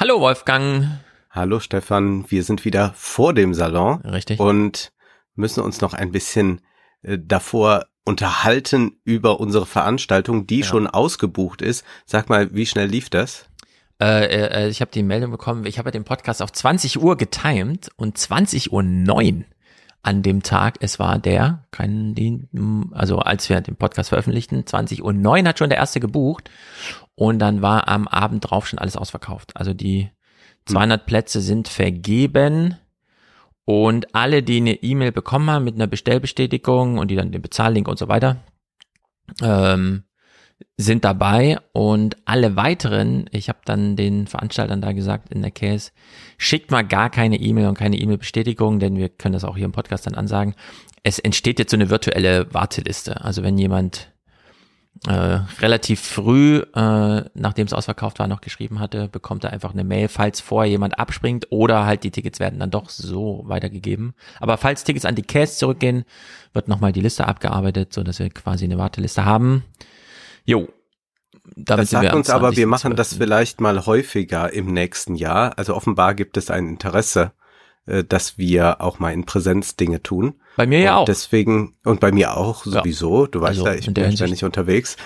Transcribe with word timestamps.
Hallo 0.00 0.18
Wolfgang. 0.18 0.98
Hallo 1.28 1.60
Stefan, 1.60 2.24
wir 2.30 2.42
sind 2.42 2.64
wieder 2.64 2.94
vor 2.96 3.34
dem 3.34 3.52
Salon. 3.52 4.00
Richtig. 4.00 4.40
Und 4.40 4.92
müssen 5.34 5.62
uns 5.62 5.82
noch 5.82 5.92
ein 5.92 6.10
bisschen 6.10 6.62
äh, 7.02 7.18
davor 7.20 7.84
unterhalten 8.06 8.98
über 9.04 9.40
unsere 9.40 9.66
Veranstaltung, 9.66 10.46
die 10.46 10.60
ja. 10.60 10.64
schon 10.64 10.86
ausgebucht 10.86 11.60
ist. 11.60 11.84
Sag 12.06 12.30
mal, 12.30 12.54
wie 12.54 12.64
schnell 12.64 12.88
lief 12.88 13.10
das? 13.10 13.44
Äh, 14.00 14.64
äh, 14.64 14.68
ich 14.70 14.80
habe 14.80 14.90
die 14.90 15.02
Meldung 15.02 15.32
bekommen, 15.32 15.66
ich 15.66 15.78
habe 15.78 15.90
den 15.90 16.04
Podcast 16.04 16.40
auf 16.40 16.50
20 16.50 16.98
Uhr 16.98 17.18
getimed 17.18 17.90
und 17.96 18.16
20 18.16 18.72
Uhr 18.72 18.82
9 18.82 19.44
an 20.02 20.22
dem 20.22 20.42
Tag, 20.42 20.76
es 20.80 20.98
war 20.98 21.18
der, 21.18 21.66
kein, 21.72 22.48
also 22.92 23.18
als 23.18 23.50
wir 23.50 23.60
den 23.60 23.76
Podcast 23.76 24.08
veröffentlichten, 24.08 24.66
20 24.66 25.04
Uhr 25.04 25.12
9 25.12 25.46
hat 25.46 25.58
schon 25.58 25.68
der 25.68 25.78
erste 25.78 26.00
gebucht 26.00 26.48
und 27.20 27.38
dann 27.38 27.60
war 27.60 27.86
am 27.86 28.08
Abend 28.08 28.48
drauf 28.48 28.66
schon 28.66 28.78
alles 28.78 28.96
ausverkauft. 28.96 29.54
Also 29.54 29.74
die 29.74 30.08
200 30.64 31.00
hm. 31.00 31.06
Plätze 31.06 31.42
sind 31.42 31.68
vergeben 31.68 32.78
und 33.66 34.14
alle, 34.14 34.42
die 34.42 34.56
eine 34.56 34.82
E-Mail 34.82 35.12
bekommen 35.12 35.50
haben 35.50 35.66
mit 35.66 35.74
einer 35.74 35.86
Bestellbestätigung 35.86 36.96
und 36.96 37.10
die 37.10 37.16
dann 37.16 37.30
den 37.30 37.42
Bezahllink 37.42 37.88
und 37.88 37.98
so 37.98 38.08
weiter, 38.08 38.38
ähm, 39.42 40.04
sind 40.78 41.04
dabei 41.04 41.58
und 41.74 42.16
alle 42.24 42.56
weiteren, 42.56 43.28
ich 43.32 43.50
habe 43.50 43.58
dann 43.66 43.96
den 43.96 44.26
Veranstaltern 44.26 44.80
da 44.80 44.92
gesagt 44.92 45.28
in 45.28 45.42
der 45.42 45.50
Case, 45.50 45.90
schickt 46.38 46.70
mal 46.70 46.86
gar 46.86 47.10
keine 47.10 47.36
E-Mail 47.36 47.68
und 47.68 47.76
keine 47.76 47.98
E-Mail-Bestätigung, 47.98 48.78
denn 48.78 48.96
wir 48.96 49.10
können 49.10 49.34
das 49.34 49.44
auch 49.44 49.58
hier 49.58 49.66
im 49.66 49.72
Podcast 49.72 50.06
dann 50.06 50.14
ansagen. 50.14 50.54
Es 51.02 51.18
entsteht 51.18 51.58
jetzt 51.58 51.72
so 51.72 51.76
eine 51.76 51.90
virtuelle 51.90 52.54
Warteliste. 52.54 53.22
Also 53.22 53.42
wenn 53.42 53.58
jemand 53.58 54.09
äh, 55.06 55.40
relativ 55.60 56.00
früh, 56.00 56.58
äh, 56.58 57.24
nachdem 57.32 57.66
es 57.66 57.72
ausverkauft 57.72 58.18
war, 58.18 58.26
noch 58.26 58.42
geschrieben 58.42 58.80
hatte, 58.80 59.08
bekommt 59.08 59.44
er 59.44 59.52
einfach 59.52 59.72
eine 59.72 59.84
Mail, 59.84 60.08
falls 60.08 60.40
vorher 60.40 60.70
jemand 60.70 60.98
abspringt 60.98 61.46
oder 61.50 61.86
halt 61.86 62.04
die 62.04 62.10
Tickets 62.10 62.38
werden 62.38 62.58
dann 62.58 62.70
doch 62.70 62.90
so 62.90 63.42
weitergegeben. 63.46 64.14
Aber 64.40 64.58
falls 64.58 64.84
Tickets 64.84 65.06
an 65.06 65.14
die 65.14 65.22
Case 65.22 65.56
zurückgehen, 65.56 66.04
wird 66.52 66.68
nochmal 66.68 66.92
die 66.92 67.00
Liste 67.00 67.26
abgearbeitet, 67.26 67.94
so 67.94 68.02
dass 68.02 68.18
wir 68.18 68.28
quasi 68.28 68.66
eine 68.66 68.76
Warteliste 68.76 69.24
haben. 69.24 69.64
Jo. 70.44 70.68
Damit 71.56 71.84
das 71.84 71.90
sagt 71.90 72.12
uns 72.12 72.30
aber, 72.30 72.56
wir 72.56 72.66
machen 72.66 72.94
das 72.94 73.14
vielleicht 73.14 73.60
mal 73.60 73.86
häufiger 73.86 74.52
im 74.52 74.72
nächsten 74.72 75.14
Jahr. 75.14 75.58
Also 75.58 75.74
offenbar 75.74 76.14
gibt 76.14 76.36
es 76.36 76.50
ein 76.50 76.68
Interesse, 76.68 77.32
äh, 77.86 78.04
dass 78.04 78.38
wir 78.38 78.80
auch 78.80 78.98
mal 78.98 79.12
in 79.12 79.24
Präsenz 79.24 79.76
Dinge 79.76 80.02
tun. 80.02 80.34
Bei 80.56 80.66
mir 80.66 80.80
ja 80.80 80.92
und 80.92 81.02
auch. 81.02 81.04
Deswegen, 81.06 81.74
und 81.84 82.00
bei 82.00 82.12
mir 82.12 82.36
auch 82.36 82.64
sowieso. 82.64 83.26
Du 83.26 83.40
weißt 83.40 83.58
also, 83.60 83.66
ja, 83.66 83.74
ich 83.74 83.92
bin 83.92 84.12
ständig 84.12 84.44
unterwegs. 84.44 84.96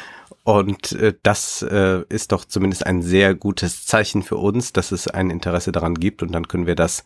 Und 0.43 0.93
äh, 0.93 1.15
das 1.23 1.63
äh, 1.63 2.03
ist 2.09 2.33
doch 2.33 2.45
zumindest 2.45 2.87
ein 2.87 3.03
sehr 3.03 3.35
gutes 3.35 3.87
Zeichen 3.87 4.23
für 4.23 4.37
uns, 4.37 4.73
dass 4.73 4.93
es 4.93 5.09
ein 5.09 5.31
Interesse 5.31 5.73
daran 5.73 5.95
gibt. 5.95 6.23
Und 6.23 6.33
dann 6.33 6.49
können 6.49 6.67
wir 6.67 6.75
das 6.75 7.05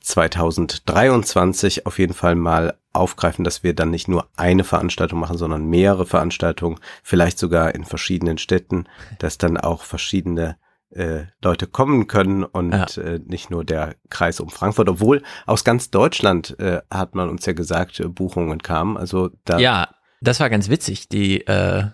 2023 0.00 1.86
auf 1.86 1.98
jeden 1.98 2.14
Fall 2.14 2.34
mal 2.34 2.78
aufgreifen, 2.92 3.44
dass 3.44 3.62
wir 3.62 3.74
dann 3.74 3.90
nicht 3.90 4.08
nur 4.08 4.28
eine 4.36 4.64
Veranstaltung 4.64 5.20
machen, 5.20 5.38
sondern 5.38 5.66
mehrere 5.66 6.06
Veranstaltungen, 6.06 6.78
vielleicht 7.02 7.38
sogar 7.38 7.74
in 7.74 7.84
verschiedenen 7.84 8.38
Städten, 8.38 8.86
dass 9.18 9.38
dann 9.38 9.56
auch 9.56 9.84
verschiedene 9.84 10.56
äh, 10.94 11.24
Leute 11.42 11.66
kommen 11.66 12.06
können 12.06 12.44
und 12.44 12.72
ja. 12.72 13.02
äh, 13.02 13.20
nicht 13.24 13.50
nur 13.50 13.64
der 13.64 13.96
Kreis 14.10 14.40
um 14.40 14.50
Frankfurt, 14.50 14.88
obwohl 14.88 15.22
aus 15.46 15.64
ganz 15.64 15.90
Deutschland 15.90 16.58
äh, 16.58 16.80
hat 16.90 17.14
man 17.14 17.28
uns 17.28 17.46
ja 17.46 17.52
gesagt, 17.52 18.00
äh, 18.00 18.08
Buchungen 18.08 18.62
kamen. 18.62 18.96
Also 18.96 19.30
da 19.44 19.58
ja, 19.58 19.88
das 20.20 20.40
war 20.40 20.50
ganz 20.50 20.68
witzig. 20.68 21.08
Die 21.08 21.46
äh, 21.46 21.84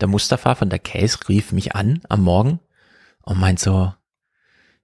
der 0.00 0.08
Mustafa 0.08 0.54
von 0.54 0.70
der 0.70 0.78
Case 0.78 1.18
rief 1.28 1.52
mich 1.52 1.74
an 1.74 2.00
am 2.08 2.22
Morgen 2.22 2.60
und 3.22 3.38
meint 3.38 3.60
so, 3.60 3.92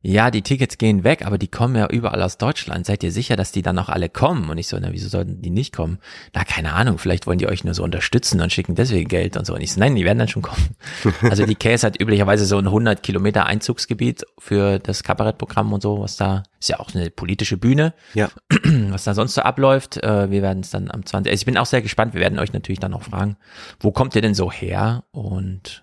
ja, 0.02 0.30
die 0.30 0.40
Tickets 0.40 0.78
gehen 0.78 1.04
weg, 1.04 1.26
aber 1.26 1.36
die 1.36 1.48
kommen 1.48 1.76
ja 1.76 1.86
überall 1.86 2.22
aus 2.22 2.38
Deutschland. 2.38 2.86
Seid 2.86 3.02
ihr 3.02 3.12
sicher, 3.12 3.36
dass 3.36 3.52
die 3.52 3.60
dann 3.60 3.78
auch 3.78 3.90
alle 3.90 4.08
kommen? 4.08 4.48
Und 4.48 4.56
ich 4.56 4.66
so, 4.66 4.78
na, 4.80 4.92
wieso 4.92 5.10
sollten 5.10 5.42
die 5.42 5.50
nicht 5.50 5.74
kommen? 5.74 5.98
Na, 6.32 6.44
keine 6.44 6.72
Ahnung, 6.72 6.96
vielleicht 6.96 7.26
wollen 7.26 7.38
die 7.38 7.46
euch 7.46 7.64
nur 7.64 7.74
so 7.74 7.84
unterstützen 7.84 8.40
und 8.40 8.50
schicken 8.50 8.74
deswegen 8.74 9.08
Geld 9.08 9.36
und 9.36 9.44
so. 9.44 9.54
Und 9.54 9.60
ich 9.60 9.74
so, 9.74 9.80
nein, 9.80 9.94
die 9.94 10.06
werden 10.06 10.18
dann 10.18 10.28
schon 10.28 10.42
kommen. 10.42 10.76
Also 11.30 11.44
die 11.44 11.54
Case 11.54 11.86
hat 11.86 12.00
üblicherweise 12.00 12.46
so 12.46 12.56
ein 12.56 12.66
100 12.66 13.02
Kilometer 13.02 13.44
Einzugsgebiet 13.44 14.24
für 14.38 14.78
das 14.78 15.02
Kabarettprogramm 15.02 15.72
und 15.72 15.82
so, 15.82 16.00
was 16.00 16.16
da, 16.16 16.44
ist 16.58 16.70
ja 16.70 16.80
auch 16.80 16.94
eine 16.94 17.10
politische 17.10 17.58
Bühne. 17.58 17.92
Ja. 18.14 18.30
Was 18.88 19.04
da 19.04 19.14
sonst 19.14 19.34
so 19.34 19.42
abläuft. 19.42 19.96
Äh, 19.98 20.30
wir 20.30 20.42
werden 20.42 20.60
es 20.60 20.70
dann 20.70 20.90
am 20.90 21.04
20. 21.04 21.30
Also 21.30 21.40
ich 21.40 21.46
bin 21.46 21.56
auch 21.56 21.66
sehr 21.66 21.82
gespannt. 21.82 22.14
Wir 22.14 22.20
werden 22.20 22.38
euch 22.38 22.52
natürlich 22.52 22.80
dann 22.80 22.94
auch 22.94 23.02
fragen, 23.02 23.36
wo 23.78 23.92
kommt 23.92 24.14
ihr 24.14 24.22
denn 24.22 24.34
so 24.34 24.50
her? 24.50 25.04
Und 25.12 25.82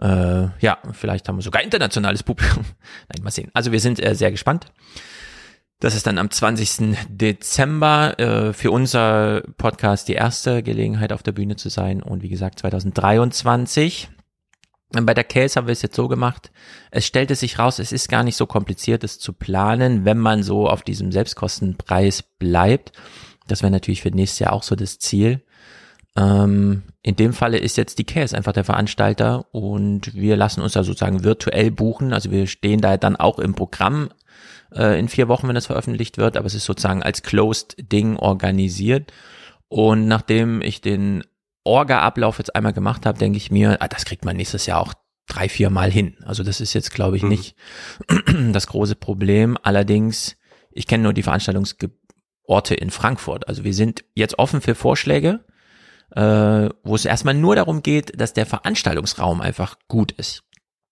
äh, 0.00 0.48
ja, 0.60 0.78
vielleicht 0.92 1.28
haben 1.28 1.36
wir 1.36 1.42
sogar 1.42 1.62
internationales 1.62 2.22
Publikum. 2.22 2.64
Nein, 3.08 3.24
mal 3.24 3.30
sehen. 3.30 3.50
Also 3.54 3.72
wir 3.72 3.80
sind 3.80 4.04
äh, 4.04 4.14
sehr 4.14 4.30
gespannt. 4.30 4.66
Das 5.80 5.96
ist 5.96 6.06
dann 6.06 6.18
am 6.18 6.30
20. 6.30 6.96
Dezember 7.08 8.16
äh, 8.20 8.52
für 8.52 8.70
unser 8.70 9.42
Podcast 9.56 10.06
die 10.06 10.12
erste 10.12 10.62
Gelegenheit 10.62 11.12
auf 11.12 11.24
der 11.24 11.32
Bühne 11.32 11.56
zu 11.56 11.70
sein 11.70 12.02
und 12.02 12.22
wie 12.22 12.28
gesagt 12.28 12.60
2023. 12.60 14.08
Bei 14.92 15.14
der 15.14 15.24
Case 15.24 15.56
haben 15.56 15.66
wir 15.66 15.72
es 15.72 15.82
jetzt 15.82 15.96
so 15.96 16.06
gemacht. 16.06 16.52
Es 16.90 17.06
stellte 17.06 17.34
sich 17.34 17.58
raus, 17.58 17.78
es 17.78 17.90
ist 17.92 18.08
gar 18.08 18.22
nicht 18.22 18.36
so 18.36 18.46
kompliziert, 18.46 19.02
es 19.02 19.18
zu 19.18 19.32
planen, 19.32 20.04
wenn 20.04 20.18
man 20.18 20.42
so 20.42 20.68
auf 20.68 20.82
diesem 20.82 21.10
Selbstkostenpreis 21.10 22.22
bleibt. 22.22 22.92
Das 23.48 23.62
wäre 23.62 23.72
natürlich 23.72 24.02
für 24.02 24.10
nächstes 24.10 24.38
Jahr 24.38 24.52
auch 24.52 24.62
so 24.62 24.76
das 24.76 24.98
Ziel. 24.98 25.42
Ähm, 26.16 26.82
in 27.02 27.16
dem 27.16 27.32
Falle 27.32 27.58
ist 27.58 27.76
jetzt 27.76 27.98
die 27.98 28.04
Case 28.04 28.36
einfach 28.36 28.52
der 28.52 28.64
Veranstalter 28.64 29.46
und 29.52 30.14
wir 30.14 30.36
lassen 30.36 30.60
uns 30.60 30.72
da 30.72 30.84
sozusagen 30.84 31.24
virtuell 31.24 31.70
buchen. 31.70 32.12
Also 32.12 32.30
wir 32.30 32.46
stehen 32.46 32.80
da 32.80 32.96
dann 32.96 33.16
auch 33.16 33.38
im 33.38 33.54
Programm 33.54 34.10
äh, 34.74 34.98
in 34.98 35.08
vier 35.08 35.28
Wochen, 35.28 35.48
wenn 35.48 35.54
das 35.54 35.66
veröffentlicht 35.66 36.18
wird, 36.18 36.36
aber 36.36 36.46
es 36.46 36.54
ist 36.54 36.64
sozusagen 36.64 37.02
als 37.02 37.22
Closed 37.22 37.76
Ding 37.78 38.16
organisiert. 38.16 39.12
Und 39.68 40.06
nachdem 40.06 40.60
ich 40.60 40.82
den 40.82 41.24
Orga-Ablauf 41.64 42.38
jetzt 42.38 42.54
einmal 42.54 42.72
gemacht 42.72 43.06
habe, 43.06 43.18
denke 43.18 43.38
ich 43.38 43.50
mir, 43.50 43.80
ah, 43.80 43.88
das 43.88 44.04
kriegt 44.04 44.24
man 44.24 44.36
nächstes 44.36 44.66
Jahr 44.66 44.80
auch 44.80 44.94
drei, 45.28 45.48
vier 45.48 45.70
Mal 45.70 45.90
hin. 45.90 46.16
Also 46.24 46.42
das 46.42 46.60
ist 46.60 46.74
jetzt, 46.74 46.92
glaube 46.92 47.16
ich, 47.16 47.22
mhm. 47.22 47.30
nicht 47.30 47.56
das 48.52 48.66
große 48.66 48.96
Problem. 48.96 49.56
Allerdings, 49.62 50.36
ich 50.70 50.86
kenne 50.86 51.04
nur 51.04 51.14
die 51.14 51.22
Veranstaltungsorte 51.22 52.74
in 52.74 52.90
Frankfurt. 52.90 53.48
Also 53.48 53.64
wir 53.64 53.72
sind 53.72 54.04
jetzt 54.14 54.38
offen 54.38 54.60
für 54.60 54.74
Vorschläge 54.74 55.44
äh, 56.14 56.68
wo 56.82 56.94
es 56.94 57.04
erstmal 57.04 57.34
nur 57.34 57.56
darum 57.56 57.82
geht, 57.82 58.20
dass 58.20 58.32
der 58.32 58.46
Veranstaltungsraum 58.46 59.40
einfach 59.40 59.76
gut 59.88 60.12
ist. 60.12 60.42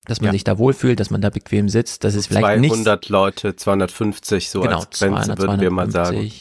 Dass 0.07 0.21
man 0.21 0.29
ja. 0.29 0.33
sich 0.33 0.45
da 0.45 0.59
wohlfühlt, 0.59 0.99
dass 0.99 1.11
man 1.11 1.21
da 1.21 1.31
bequem 1.31 1.69
sitzt, 1.69 2.05
dass 2.05 2.15
es 2.15 2.27
vielleicht 2.27 2.45
200 2.45 3.03
nicht, 3.03 3.09
Leute, 3.11 3.55
250 3.55 4.49
so 4.49 4.63
genau, 4.63 4.79
als 4.79 4.99
Grenze 4.99 5.35
200, 5.35 5.39
würden 5.39 5.61
wir 5.61 5.71
mal 5.71 5.91
sagen. 5.91 6.33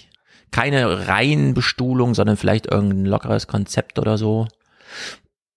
Keine 0.51 1.07
Reihenbestuhlung, 1.07 2.15
sondern 2.15 2.37
vielleicht 2.37 2.71
irgendein 2.71 3.05
lockeres 3.05 3.47
Konzept 3.47 3.99
oder 3.99 4.17
so. 4.17 4.47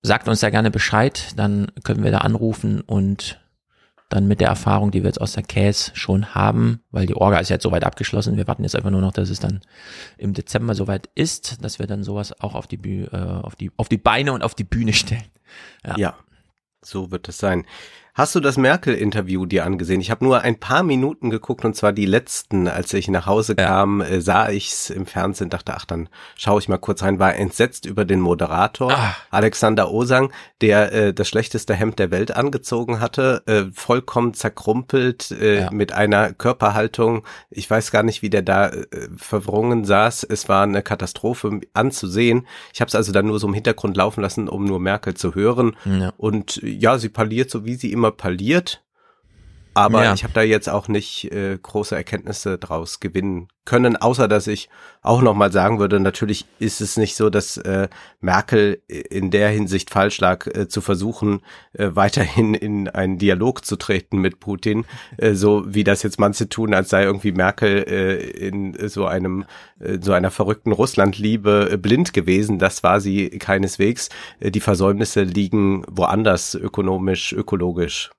Sagt 0.03 0.28
uns 0.28 0.41
ja 0.41 0.50
gerne 0.50 0.71
Bescheid, 0.71 1.28
dann 1.37 1.71
können 1.84 2.03
wir 2.03 2.10
da 2.10 2.19
anrufen 2.19 2.81
und 2.81 3.41
dann 4.12 4.28
mit 4.28 4.41
der 4.41 4.49
Erfahrung, 4.49 4.91
die 4.91 5.03
wir 5.03 5.09
jetzt 5.09 5.21
aus 5.21 5.33
der 5.33 5.43
Case 5.43 5.91
schon 5.95 6.34
haben, 6.34 6.81
weil 6.91 7.06
die 7.06 7.17
Orga 7.17 7.39
ist 7.39 7.49
jetzt 7.49 7.62
soweit 7.62 7.84
abgeschlossen. 7.84 8.37
Wir 8.37 8.47
warten 8.47 8.62
jetzt 8.62 8.77
einfach 8.77 8.91
nur 8.91 9.00
noch, 9.00 9.12
dass 9.12 9.31
es 9.31 9.41
dann 9.41 9.61
im 10.19 10.34
Dezember 10.34 10.75
soweit 10.75 11.09
ist, 11.15 11.65
dass 11.65 11.78
wir 11.78 11.87
dann 11.87 12.05
sowas 12.05 12.39
auch 12.41 12.55
auf 12.55 12.67
die, 12.67 12.77
Bühne, 12.77 13.09
äh, 13.12 13.47
auf 13.47 13.56
die, 13.56 13.71
auf 13.77 13.89
die 13.89 13.97
Beine 13.97 14.33
und 14.33 14.43
auf 14.43 14.55
die 14.55 14.65
Bühne 14.65 14.93
stellen. 14.93 15.25
Ja. 15.87 15.97
ja, 15.97 16.15
so 16.83 17.11
wird 17.11 17.28
es 17.28 17.39
sein. 17.39 17.65
Hast 18.15 18.34
du 18.34 18.41
das 18.41 18.59
Merkel-Interview 18.59 19.47
dir 19.47 19.65
angesehen? 19.65 20.03
Ich 20.03 20.11
habe 20.11 20.23
nur 20.23 20.43
ein 20.43 20.61
paar 20.61 20.83
Minuten 20.83 21.31
geguckt 21.31 21.65
und 21.65 21.75
zwar 21.75 21.95
die 21.95 22.05
letzten. 22.05 22.69
Als 22.69 22.93
ich 22.93 23.09
nach 23.09 23.25
Hause 23.25 23.55
ja. 23.56 23.65
kam, 23.65 24.03
äh, 24.03 24.21
sah 24.21 24.50
ich's 24.50 24.91
im 24.91 25.06
Fernsehen, 25.06 25.49
dachte, 25.49 25.73
ach, 25.75 25.87
dann 25.87 26.11
schaue 26.37 26.61
ich 26.61 26.69
mal 26.69 26.77
kurz 26.77 27.03
rein, 27.03 27.19
war 27.19 27.34
entsetzt 27.34 27.87
über 27.87 28.05
den 28.05 28.21
Moderator 28.21 28.93
ah. 28.93 29.17
Alexander 29.31 29.91
Osang, 29.91 30.31
der 30.61 30.93
äh, 30.93 31.15
das 31.15 31.27
schlechteste 31.27 31.72
Hemd 31.72 31.99
der 31.99 32.11
Welt 32.11 32.37
angezogen 32.37 33.01
hatte, 33.01 33.45
äh, 33.47 33.72
vollkommen 33.72 34.34
zerkrumpelt, 34.34 35.31
äh, 35.31 35.61
ja. 35.62 35.71
mit 35.71 35.93
einer 35.93 36.34
Körperhaltung. 36.34 37.25
Ich 37.48 37.71
weiß 37.71 37.92
gar 37.92 38.03
nicht, 38.03 38.21
wie 38.21 38.28
der 38.28 38.42
da 38.42 38.69
äh, 38.69 38.84
verwrungen 39.16 39.86
saß. 39.86 40.25
Es 40.25 40.51
war 40.51 40.65
eine 40.65 40.83
Katastrophe 40.83 41.60
anzusehen. 41.72 42.47
Ich 42.75 42.83
habe 42.83 42.91
es 42.91 42.95
also 42.95 43.10
dann 43.10 43.25
nur 43.25 43.39
so 43.39 43.47
im 43.47 43.54
Hintergrund 43.54 43.97
laufen 43.97 44.21
lassen, 44.21 44.51
um 44.51 44.66
nur 44.66 44.81
Merkel 44.81 45.15
zu 45.15 45.34
hören. 45.34 45.77
Ja. 45.86 46.13
Und 46.19 46.60
ja, 46.63 46.98
sie 46.98 47.09
parliert 47.09 47.48
so, 47.48 47.65
wie 47.65 47.77
sie 47.77 47.91
immer 47.91 48.02
immer 48.03 48.10
parliert. 48.10 48.83
Aber 49.74 50.04
ja. 50.04 50.15
ich 50.15 50.22
habe 50.24 50.34
da 50.34 50.42
jetzt 50.42 50.69
auch 50.69 50.89
nicht 50.89 51.33
äh, 51.33 51.59
große 51.60 51.95
Erkenntnisse 51.95 52.59
draus 52.59 53.01
gewinnen 53.01 53.48
können, 53.65 53.97
außer 53.97 54.28
dass 54.28 54.48
ich 54.48 54.69
auch 55.03 55.22
nochmal 55.22 55.53
sagen 55.53 55.78
würde, 55.78 56.01
natürlich 56.01 56.47
ist 56.59 56.80
es 56.80 56.97
nicht 56.97 57.16
so, 57.16 57.30
dass 57.30 57.57
äh, 57.59 57.89
Merkel 58.21 58.83
in 58.89 59.30
der 59.30 59.51
Hinsicht 59.51 59.91
falsch 59.91 60.21
lag, 60.21 60.47
äh, 60.47 60.69
zu 60.69 60.80
versuchen, 60.80 61.41
äh, 61.72 61.91
weiterhin 61.92 62.54
in 62.54 62.89
einen 62.89 63.19
Dialog 63.19 63.65
zu 63.65 63.77
treten 63.77 64.19
mit 64.19 64.41
Putin, 64.41 64.84
äh, 65.16 65.34
so 65.34 65.63
wie 65.66 65.84
das 65.84 66.03
jetzt 66.03 66.19
manche 66.19 66.48
tun, 66.48 66.74
als 66.74 66.91
sei 66.91 67.04
irgendwie 67.04 67.33
Merkel 67.33 67.84
äh, 67.89 68.30
in 68.30 68.89
so 68.89 69.07
einem, 69.07 69.45
äh, 69.78 69.98
so 70.01 70.13
einer 70.13 70.30
verrückten 70.30 70.72
Russlandliebe 70.72 71.71
äh, 71.72 71.77
blind 71.77 72.13
gewesen. 72.13 72.59
Das 72.59 72.83
war 72.83 73.01
sie 73.01 73.30
keineswegs. 73.30 74.09
Äh, 74.41 74.51
die 74.51 74.60
Versäumnisse 74.60 75.22
liegen 75.22 75.84
woanders, 75.89 76.54
ökonomisch, 76.54 77.33
ökologisch. 77.33 78.10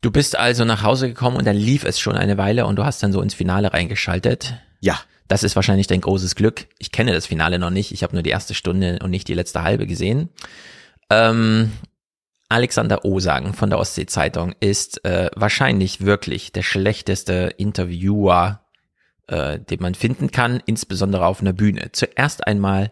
Du 0.00 0.10
bist 0.10 0.38
also 0.38 0.64
nach 0.64 0.82
Hause 0.82 1.08
gekommen 1.08 1.36
und 1.36 1.46
dann 1.46 1.56
lief 1.56 1.84
es 1.84 1.98
schon 1.98 2.16
eine 2.16 2.38
Weile 2.38 2.66
und 2.66 2.76
du 2.76 2.84
hast 2.84 3.02
dann 3.02 3.12
so 3.12 3.20
ins 3.20 3.34
Finale 3.34 3.72
reingeschaltet. 3.72 4.54
Ja. 4.80 5.00
Das 5.28 5.42
ist 5.42 5.56
wahrscheinlich 5.56 5.86
dein 5.86 6.00
großes 6.00 6.34
Glück. 6.34 6.66
Ich 6.78 6.90
kenne 6.90 7.12
das 7.12 7.26
Finale 7.26 7.58
noch 7.58 7.68
nicht. 7.68 7.92
Ich 7.92 8.02
habe 8.02 8.14
nur 8.14 8.22
die 8.22 8.30
erste 8.30 8.54
Stunde 8.54 8.98
und 9.02 9.10
nicht 9.10 9.28
die 9.28 9.34
letzte 9.34 9.62
halbe 9.62 9.86
gesehen. 9.86 10.30
Ähm, 11.10 11.70
Alexander 12.48 13.04
Osang 13.04 13.52
von 13.52 13.68
der 13.68 13.78
Ostsee 13.78 14.06
Zeitung 14.06 14.54
ist 14.60 15.04
äh, 15.04 15.30
wahrscheinlich 15.36 16.00
wirklich 16.00 16.50
der 16.52 16.62
schlechteste 16.62 17.52
Interviewer, 17.58 18.62
äh, 19.26 19.58
den 19.58 19.82
man 19.82 19.94
finden 19.94 20.30
kann, 20.30 20.62
insbesondere 20.64 21.26
auf 21.26 21.42
einer 21.42 21.52
Bühne. 21.52 21.92
Zuerst 21.92 22.46
einmal 22.46 22.90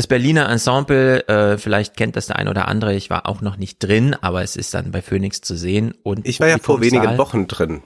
das 0.00 0.06
Berliner 0.06 0.48
Ensemble, 0.48 1.28
äh, 1.28 1.58
vielleicht 1.58 1.94
kennt 1.94 2.16
das 2.16 2.28
der 2.28 2.36
ein 2.36 2.48
oder 2.48 2.68
andere, 2.68 2.94
ich 2.94 3.10
war 3.10 3.26
auch 3.26 3.42
noch 3.42 3.58
nicht 3.58 3.80
drin, 3.80 4.16
aber 4.22 4.42
es 4.42 4.56
ist 4.56 4.72
dann 4.72 4.92
bei 4.92 5.02
Phoenix 5.02 5.42
zu 5.42 5.56
sehen. 5.56 5.92
Und 6.02 6.26
ich 6.26 6.40
war 6.40 6.48
ja 6.48 6.56
vor 6.56 6.80
wenigen 6.80 7.18
Wochen 7.18 7.46
drin. 7.48 7.82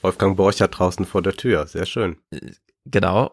Wolfgang 0.00 0.36
Borcher 0.36 0.66
draußen 0.66 1.06
vor 1.06 1.22
der 1.22 1.34
Tür, 1.34 1.68
sehr 1.68 1.86
schön. 1.86 2.16
Genau. 2.84 3.30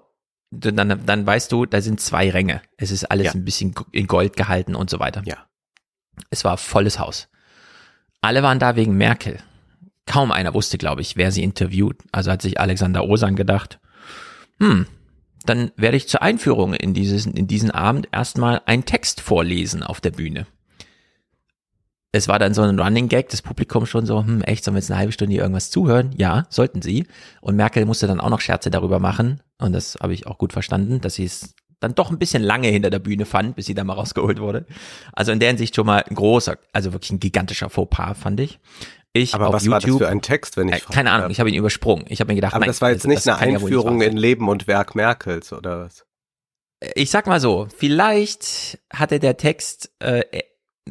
Dann, 0.51 1.03
dann 1.07 1.25
weißt 1.25 1.51
du, 1.51 1.65
da 1.65 1.81
sind 1.81 2.01
zwei 2.01 2.29
Ränge. 2.29 2.61
Es 2.77 2.91
ist 2.91 3.05
alles 3.05 3.25
ja. 3.25 3.31
ein 3.33 3.45
bisschen 3.45 3.73
in 3.91 4.05
Gold 4.05 4.37
gehalten 4.37 4.75
und 4.75 4.91
so 4.91 4.99
weiter. 4.99 5.23
Ja. 5.25 5.47
Es 6.29 6.45
war 6.45 6.57
volles 6.57 6.99
Haus. 6.99 7.29
Alle 8.21 8.43
waren 8.43 8.59
da 8.59 8.75
wegen 8.75 8.95
Merkel. 8.95 9.39
Kaum 10.05 10.31
einer 10.31 10.53
wusste, 10.53 10.77
glaube 10.77 11.01
ich, 11.01 11.17
wer 11.17 11.31
sie 11.31 11.41
interviewt. 11.41 11.97
Also 12.11 12.29
hat 12.29 12.43
sich 12.43 12.59
Alexander 12.59 13.05
Osan 13.05 13.35
gedacht, 13.35 13.79
hm, 14.59 14.85
dann 15.49 15.71
werde 15.75 15.97
ich 15.97 16.07
zur 16.07 16.21
Einführung 16.21 16.73
in, 16.73 16.93
dieses, 16.93 17.25
in 17.25 17.47
diesen 17.47 17.71
Abend 17.71 18.07
erstmal 18.11 18.61
einen 18.65 18.85
Text 18.85 19.19
vorlesen 19.19 19.83
auf 19.83 19.99
der 19.99 20.11
Bühne. 20.11 20.45
Es 22.11 22.27
war 22.27 22.39
dann 22.39 22.53
so 22.53 22.61
ein 22.61 22.79
Running 22.79 23.07
Gag, 23.07 23.29
das 23.29 23.41
Publikum 23.41 23.85
schon 23.85 24.05
so, 24.05 24.19
hm, 24.19 24.41
echt, 24.41 24.63
sollen 24.63 24.75
wir 24.75 24.79
jetzt 24.79 24.89
eine 24.89 24.99
halbe 24.99 25.11
Stunde 25.11 25.33
hier 25.33 25.41
irgendwas 25.41 25.69
zuhören? 25.69 26.11
Ja, 26.17 26.45
sollten 26.49 26.81
sie. 26.81 27.05
Und 27.41 27.55
Merkel 27.55 27.85
musste 27.85 28.07
dann 28.07 28.19
auch 28.19 28.29
noch 28.29 28.41
Scherze 28.41 28.71
darüber 28.71 28.99
machen. 28.99 29.41
Und 29.59 29.73
das 29.73 29.97
habe 30.01 30.13
ich 30.13 30.25
auch 30.25 30.37
gut 30.37 30.53
verstanden, 30.53 31.01
dass 31.01 31.15
sie 31.15 31.25
es 31.25 31.53
dann 31.79 31.95
doch 31.95 32.11
ein 32.11 32.19
bisschen 32.19 32.43
lange 32.43 32.67
hinter 32.67 32.89
der 32.89 32.99
Bühne 32.99 33.25
fand, 33.25 33.55
bis 33.55 33.65
sie 33.67 33.73
da 33.73 33.83
mal 33.83 33.93
rausgeholt 33.93 34.39
wurde. 34.39 34.65
Also 35.13 35.31
in 35.31 35.39
der 35.39 35.49
Hinsicht 35.49 35.75
schon 35.75 35.85
mal 35.85 36.03
ein 36.03 36.15
großer, 36.15 36.57
also 36.73 36.93
wirklich 36.93 37.11
ein 37.11 37.19
gigantischer 37.19 37.69
Fauxpas, 37.69 38.15
fand 38.15 38.39
ich. 38.39 38.59
Ich 39.13 39.33
Aber 39.33 39.51
was 39.51 39.63
YouTube, 39.63 39.71
war 39.71 39.79
das 39.81 39.97
für 39.97 40.07
ein 40.07 40.21
Text, 40.21 40.57
wenn 40.57 40.69
ich 40.69 40.75
äh, 40.75 40.93
Keine 40.93 41.11
Ahnung, 41.11 41.31
ich 41.31 41.39
habe 41.39 41.49
ihn 41.49 41.55
übersprungen. 41.55 42.05
Ich 42.09 42.19
habe 42.19 42.29
mir 42.29 42.35
gedacht, 42.35 42.53
Aber 42.53 42.61
nein, 42.61 42.69
das 42.69 42.81
war 42.81 42.91
jetzt 42.91 43.07
nicht 43.07 43.27
eine 43.27 43.37
Einführung 43.37 44.01
ja 44.01 44.07
in 44.07 44.17
Leben 44.17 44.47
und 44.47 44.67
Werk 44.67 44.95
Merkels 44.95 45.51
oder 45.51 45.85
was? 45.85 46.05
Ich 46.95 47.09
sag 47.09 47.27
mal 47.27 47.39
so, 47.39 47.67
vielleicht 47.75 48.79
hatte 48.93 49.19
der 49.19 49.37
Text 49.37 49.91
äh, 49.99 50.23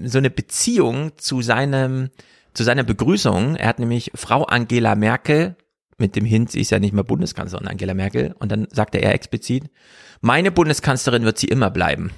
so 0.02 0.18
eine 0.18 0.30
Beziehung 0.30 1.12
zu 1.16 1.42
seinem 1.42 2.10
zu 2.54 2.64
seiner 2.64 2.82
Begrüßung. 2.82 3.56
Er 3.56 3.68
hat 3.68 3.78
nämlich 3.78 4.10
Frau 4.14 4.42
Angela 4.42 4.96
Merkel 4.96 5.56
mit 5.96 6.16
dem 6.16 6.24
Hint, 6.24 6.50
sie 6.50 6.60
ist 6.60 6.70
ja 6.70 6.78
nicht 6.78 6.92
mehr 6.92 7.04
Bundeskanzlerin 7.04 7.68
Angela 7.68 7.94
Merkel 7.94 8.34
und 8.38 8.50
dann 8.50 8.66
sagte 8.70 8.98
er 8.98 9.14
explizit, 9.14 9.70
meine 10.20 10.50
Bundeskanzlerin 10.50 11.24
wird 11.24 11.38
sie 11.38 11.48
immer 11.48 11.70
bleiben. 11.70 12.10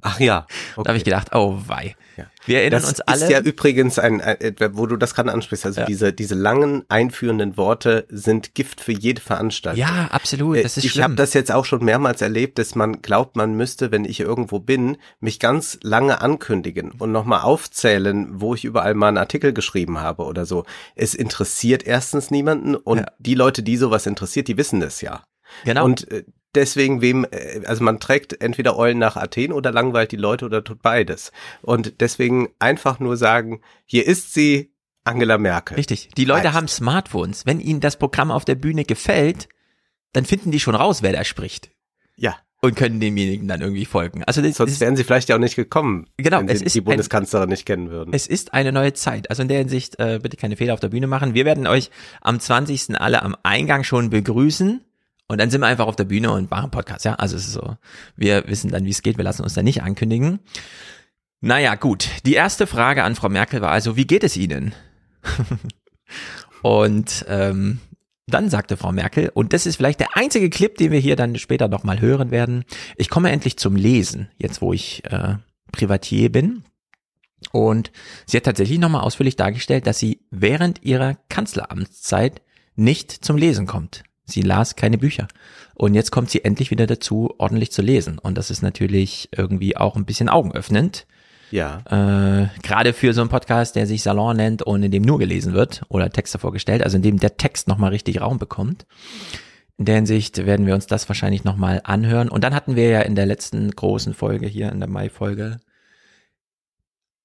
Ach 0.00 0.20
ja. 0.20 0.46
Okay. 0.76 0.82
Da 0.84 0.88
habe 0.88 0.98
ich 0.98 1.04
gedacht, 1.04 1.28
oh 1.34 1.58
wei. 1.66 1.96
Ja. 2.16 2.26
Wir 2.46 2.60
erinnern 2.60 2.82
das 2.82 2.90
uns 2.90 3.00
alle. 3.00 3.20
Das 3.20 3.28
ist 3.28 3.30
ja 3.30 3.40
übrigens 3.40 3.98
ein, 3.98 4.20
ein, 4.20 4.38
wo 4.72 4.86
du 4.86 4.96
das 4.96 5.14
gerade 5.14 5.32
ansprichst, 5.32 5.66
also 5.66 5.80
ja. 5.80 5.86
diese, 5.86 6.12
diese 6.12 6.34
langen 6.34 6.84
einführenden 6.88 7.56
Worte 7.56 8.06
sind 8.08 8.54
Gift 8.54 8.80
für 8.80 8.92
jede 8.92 9.20
Veranstaltung. 9.20 9.80
Ja, 9.80 10.08
absolut. 10.10 10.62
Das 10.62 10.76
ist 10.76 10.84
ich 10.84 11.02
habe 11.02 11.14
das 11.14 11.34
jetzt 11.34 11.50
auch 11.50 11.64
schon 11.64 11.84
mehrmals 11.84 12.22
erlebt, 12.22 12.58
dass 12.58 12.74
man 12.74 13.02
glaubt, 13.02 13.36
man 13.36 13.54
müsste, 13.54 13.90
wenn 13.90 14.04
ich 14.04 14.20
irgendwo 14.20 14.60
bin, 14.60 14.96
mich 15.20 15.40
ganz 15.40 15.78
lange 15.82 16.20
ankündigen 16.20 16.92
und 16.92 17.10
nochmal 17.10 17.40
aufzählen, 17.40 18.28
wo 18.40 18.54
ich 18.54 18.64
überall 18.64 18.94
mal 18.94 19.08
einen 19.08 19.18
Artikel 19.18 19.52
geschrieben 19.52 20.00
habe 20.00 20.24
oder 20.24 20.46
so. 20.46 20.64
Es 20.94 21.14
interessiert 21.14 21.84
erstens 21.84 22.30
niemanden 22.30 22.76
und 22.76 22.98
ja. 22.98 23.06
die 23.18 23.34
Leute, 23.34 23.62
die 23.62 23.76
sowas 23.76 24.06
interessiert, 24.06 24.48
die 24.48 24.56
wissen 24.56 24.82
es 24.82 25.00
ja. 25.00 25.24
Genau. 25.64 25.84
Und 25.84 26.10
äh, 26.10 26.24
deswegen 26.54 27.00
wem, 27.00 27.24
äh, 27.30 27.62
also 27.66 27.84
man 27.84 28.00
trägt 28.00 28.40
entweder 28.40 28.76
Eulen 28.76 28.98
nach 28.98 29.16
Athen 29.16 29.52
oder 29.52 29.72
langweilt 29.72 30.12
die 30.12 30.16
Leute 30.16 30.44
oder 30.44 30.64
tut 30.64 30.82
beides. 30.82 31.32
Und 31.62 32.00
deswegen 32.00 32.48
einfach 32.58 33.00
nur 33.00 33.16
sagen, 33.16 33.60
hier 33.84 34.06
ist 34.06 34.34
sie, 34.34 34.74
Angela 35.04 35.36
Merkel. 35.36 35.76
Richtig. 35.76 36.08
Die 36.16 36.24
Leute 36.24 36.54
haben 36.54 36.66
Smartphones. 36.66 37.44
Wenn 37.46 37.60
ihnen 37.60 37.80
das 37.80 37.98
Programm 37.98 38.30
auf 38.30 38.44
der 38.44 38.54
Bühne 38.54 38.84
gefällt, 38.84 39.48
dann 40.14 40.24
finden 40.24 40.50
die 40.50 40.60
schon 40.60 40.74
raus, 40.74 41.02
wer 41.02 41.12
da 41.12 41.24
spricht. 41.24 41.70
Ja. 42.16 42.36
Und 42.62 42.76
können 42.76 42.98
demjenigen 42.98 43.46
dann 43.46 43.60
irgendwie 43.60 43.84
folgen. 43.84 44.24
Also 44.24 44.40
das, 44.40 44.56
Sonst 44.56 44.80
wären 44.80 44.96
sie 44.96 45.04
vielleicht 45.04 45.28
ja 45.28 45.36
auch 45.36 45.40
nicht 45.40 45.56
gekommen, 45.56 46.06
genau, 46.16 46.38
wenn 46.38 46.56
sie 46.56 46.64
ist 46.64 46.74
die 46.74 46.80
Bundeskanzlerin 46.80 47.48
ein, 47.48 47.50
nicht 47.50 47.66
kennen 47.66 47.90
würden. 47.90 48.14
Es 48.14 48.26
ist 48.26 48.54
eine 48.54 48.72
neue 48.72 48.94
Zeit. 48.94 49.28
Also 49.28 49.42
in 49.42 49.48
der 49.48 49.58
Hinsicht 49.58 49.98
äh, 49.98 50.18
bitte 50.22 50.38
keine 50.38 50.56
Fehler 50.56 50.72
auf 50.72 50.80
der 50.80 50.88
Bühne 50.88 51.06
machen. 51.06 51.34
Wir 51.34 51.44
werden 51.44 51.66
euch 51.66 51.90
am 52.22 52.40
20. 52.40 52.98
alle 52.98 53.22
am 53.22 53.36
Eingang 53.42 53.84
schon 53.84 54.08
begrüßen. 54.08 54.82
Und 55.34 55.38
dann 55.38 55.50
sind 55.50 55.62
wir 55.62 55.66
einfach 55.66 55.88
auf 55.88 55.96
der 55.96 56.04
Bühne 56.04 56.30
und 56.30 56.48
machen 56.52 56.70
Podcast, 56.70 57.04
ja. 57.04 57.16
Also 57.16 57.34
es 57.34 57.48
ist 57.48 57.54
so, 57.54 57.76
wir 58.14 58.46
wissen 58.46 58.70
dann, 58.70 58.84
wie 58.84 58.90
es 58.90 59.02
geht, 59.02 59.16
wir 59.16 59.24
lassen 59.24 59.42
uns 59.42 59.54
da 59.54 59.64
nicht 59.64 59.82
ankündigen. 59.82 60.38
Naja, 61.40 61.74
gut. 61.74 62.08
Die 62.24 62.34
erste 62.34 62.68
Frage 62.68 63.02
an 63.02 63.16
Frau 63.16 63.28
Merkel 63.28 63.60
war 63.60 63.72
also, 63.72 63.96
wie 63.96 64.06
geht 64.06 64.22
es 64.22 64.36
Ihnen? 64.36 64.76
und 66.62 67.24
ähm, 67.26 67.80
dann 68.28 68.48
sagte 68.48 68.76
Frau 68.76 68.92
Merkel, 68.92 69.28
und 69.34 69.52
das 69.52 69.66
ist 69.66 69.74
vielleicht 69.74 69.98
der 69.98 70.16
einzige 70.16 70.50
Clip, 70.50 70.78
den 70.78 70.92
wir 70.92 71.00
hier 71.00 71.16
dann 71.16 71.34
später 71.34 71.66
nochmal 71.66 72.00
hören 72.00 72.30
werden, 72.30 72.64
ich 72.94 73.10
komme 73.10 73.32
endlich 73.32 73.56
zum 73.56 73.74
Lesen, 73.74 74.28
jetzt 74.38 74.62
wo 74.62 74.72
ich 74.72 75.02
äh, 75.06 75.38
Privatier 75.72 76.30
bin. 76.30 76.62
Und 77.50 77.90
sie 78.24 78.36
hat 78.36 78.44
tatsächlich 78.44 78.78
nochmal 78.78 79.02
ausführlich 79.02 79.34
dargestellt, 79.34 79.88
dass 79.88 79.98
sie 79.98 80.20
während 80.30 80.84
ihrer 80.84 81.16
Kanzleramtszeit 81.28 82.40
nicht 82.76 83.10
zum 83.10 83.36
Lesen 83.36 83.66
kommt. 83.66 84.04
Sie 84.24 84.42
las 84.42 84.76
keine 84.76 84.98
Bücher. 84.98 85.28
Und 85.74 85.94
jetzt 85.94 86.10
kommt 86.10 86.30
sie 86.30 86.44
endlich 86.44 86.70
wieder 86.70 86.86
dazu, 86.86 87.34
ordentlich 87.38 87.72
zu 87.72 87.82
lesen. 87.82 88.18
Und 88.18 88.38
das 88.38 88.50
ist 88.50 88.62
natürlich 88.62 89.28
irgendwie 89.36 89.76
auch 89.76 89.96
ein 89.96 90.04
bisschen 90.04 90.28
augenöffnend. 90.28 91.06
Ja. 91.50 91.82
Äh, 91.86 92.48
Gerade 92.62 92.92
für 92.92 93.12
so 93.12 93.20
einen 93.20 93.30
Podcast, 93.30 93.76
der 93.76 93.86
sich 93.86 94.02
Salon 94.02 94.36
nennt 94.36 94.62
und 94.62 94.82
in 94.82 94.90
dem 94.90 95.02
nur 95.02 95.18
gelesen 95.18 95.52
wird 95.52 95.82
oder 95.88 96.10
Texte 96.10 96.38
vorgestellt, 96.38 96.82
also 96.82 96.96
in 96.96 97.02
dem 97.02 97.18
der 97.18 97.36
Text 97.36 97.68
nochmal 97.68 97.90
richtig 97.90 98.20
Raum 98.20 98.38
bekommt. 98.38 98.86
In 99.76 99.84
der 99.84 99.96
Hinsicht 99.96 100.46
werden 100.46 100.66
wir 100.66 100.74
uns 100.74 100.86
das 100.86 101.08
wahrscheinlich 101.08 101.44
nochmal 101.44 101.80
anhören. 101.84 102.28
Und 102.28 102.44
dann 102.44 102.54
hatten 102.54 102.76
wir 102.76 102.88
ja 102.88 103.00
in 103.00 103.14
der 103.14 103.26
letzten 103.26 103.70
großen 103.70 104.14
Folge 104.14 104.46
hier, 104.46 104.70
in 104.70 104.80
der 104.80 104.88
Mai-Folge, 104.88 105.60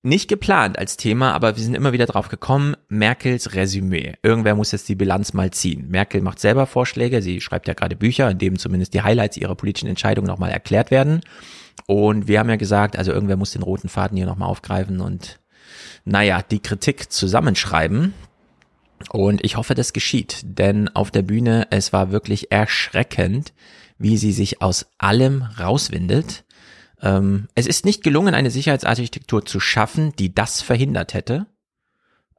nicht 0.01 0.29
geplant 0.29 0.79
als 0.79 0.95
Thema, 0.95 1.33
aber 1.33 1.57
wir 1.57 1.63
sind 1.63 1.75
immer 1.75 1.91
wieder 1.91 2.05
drauf 2.05 2.29
gekommen, 2.29 2.75
Merkels 2.87 3.53
Resümee. 3.53 4.13
Irgendwer 4.23 4.55
muss 4.55 4.71
jetzt 4.71 4.87
die 4.87 4.95
Bilanz 4.95 5.33
mal 5.33 5.51
ziehen. 5.51 5.89
Merkel 5.89 6.21
macht 6.21 6.39
selber 6.39 6.67
Vorschläge, 6.67 7.21
sie 7.21 7.41
schreibt 7.41 7.67
ja 7.67 7.73
gerade 7.73 7.97
Bücher, 7.97 8.29
in 8.29 8.37
denen 8.37 8.57
zumindest 8.57 8.93
die 8.93 9.01
Highlights 9.01 9.35
ihrer 9.37 9.55
politischen 9.55 9.89
Entscheidungen 9.89 10.27
nochmal 10.27 10.51
erklärt 10.51 10.89
werden. 10.89 11.21
Und 11.85 12.27
wir 12.27 12.39
haben 12.39 12.49
ja 12.49 12.55
gesagt, 12.55 12.97
also 12.97 13.11
irgendwer 13.11 13.35
muss 13.35 13.51
den 13.51 13.63
roten 13.63 13.89
Faden 13.89 14.15
hier 14.15 14.25
nochmal 14.25 14.49
aufgreifen 14.49 15.01
und 15.01 15.39
naja, 16.05 16.41
die 16.49 16.59
Kritik 16.59 17.11
zusammenschreiben. 17.11 18.13
Und 19.11 19.43
ich 19.43 19.57
hoffe, 19.57 19.75
das 19.75 19.93
geschieht, 19.93 20.41
denn 20.43 20.89
auf 20.89 21.11
der 21.11 21.21
Bühne, 21.21 21.67
es 21.71 21.93
war 21.93 22.11
wirklich 22.11 22.51
erschreckend, 22.51 23.53
wie 23.97 24.17
sie 24.17 24.31
sich 24.31 24.61
aus 24.61 24.87
allem 24.97 25.41
rauswindet 25.41 26.45
ähm, 27.01 27.47
es 27.55 27.67
ist 27.67 27.85
nicht 27.85 28.03
gelungen, 28.03 28.33
eine 28.33 28.51
Sicherheitsarchitektur 28.51 29.45
zu 29.45 29.59
schaffen, 29.59 30.13
die 30.17 30.33
das 30.33 30.61
verhindert 30.61 31.13
hätte. 31.13 31.47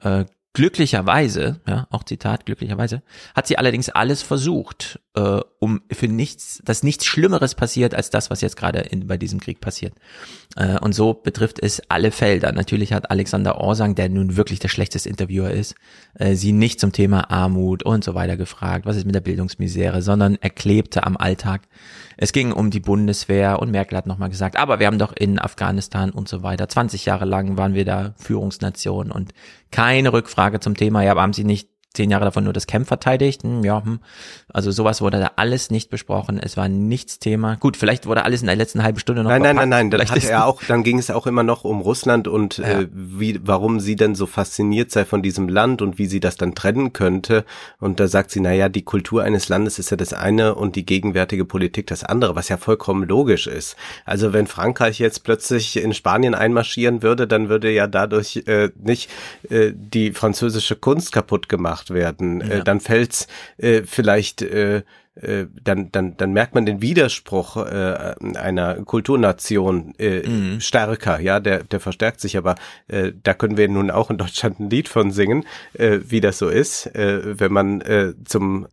Äh, 0.01 0.25
glücklicherweise, 0.53 1.61
ja, 1.67 1.87
auch 1.91 2.03
Zitat, 2.03 2.45
glücklicherweise, 2.45 3.03
hat 3.37 3.47
sie 3.47 3.57
allerdings 3.57 3.89
alles 3.89 4.23
versucht, 4.23 4.99
äh, 5.15 5.41
um 5.61 5.83
für 5.93 6.09
nichts, 6.09 6.61
dass 6.65 6.83
nichts 6.83 7.07
Schlimmeres 7.07 7.55
passiert 7.55 7.95
als 7.95 8.11
das, 8.11 8.31
was 8.31 8.41
jetzt 8.41 8.57
gerade 8.57 8.89
bei 9.05 9.17
diesem 9.17 9.39
Krieg 9.39 9.61
passiert. 9.61 9.95
Äh, 10.57 10.79
und 10.81 10.93
so 10.93 11.15
betrifft 11.15 11.63
es 11.63 11.81
alle 11.89 12.11
Felder. 12.11 12.51
Natürlich 12.51 12.93
hat 12.93 13.13
Alexander 13.13 13.61
Orsang, 13.61 13.95
der 13.95 14.09
nun 14.09 14.37
wirklich 14.37 14.59
der 14.59 14.69
schlechteste 14.69 15.09
Interviewer 15.09 15.51
ist, 15.51 15.77
äh, 16.15 16.35
sie 16.35 16.53
nicht 16.53 16.81
zum 16.81 16.91
Thema 16.91 17.31
Armut 17.31 17.85
und 17.85 18.03
so 18.03 18.15
weiter 18.17 18.37
gefragt, 18.37 18.87
was 18.87 18.97
ist 18.97 19.07
mit 19.07 19.15
der 19.15 19.21
Bildungsmisere, 19.21 20.03
sondern 20.03 20.37
er 20.41 20.51
klebte 20.51 21.05
am 21.05 21.17
Alltag. 21.17 21.69
Es 22.23 22.33
ging 22.33 22.53
um 22.53 22.69
die 22.69 22.81
Bundeswehr 22.81 23.61
und 23.61 23.71
Merkel 23.71 23.97
hat 23.97 24.07
nochmal 24.07 24.29
gesagt, 24.29 24.57
aber 24.59 24.79
wir 24.79 24.87
haben 24.87 24.99
doch 24.99 25.15
in 25.17 25.39
Afghanistan 25.39 26.11
und 26.11 26.29
so 26.29 26.43
weiter, 26.43 26.69
20 26.69 27.07
Jahre 27.07 27.25
lang 27.25 27.57
waren 27.57 27.73
wir 27.73 27.87
da 27.87 28.13
Führungsnation 28.19 29.11
und 29.11 29.33
keine 29.71 30.13
Rückfrage 30.13 30.61
zum 30.61 30.77
Thema, 30.77 31.03
ja, 31.03 31.13
aber 31.13 31.23
haben 31.23 31.33
sie 31.33 31.45
nicht 31.45 31.71
zehn 31.93 32.09
Jahre 32.11 32.25
davon 32.25 32.45
nur 32.45 32.53
das 32.53 32.67
Camp 32.69 32.87
verteidigt. 32.87 33.43
Hm, 33.43 33.65
ja, 33.65 33.85
hm. 33.85 33.99
also 34.49 34.71
sowas 34.71 35.01
wurde 35.01 35.19
da 35.19 35.33
alles 35.37 35.71
nicht 35.71 35.91
besprochen. 35.91 36.39
Es 36.39 36.57
war 36.57 36.69
nichts 36.69 37.19
Thema. 37.19 37.57
Gut, 37.57 37.77
vielleicht 37.77 38.07
wurde 38.07 38.25
alles 38.25 38.43
in 38.43 38.47
der 38.47 38.55
letzten 38.55 38.83
halben 38.85 39.01
Stunde 39.01 39.23
noch 39.25 39.31
Nein, 39.31 39.43
verpackt. 39.43 39.57
nein, 39.57 39.69
nein, 39.69 39.79
nein. 39.87 39.91
Dann 39.91 39.99
Vielleicht 39.99 40.13
hat 40.13 40.19
ist- 40.19 40.31
er 40.31 40.47
auch, 40.47 40.63
dann 40.63 40.85
ging 40.85 40.99
es 40.99 41.11
auch 41.11 41.27
immer 41.27 41.43
noch 41.43 41.65
um 41.65 41.81
Russland 41.81 42.29
und 42.29 42.59
Ja. 42.59 42.81
äh, 42.83 42.89
wie, 42.93 43.41
warum 43.43 43.81
sie 43.81 43.97
denn 43.97 44.15
so 44.15 44.27
fasziniert 44.27 44.93
sei 44.93 45.05
von 45.05 45.21
diesem 45.23 45.49
Land 45.49 45.83
und 45.83 45.99
wie 45.99 46.07
sie 46.07 46.21
das 46.21 46.37
dann 46.37 46.55
trennen 46.55 46.93
könnte. 46.93 47.45
Und 47.81 47.99
da 47.99 48.07
sagt 48.07 48.31
sie, 48.31 48.41
na 48.41 48.53
ja, 48.53 48.69
die 48.69 48.83
Kultur 48.83 49.25
eines 49.25 49.49
Landes 49.49 49.81
ist 49.81 49.91
ja 49.91 49.97
das 49.97 50.13
eine 50.13 50.55
und 50.55 50.77
die 50.77 50.87
gegenwärtige 50.87 51.45
Politik 51.45 51.89
das 51.89 52.05
andere, 52.05 52.37
was 52.37 52.49
ja 52.49 52.57
vollkommen 52.57 53.09
logisch 53.09 53.49
ist. 53.49 53.75
Also 54.05 54.33
wenn 54.33 54.47
Frankreich 54.47 55.01
jetzt 55.01 55.25
plötzlich 55.25 55.77
in 55.77 55.93
Spanien 55.93 56.35
einmarschieren 56.37 57.03
würde, 57.03 57.27
dann 57.27 57.49
würde 57.49 57.71
ja 57.73 57.89
dadurch 57.89 58.45
äh, 58.47 58.71
nicht 58.81 59.11
äh, 59.49 59.73
die 59.75 60.13
französische 60.13 60.77
Kunst 60.77 61.11
kaputt 61.11 61.49
gemacht 61.49 61.80
werden. 61.89 62.43
Äh, 62.43 62.59
Ja. 62.59 62.65
dann 62.65 62.81
fällt's 62.81 63.27
äh, 63.57 63.83
vielleicht 63.85 64.43
äh, 64.43 64.83
äh, 65.17 65.47
dann, 65.65 65.91
dann, 65.93 66.17
dann 66.17 66.33
merkt 66.33 66.55
man 66.55 66.65
den 66.67 66.83
Widerspruch 66.83 67.57
äh, 67.57 68.15
einer 68.37 68.77
Kulturnation 68.85 69.93
äh, 69.99 70.27
Mhm. 70.27 70.61
stärker, 70.61 71.19
ja, 71.21 71.41
der, 71.41 71.65
der 71.65 71.81
verstärkt 71.81 72.21
sich, 72.21 72.37
aber 72.39 72.55
äh, 72.89 73.13
da 73.23 73.35
können 73.35 73.57
wir 73.57 73.69
nun 73.69 73.91
auch 73.91 74.11
in 74.11 74.19
Deutschland 74.19 74.61
ein 74.61 74.71
Lied 74.71 74.89
von 74.89 75.11
singen, 75.11 75.45
äh, 75.75 75.99
wie 76.07 76.21
das 76.21 76.39
so 76.39 76.49
ist, 76.49 76.87
äh, 76.95 77.39
wenn 77.41 77.53
man 77.53 77.81
äh, 77.81 78.15
zum 78.25 78.69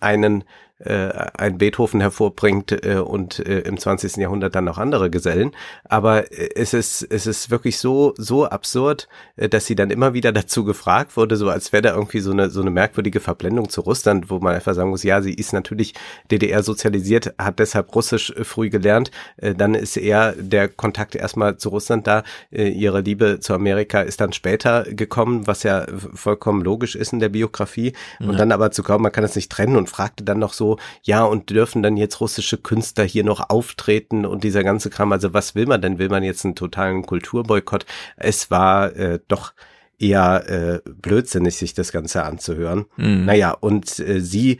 einen 0.00 0.44
äh, 0.84 1.30
ein 1.36 1.58
Beethoven 1.58 2.00
hervorbringt 2.00 2.72
äh, 2.84 2.96
und 2.96 3.38
äh, 3.38 3.60
im 3.60 3.78
20. 3.78 4.16
Jahrhundert 4.16 4.54
dann 4.54 4.64
noch 4.64 4.78
andere 4.78 5.10
Gesellen. 5.10 5.52
Aber 5.84 6.32
äh, 6.32 6.50
es 6.54 6.74
ist, 6.74 7.02
es 7.02 7.26
ist 7.26 7.50
wirklich 7.50 7.78
so, 7.78 8.14
so 8.16 8.46
absurd, 8.46 9.08
äh, 9.36 9.48
dass 9.48 9.66
sie 9.66 9.74
dann 9.74 9.90
immer 9.90 10.14
wieder 10.14 10.32
dazu 10.32 10.64
gefragt 10.64 11.16
wurde, 11.16 11.36
so 11.36 11.48
als 11.48 11.72
wäre 11.72 11.82
da 11.82 11.94
irgendwie 11.94 12.20
so 12.20 12.32
eine, 12.32 12.50
so 12.50 12.60
eine 12.60 12.70
merkwürdige 12.70 13.20
Verblendung 13.20 13.68
zu 13.68 13.80
Russland, 13.82 14.30
wo 14.30 14.38
man 14.38 14.54
einfach 14.54 14.74
sagen 14.74 14.90
muss, 14.90 15.02
ja, 15.02 15.22
sie 15.22 15.34
ist 15.34 15.52
natürlich 15.52 15.94
DDR 16.30 16.62
sozialisiert, 16.62 17.34
hat 17.38 17.58
deshalb 17.58 17.94
Russisch 17.94 18.30
äh, 18.30 18.44
früh 18.44 18.70
gelernt, 18.70 19.10
äh, 19.36 19.54
dann 19.54 19.74
ist 19.74 19.96
eher 19.96 20.32
der 20.32 20.68
Kontakt 20.68 21.14
erstmal 21.14 21.56
zu 21.56 21.68
Russland 21.68 22.06
da, 22.06 22.22
äh, 22.50 22.68
ihre 22.68 23.00
Liebe 23.00 23.40
zu 23.40 23.54
Amerika 23.54 24.00
ist 24.02 24.20
dann 24.20 24.32
später 24.32 24.84
gekommen, 24.84 25.46
was 25.46 25.62
ja 25.62 25.86
vollkommen 26.14 26.62
logisch 26.62 26.96
ist 26.96 27.12
in 27.12 27.20
der 27.20 27.28
Biografie. 27.28 27.92
Und 28.20 28.38
dann 28.38 28.52
aber 28.52 28.70
zu 28.70 28.82
glauben, 28.82 29.02
man 29.02 29.12
kann 29.12 29.22
das 29.22 29.36
nicht 29.36 29.50
trennen 29.50 29.76
und 29.76 29.88
fragte 29.88 30.24
dann 30.24 30.38
noch 30.38 30.52
so, 30.52 30.71
ja, 31.02 31.24
und 31.24 31.50
dürfen 31.50 31.82
dann 31.82 31.96
jetzt 31.96 32.20
russische 32.20 32.58
Künstler 32.58 33.04
hier 33.04 33.24
noch 33.24 33.50
auftreten 33.50 34.26
und 34.26 34.44
dieser 34.44 34.64
ganze 34.64 34.90
Kram. 34.90 35.12
Also 35.12 35.32
was 35.34 35.54
will 35.54 35.66
man 35.66 35.80
denn? 35.80 35.98
Will 35.98 36.08
man 36.08 36.22
jetzt 36.22 36.44
einen 36.44 36.54
totalen 36.54 37.04
Kulturboykott? 37.04 37.86
Es 38.16 38.50
war 38.50 38.94
äh, 38.96 39.18
doch 39.28 39.52
eher 39.98 40.48
äh, 40.84 40.90
blödsinnig, 40.90 41.56
sich 41.56 41.74
das 41.74 41.92
Ganze 41.92 42.24
anzuhören. 42.24 42.86
Mhm. 42.96 43.24
Naja, 43.24 43.52
und 43.52 43.98
äh, 44.00 44.20
sie 44.20 44.58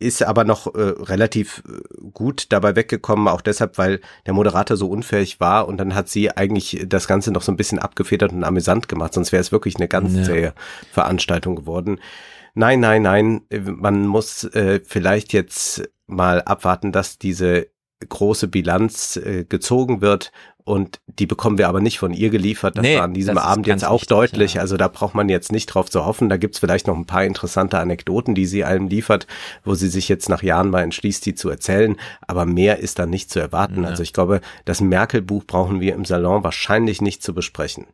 ist 0.00 0.22
aber 0.22 0.44
noch 0.44 0.72
äh, 0.74 0.80
relativ 0.80 1.62
äh, 1.68 2.10
gut 2.12 2.46
dabei 2.50 2.76
weggekommen, 2.76 3.26
auch 3.28 3.40
deshalb, 3.40 3.78
weil 3.78 4.00
der 4.26 4.32
Moderator 4.34 4.76
so 4.76 4.88
unfähig 4.88 5.40
war 5.40 5.66
und 5.66 5.76
dann 5.78 5.94
hat 5.94 6.08
sie 6.08 6.30
eigentlich 6.30 6.84
das 6.86 7.08
Ganze 7.08 7.32
noch 7.32 7.42
so 7.42 7.50
ein 7.50 7.56
bisschen 7.56 7.80
abgefedert 7.80 8.32
und 8.32 8.44
amüsant 8.44 8.88
gemacht, 8.88 9.12
sonst 9.14 9.32
wäre 9.32 9.40
es 9.40 9.50
wirklich 9.50 9.76
eine 9.76 9.88
ganz 9.88 10.14
Ja. 10.14 10.22
zähe 10.22 10.54
Veranstaltung 10.92 11.56
geworden. 11.56 11.98
Nein, 12.58 12.80
nein, 12.80 13.02
nein, 13.02 13.42
man 13.64 14.04
muss 14.04 14.42
äh, 14.42 14.80
vielleicht 14.84 15.32
jetzt 15.32 15.88
mal 16.08 16.42
abwarten, 16.42 16.90
dass 16.90 17.16
diese 17.16 17.68
große 18.08 18.48
Bilanz 18.48 19.16
äh, 19.16 19.44
gezogen 19.44 20.00
wird 20.00 20.32
und 20.64 20.98
die 21.06 21.26
bekommen 21.26 21.56
wir 21.56 21.68
aber 21.68 21.80
nicht 21.80 22.00
von 22.00 22.12
ihr 22.12 22.30
geliefert. 22.30 22.76
Das 22.76 22.82
Nee, 22.82 22.96
war 22.96 23.04
an 23.04 23.14
diesem 23.14 23.38
Abend 23.38 23.68
jetzt 23.68 23.84
auch 23.86 24.00
wichtig, 24.02 24.08
deutlich. 24.08 24.54
ja. 24.54 24.60
Also 24.62 24.76
da 24.76 24.88
braucht 24.88 25.14
man 25.14 25.28
jetzt 25.28 25.52
nicht 25.52 25.66
drauf 25.66 25.88
zu 25.88 26.04
hoffen. 26.04 26.28
Da 26.28 26.36
gibt's 26.36 26.58
vielleicht 26.58 26.88
noch 26.88 26.96
ein 26.96 27.06
paar 27.06 27.24
interessante 27.24 27.78
Anekdoten, 27.78 28.34
die 28.34 28.44
sie 28.46 28.64
einem 28.64 28.88
liefert, 28.88 29.28
wo 29.64 29.76
sie 29.76 29.88
sich 29.88 30.08
jetzt 30.08 30.28
nach 30.28 30.42
Jahren 30.42 30.70
mal 30.70 30.82
entschließt, 30.82 31.24
die 31.26 31.36
zu 31.36 31.48
erzählen. 31.50 31.96
Aber 32.26 32.44
mehr 32.44 32.80
ist 32.80 32.98
da 32.98 33.06
nicht 33.06 33.30
zu 33.30 33.38
erwarten. 33.38 33.84
Ja. 33.84 33.90
Also 33.90 34.02
ich 34.02 34.12
glaube, 34.12 34.40
das 34.64 34.80
Merkel-Buch 34.80 35.44
brauchen 35.46 35.80
wir 35.80 35.94
im 35.94 36.04
Salon 36.04 36.42
wahrscheinlich 36.42 37.00
nicht 37.00 37.22
zu 37.22 37.34
besprechen. 37.34 37.86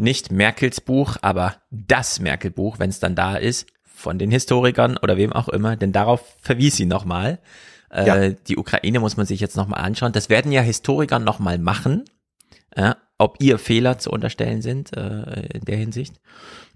Nicht 0.00 0.32
Merkels 0.32 0.80
Buch, 0.80 1.16
aber 1.22 1.56
das 1.70 2.20
Merkel-Buch, 2.20 2.78
wenn 2.78 2.90
es 2.90 3.00
dann 3.00 3.14
da 3.14 3.36
ist, 3.36 3.66
von 3.84 4.18
den 4.18 4.30
Historikern 4.30 4.96
oder 4.96 5.16
wem 5.16 5.32
auch 5.32 5.48
immer, 5.48 5.76
denn 5.76 5.92
darauf 5.92 6.36
verwies 6.40 6.76
sie 6.76 6.86
nochmal. 6.86 7.38
Äh, 7.90 8.06
Ja. 8.06 8.28
Die 8.30 8.56
Ukraine 8.56 8.98
muss 9.00 9.16
man 9.16 9.26
sich 9.26 9.40
jetzt 9.40 9.56
nochmal 9.56 9.82
anschauen. 9.82 10.12
Das 10.12 10.28
werden 10.30 10.52
ja 10.52 10.62
Historiker 10.62 11.18
nochmal 11.18 11.58
machen, 11.58 12.04
äh, 12.70 12.94
ob 13.18 13.36
ihr 13.40 13.58
Fehler 13.58 13.98
zu 13.98 14.10
unterstellen 14.10 14.62
sind 14.62 14.96
äh, 14.96 15.48
in 15.52 15.64
der 15.66 15.76
Hinsicht. 15.76 16.14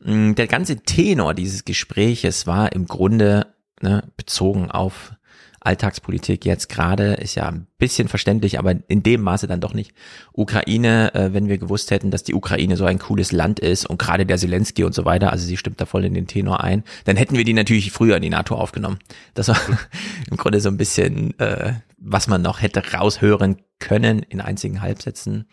Mm, 0.01 0.35
Der 0.35 0.47
ganze 0.47 0.77
Tenor 0.77 1.33
dieses 1.35 1.65
Gespräches 1.65 2.47
war 2.47 2.73
im 2.73 2.87
Grunde 2.87 3.47
ne, 3.81 4.03
bezogen 4.19 4.71
auf 4.71 5.13
Alltagspolitik 5.61 6.45
jetzt 6.45 6.69
gerade 6.69 7.15
ist 7.15 7.35
ja 7.35 7.49
ein 7.49 7.67
bisschen 7.79 8.09
verständlich, 8.09 8.59
aber 8.59 8.75
in 8.87 9.03
dem 9.03 9.23
Maße 9.23 9.47
dann 9.47 9.61
doch 9.61 9.73
nicht. 9.73 9.95
Ukraine, 10.33 11.15
äh, 11.15 11.33
wenn 11.33 11.49
wir 11.49 11.57
gewusst 11.57 11.91
hätten, 11.91 12.11
dass 12.11 12.23
die 12.23 12.35
Ukraine 12.35 12.77
so 12.77 12.85
ein 12.85 12.99
cooles 12.99 13.33
Land 13.33 13.61
ist 13.61 13.87
und 13.87 13.99
gerade 13.99 14.27
der 14.27 14.37
Zelensky 14.37 14.85
und 14.85 14.95
so 14.95 15.07
weiter, 15.07 15.33
also 15.33 15.47
sie 15.47 15.57
stimmt 15.57 15.81
da 15.81 15.87
voll 15.87 16.05
in 16.05 16.15
den 16.15 16.27
Tenor 16.27 16.63
ein, 16.63 16.85
dann 17.07 17.17
hätten 17.17 17.37
wir 17.37 17.45
die 17.45 17.55
natürlich 17.55 17.93
früher 17.93 18.17
in 18.17 18.23
die 18.23 18.31
NATO 18.31 18.57
aufgenommen. 18.57 18.99
Das 19.33 19.49
war 19.49 19.59
im 20.31 20.37
Grunde 20.37 20.61
so 20.61 20.69
ein 20.69 20.77
bisschen, 20.77 21.39
äh, 21.39 21.73
was 21.97 22.29
man 22.29 22.43
noch 22.43 22.61
hätte 22.61 22.83
raushören 22.93 23.57
können 23.79 24.21
in 24.21 24.41
einzigen 24.41 24.81
Halbsätzen. 24.81 25.47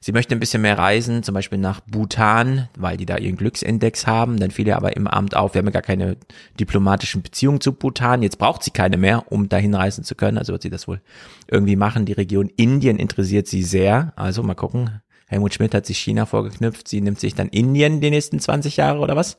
Sie 0.00 0.12
möchte 0.12 0.34
ein 0.34 0.40
bisschen 0.40 0.62
mehr 0.62 0.78
reisen, 0.78 1.22
zum 1.22 1.34
Beispiel 1.34 1.58
nach 1.58 1.80
Bhutan, 1.80 2.68
weil 2.76 2.96
die 2.96 3.06
da 3.06 3.16
ihren 3.18 3.36
Glücksindex 3.36 4.06
haben. 4.06 4.38
Dann 4.38 4.50
fiel 4.50 4.66
ihr 4.66 4.76
aber 4.76 4.96
im 4.96 5.06
Amt 5.06 5.36
auf, 5.36 5.54
wir 5.54 5.58
haben 5.58 5.66
ja 5.66 5.72
gar 5.72 5.82
keine 5.82 6.16
diplomatischen 6.58 7.22
Beziehungen 7.22 7.60
zu 7.60 7.72
Bhutan. 7.72 8.22
Jetzt 8.22 8.38
braucht 8.38 8.62
sie 8.62 8.70
keine 8.70 8.96
mehr, 8.96 9.23
um 9.26 9.48
dahin 9.48 9.74
reisen 9.74 10.04
zu 10.04 10.14
können. 10.14 10.38
Also 10.38 10.52
wird 10.52 10.62
sie 10.62 10.70
das 10.70 10.88
wohl 10.88 11.00
irgendwie 11.48 11.76
machen. 11.76 12.06
Die 12.06 12.12
Region 12.12 12.50
Indien 12.56 12.98
interessiert 12.98 13.46
sie 13.48 13.62
sehr. 13.62 14.12
Also 14.16 14.42
mal 14.42 14.54
gucken. 14.54 15.00
Helmut 15.26 15.54
Schmidt 15.54 15.74
hat 15.74 15.86
sich 15.86 15.98
China 15.98 16.26
vorgeknüpft. 16.26 16.88
Sie 16.88 17.00
nimmt 17.00 17.20
sich 17.20 17.34
dann 17.34 17.48
Indien 17.48 18.00
die 18.00 18.10
nächsten 18.10 18.38
20 18.38 18.76
Jahre 18.76 19.00
oder 19.00 19.16
was? 19.16 19.36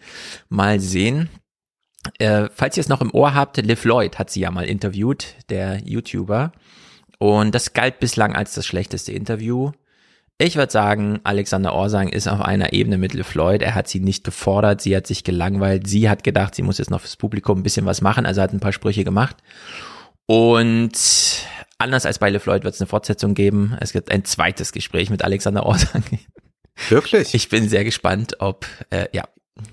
Mal 0.50 0.80
sehen. 0.80 1.30
Äh, 2.20 2.50
falls 2.54 2.78
ihr 2.78 2.82
es 2.82 2.90
noch 2.90 3.02
im 3.02 3.14
Ohr 3.14 3.34
habt, 3.34 3.58
Liv 3.58 3.84
Lloyd 3.86 4.20
hat 4.20 4.30
sie 4.30 4.42
ja 4.42 4.52
mal 4.52 4.66
interviewt, 4.66 5.36
der 5.50 5.82
YouTuber. 5.84 6.52
Und 7.18 7.56
das 7.56 7.74
galt 7.74 8.00
bislang 8.00 8.36
als 8.36 8.54
das 8.54 8.66
schlechteste 8.66 9.12
Interview. 9.12 9.72
Ich 10.38 10.58
würde 10.58 10.72
sagen, 10.72 11.22
Alexander 11.24 11.74
Orsang 11.74 12.10
ist 12.10 12.28
auf 12.28 12.42
einer 12.42 12.74
Ebene 12.74 12.98
mit 12.98 13.14
Liv 13.14 13.36
Lloyd. 13.36 13.62
Er 13.62 13.74
hat 13.74 13.88
sie 13.88 14.02
nicht 14.02 14.26
gefordert, 14.26 14.82
sie 14.82 14.96
hat 14.96 15.08
sich 15.08 15.24
gelangweilt, 15.24 15.88
sie 15.88 16.10
hat 16.10 16.26
gedacht, 16.26 16.56
sie 16.56 16.62
muss 16.62 16.78
jetzt 16.78 16.92
noch 16.92 17.00
fürs 17.00 17.16
Publikum 17.16 17.60
ein 17.60 17.64
bisschen 17.64 17.86
was 17.86 18.02
machen, 18.02 18.26
also 18.26 18.42
hat 18.42 18.52
ein 18.52 18.60
paar 18.60 18.74
Sprüche 18.74 19.06
gemacht. 19.06 19.38
Und 20.26 20.92
anders 21.78 22.06
als 22.06 22.20
bei 22.20 22.30
Liv 22.30 22.46
Lloyd 22.46 22.66
wird 22.66 22.74
es 22.74 22.82
eine 22.82 22.88
Fortsetzung 22.88 23.34
geben. 23.34 23.78
Es 23.80 23.94
gibt 23.94 24.12
ein 24.12 24.26
zweites 24.26 24.74
Gespräch 24.74 25.10
mit 25.10 25.24
Alexander 25.24 25.66
Orsang. 25.66 26.04
Wirklich? 26.90 27.34
Ich 27.34 27.48
bin 27.48 27.70
sehr 27.70 27.86
gespannt, 27.86 28.36
ob, 28.40 28.66
äh, 28.90 29.08
ja, 29.14 29.24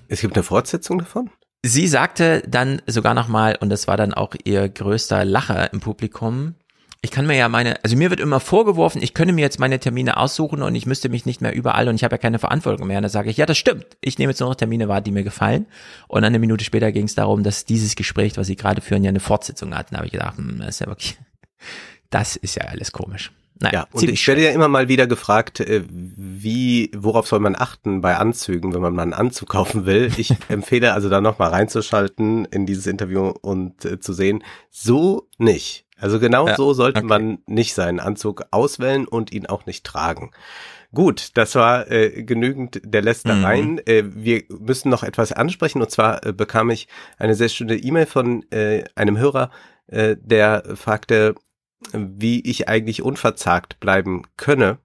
es 0.07 0.21
gibt 0.21 0.35
eine 0.35 0.43
Fortsetzung 0.43 0.99
davon? 0.99 1.29
Sie 1.65 1.87
sagte 1.87 2.41
dann 2.47 2.81
sogar 2.87 3.13
nochmal, 3.13 3.57
und 3.59 3.69
das 3.69 3.87
war 3.87 3.97
dann 3.97 4.13
auch 4.13 4.35
ihr 4.45 4.69
größter 4.69 5.25
Lacher 5.25 5.73
im 5.73 5.81
Publikum, 5.81 6.55
ich 7.03 7.11
kann 7.11 7.27
mir 7.27 7.35
ja 7.35 7.49
meine, 7.49 7.83
also 7.83 7.97
mir 7.97 8.09
wird 8.09 8.21
immer 8.21 8.39
vorgeworfen, 8.39 9.03
ich 9.03 9.13
könne 9.13 9.33
mir 9.33 9.41
jetzt 9.41 9.59
meine 9.59 9.77
Termine 9.77 10.15
aussuchen 10.15 10.61
und 10.61 10.73
ich 10.73 10.85
müsste 10.85 11.09
mich 11.09 11.25
nicht 11.25 11.41
mehr 11.41 11.53
überall 11.53 11.89
und 11.89 11.95
ich 11.95 12.05
habe 12.05 12.13
ja 12.13 12.17
keine 12.17 12.39
Verantwortung 12.39 12.87
mehr. 12.87 12.97
Und 12.97 13.03
da 13.03 13.09
sage 13.09 13.29
ich, 13.29 13.35
ja, 13.35 13.45
das 13.45 13.57
stimmt. 13.57 13.85
Ich 13.99 14.17
nehme 14.17 14.31
jetzt 14.31 14.39
nur 14.39 14.47
noch 14.47 14.55
Termine 14.55 14.87
wahr, 14.87 15.01
die 15.01 15.11
mir 15.11 15.25
gefallen. 15.25 15.65
Und 16.07 16.23
eine 16.23 16.39
Minute 16.39 16.63
später 16.63 16.93
ging 16.93 17.03
es 17.03 17.13
darum, 17.13 17.43
dass 17.43 17.65
dieses 17.65 17.97
Gespräch, 17.97 18.37
was 18.37 18.47
sie 18.47 18.55
gerade 18.55 18.79
führen, 18.79 19.03
ja 19.03 19.09
eine 19.09 19.19
Fortsetzung 19.19 19.75
hatten. 19.75 19.95
Da 19.95 19.97
habe 19.97 20.05
ich 20.05 20.13
gedacht, 20.13 20.37
hm, 20.37 20.59
das 20.59 20.69
ist 20.69 20.79
ja 20.79 20.87
wirklich, 20.87 21.17
das 22.09 22.37
ist 22.37 22.55
ja 22.55 22.63
alles 22.63 22.93
komisch. 22.93 23.33
Naja, 23.59 23.79
Ja, 23.79 23.87
und 23.91 24.09
ich 24.09 24.25
werde 24.25 24.41
ja 24.41 24.51
immer 24.51 24.69
mal 24.69 24.87
wieder 24.87 25.05
gefragt, 25.05 25.59
äh, 25.59 25.83
wie, 25.89 26.89
worauf 26.95 27.27
soll 27.27 27.39
man 27.39 27.57
achten 27.57 27.99
bei 27.99 28.15
Anzügen, 28.15 28.73
wenn 28.73 28.81
man 28.81 28.95
mal 28.95 29.03
einen 29.03 29.13
Anzug 29.13 29.49
kaufen 29.49 29.85
will. 29.85 30.09
Ich 30.15 30.33
empfehle 30.47 30.93
also 30.93 31.09
da 31.09 31.19
nochmal 31.19 31.49
reinzuschalten 31.49 32.45
in 32.45 32.65
dieses 32.65 32.87
Interview 32.87 33.33
und 33.41 33.83
äh, 33.83 33.99
zu 33.99 34.13
sehen, 34.13 34.41
so 34.69 35.27
nicht. 35.37 35.82
Also 35.97 36.19
genau 36.19 36.47
Ja, 36.47 36.55
so 36.55 36.73
sollte 36.73 36.99
okay. 36.99 37.07
man 37.07 37.39
nicht 37.45 37.73
seinen 37.73 37.99
Anzug 37.99 38.45
auswählen 38.51 39.07
und 39.07 39.31
ihn 39.31 39.45
auch 39.45 39.65
nicht 39.65 39.85
tragen. 39.85 40.31
Gut, 40.93 41.31
das 41.35 41.55
war 41.55 41.89
äh, 41.89 42.23
genügend 42.23 42.81
der 42.83 43.01
Lästereien. 43.01 43.79
Äh, 43.87 44.03
wir 44.05 44.43
müssen 44.49 44.89
noch 44.89 45.03
etwas 45.03 45.31
ansprechen 45.31 45.81
und 45.81 45.89
zwar 45.89 46.25
äh, 46.25 46.33
bekam 46.33 46.69
ich 46.69 46.87
eine 47.17 47.35
sehr 47.35 47.49
schöne 47.49 47.75
E-Mail 47.75 48.05
von 48.05 48.43
äh, 48.51 48.83
einem 48.95 49.17
Hörer, 49.17 49.49
äh, 49.87 50.15
der 50.19 50.63
fragte, 50.75 51.35
wie 51.91 52.41
ich 52.41 52.69
eigentlich 52.69 53.01
unverzagt 53.01 53.79
bleiben 53.79 54.23
könne 54.37 54.77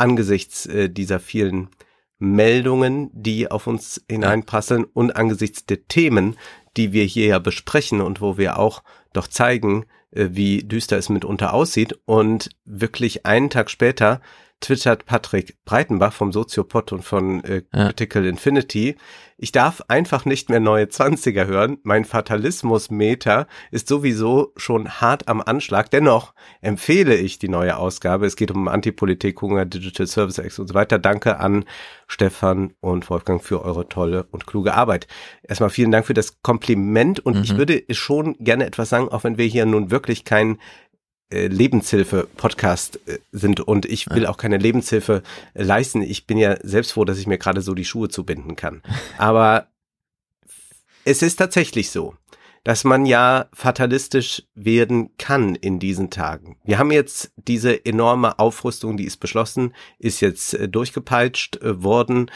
angesichts 0.00 0.66
äh, 0.66 0.88
dieser 0.88 1.20
vielen 1.20 1.68
Meldungen, 2.18 3.10
die 3.12 3.50
auf 3.50 3.66
uns 3.66 4.04
hineinprasseln 4.10 4.84
und 4.84 5.16
angesichts 5.16 5.66
der 5.66 5.86
Themen, 5.86 6.36
die 6.76 6.92
wir 6.92 7.04
hier 7.04 7.26
ja 7.26 7.38
besprechen 7.38 8.00
und 8.00 8.20
wo 8.20 8.36
wir 8.38 8.58
auch 8.58 8.82
doch 9.12 9.26
zeigen, 9.26 9.86
wie 10.12 10.62
düster 10.62 10.98
es 10.98 11.08
mitunter 11.08 11.54
aussieht. 11.54 11.98
Und 12.04 12.50
wirklich 12.64 13.26
einen 13.26 13.50
Tag 13.50 13.70
später 13.70 14.20
twittert 14.60 15.06
Patrick 15.06 15.56
Breitenbach 15.64 16.12
vom 16.12 16.32
Soziopod 16.32 16.92
und 16.92 17.02
von 17.02 17.42
äh, 17.44 17.62
Critical 17.72 18.24
ja. 18.24 18.30
Infinity. 18.30 18.96
Ich 19.42 19.52
darf 19.52 19.80
einfach 19.88 20.26
nicht 20.26 20.50
mehr 20.50 20.60
neue 20.60 20.90
Zwanziger 20.90 21.46
hören. 21.46 21.78
Mein 21.82 22.04
Fatalismus-Meter 22.04 23.46
ist 23.70 23.88
sowieso 23.88 24.52
schon 24.56 25.00
hart 25.00 25.28
am 25.28 25.40
Anschlag. 25.40 25.90
Dennoch 25.90 26.34
empfehle 26.60 27.16
ich 27.16 27.38
die 27.38 27.48
neue 27.48 27.78
Ausgabe. 27.78 28.26
Es 28.26 28.36
geht 28.36 28.50
um 28.50 28.68
Antipolitik, 28.68 29.40
Hunger, 29.40 29.64
Digital 29.64 30.06
Service 30.06 30.36
Acts 30.38 30.58
und 30.58 30.68
so 30.68 30.74
weiter. 30.74 30.98
Danke 30.98 31.38
an 31.40 31.64
Stefan 32.06 32.74
und 32.80 33.08
Wolfgang 33.08 33.42
für 33.42 33.64
eure 33.64 33.88
tolle 33.88 34.24
und 34.24 34.46
kluge 34.46 34.74
Arbeit. 34.74 35.06
Erstmal 35.42 35.70
vielen 35.70 35.90
Dank 35.90 36.04
für 36.04 36.12
das 36.12 36.42
Kompliment 36.42 37.20
und 37.20 37.36
mhm. 37.36 37.42
ich 37.42 37.56
würde 37.56 37.82
schon 37.90 38.36
gerne 38.40 38.66
etwas 38.66 38.90
sagen, 38.90 39.08
auch 39.08 39.24
wenn 39.24 39.38
wir 39.38 39.46
hier 39.46 39.64
nun 39.64 39.90
wirklich 39.90 40.26
kein 40.26 40.56
äh, 40.56 40.58
Lebenshilfe-Podcast 41.30 43.00
äh, 43.06 43.18
sind 43.32 43.60
und 43.60 43.86
ich 43.86 44.10
will 44.10 44.26
auch 44.26 44.36
keine 44.36 44.58
Lebenshilfe 44.58 45.22
äh, 45.54 45.62
leisten. 45.62 46.02
Ich 46.02 46.26
bin 46.26 46.38
ja 46.38 46.56
selbst 46.62 46.92
froh, 46.92 47.04
dass 47.04 47.18
ich 47.18 47.26
mir 47.26 47.38
gerade 47.38 47.62
so 47.62 47.74
die 47.74 47.84
Schuhe 47.84 48.08
zubinden 48.08 48.56
kann. 48.56 48.82
Aber 49.18 49.68
es 51.04 51.22
ist 51.22 51.36
tatsächlich 51.36 51.90
so, 51.90 52.14
dass 52.64 52.84
man 52.84 53.06
ja 53.06 53.46
fatalistisch 53.52 54.42
werden 54.54 55.16
kann 55.16 55.54
in 55.54 55.78
diesen 55.78 56.10
Tagen. 56.10 56.58
Wir 56.64 56.78
haben 56.78 56.90
jetzt 56.90 57.32
diese 57.36 57.86
enorme 57.86 58.38
Aufrüstung, 58.38 58.96
die 58.96 59.04
ist 59.04 59.16
beschlossen, 59.16 59.74
ist 59.98 60.20
jetzt 60.20 60.58
durchgepeitscht 60.68 61.58
worden. 61.62 62.30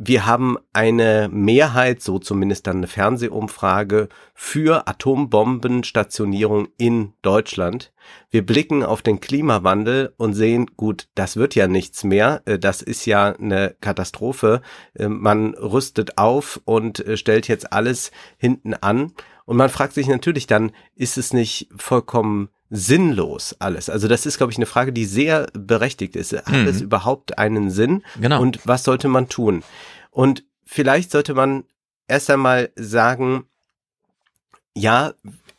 Wir 0.00 0.26
haben 0.26 0.58
eine 0.72 1.28
Mehrheit, 1.28 2.02
so 2.02 2.20
zumindest 2.20 2.68
dann 2.68 2.76
eine 2.76 2.86
Fernsehumfrage, 2.86 4.08
für 4.32 4.86
Atombombenstationierung 4.86 6.68
in 6.76 7.14
Deutschland. 7.20 7.92
Wir 8.30 8.46
blicken 8.46 8.84
auf 8.84 9.02
den 9.02 9.18
Klimawandel 9.18 10.14
und 10.16 10.34
sehen, 10.34 10.66
gut, 10.76 11.08
das 11.16 11.36
wird 11.36 11.56
ja 11.56 11.66
nichts 11.66 12.04
mehr. 12.04 12.42
Äh, 12.44 12.60
das 12.60 12.80
ist 12.80 13.06
ja 13.06 13.32
eine 13.32 13.74
Katastrophe. 13.80 14.62
Äh, 14.94 15.08
man 15.08 15.54
rüstet 15.54 16.16
auf 16.16 16.60
und 16.64 17.04
äh, 17.04 17.16
stellt 17.16 17.48
jetzt 17.48 17.72
alles 17.72 18.12
hinten 18.36 18.74
an. 18.74 19.14
Und 19.46 19.56
man 19.56 19.68
fragt 19.68 19.94
sich 19.94 20.06
natürlich 20.06 20.46
dann, 20.46 20.70
ist 20.94 21.18
es 21.18 21.32
nicht 21.32 21.70
vollkommen 21.76 22.50
sinnlos 22.70 23.56
alles? 23.58 23.90
Also 23.90 24.08
das 24.08 24.26
ist, 24.26 24.38
glaube 24.38 24.52
ich, 24.52 24.58
eine 24.58 24.66
Frage, 24.66 24.92
die 24.92 25.04
sehr 25.04 25.46
berechtigt 25.52 26.16
ist. 26.16 26.32
Hat 26.32 26.48
mhm. 26.48 26.66
es 26.66 26.80
überhaupt 26.80 27.38
einen 27.38 27.70
Sinn? 27.70 28.02
Genau. 28.20 28.40
Und 28.40 28.60
was 28.64 28.84
sollte 28.84 29.08
man 29.08 29.28
tun? 29.28 29.62
Und 30.10 30.44
vielleicht 30.64 31.10
sollte 31.10 31.34
man 31.34 31.64
erst 32.08 32.30
einmal 32.30 32.70
sagen, 32.76 33.46
ja, 34.74 35.12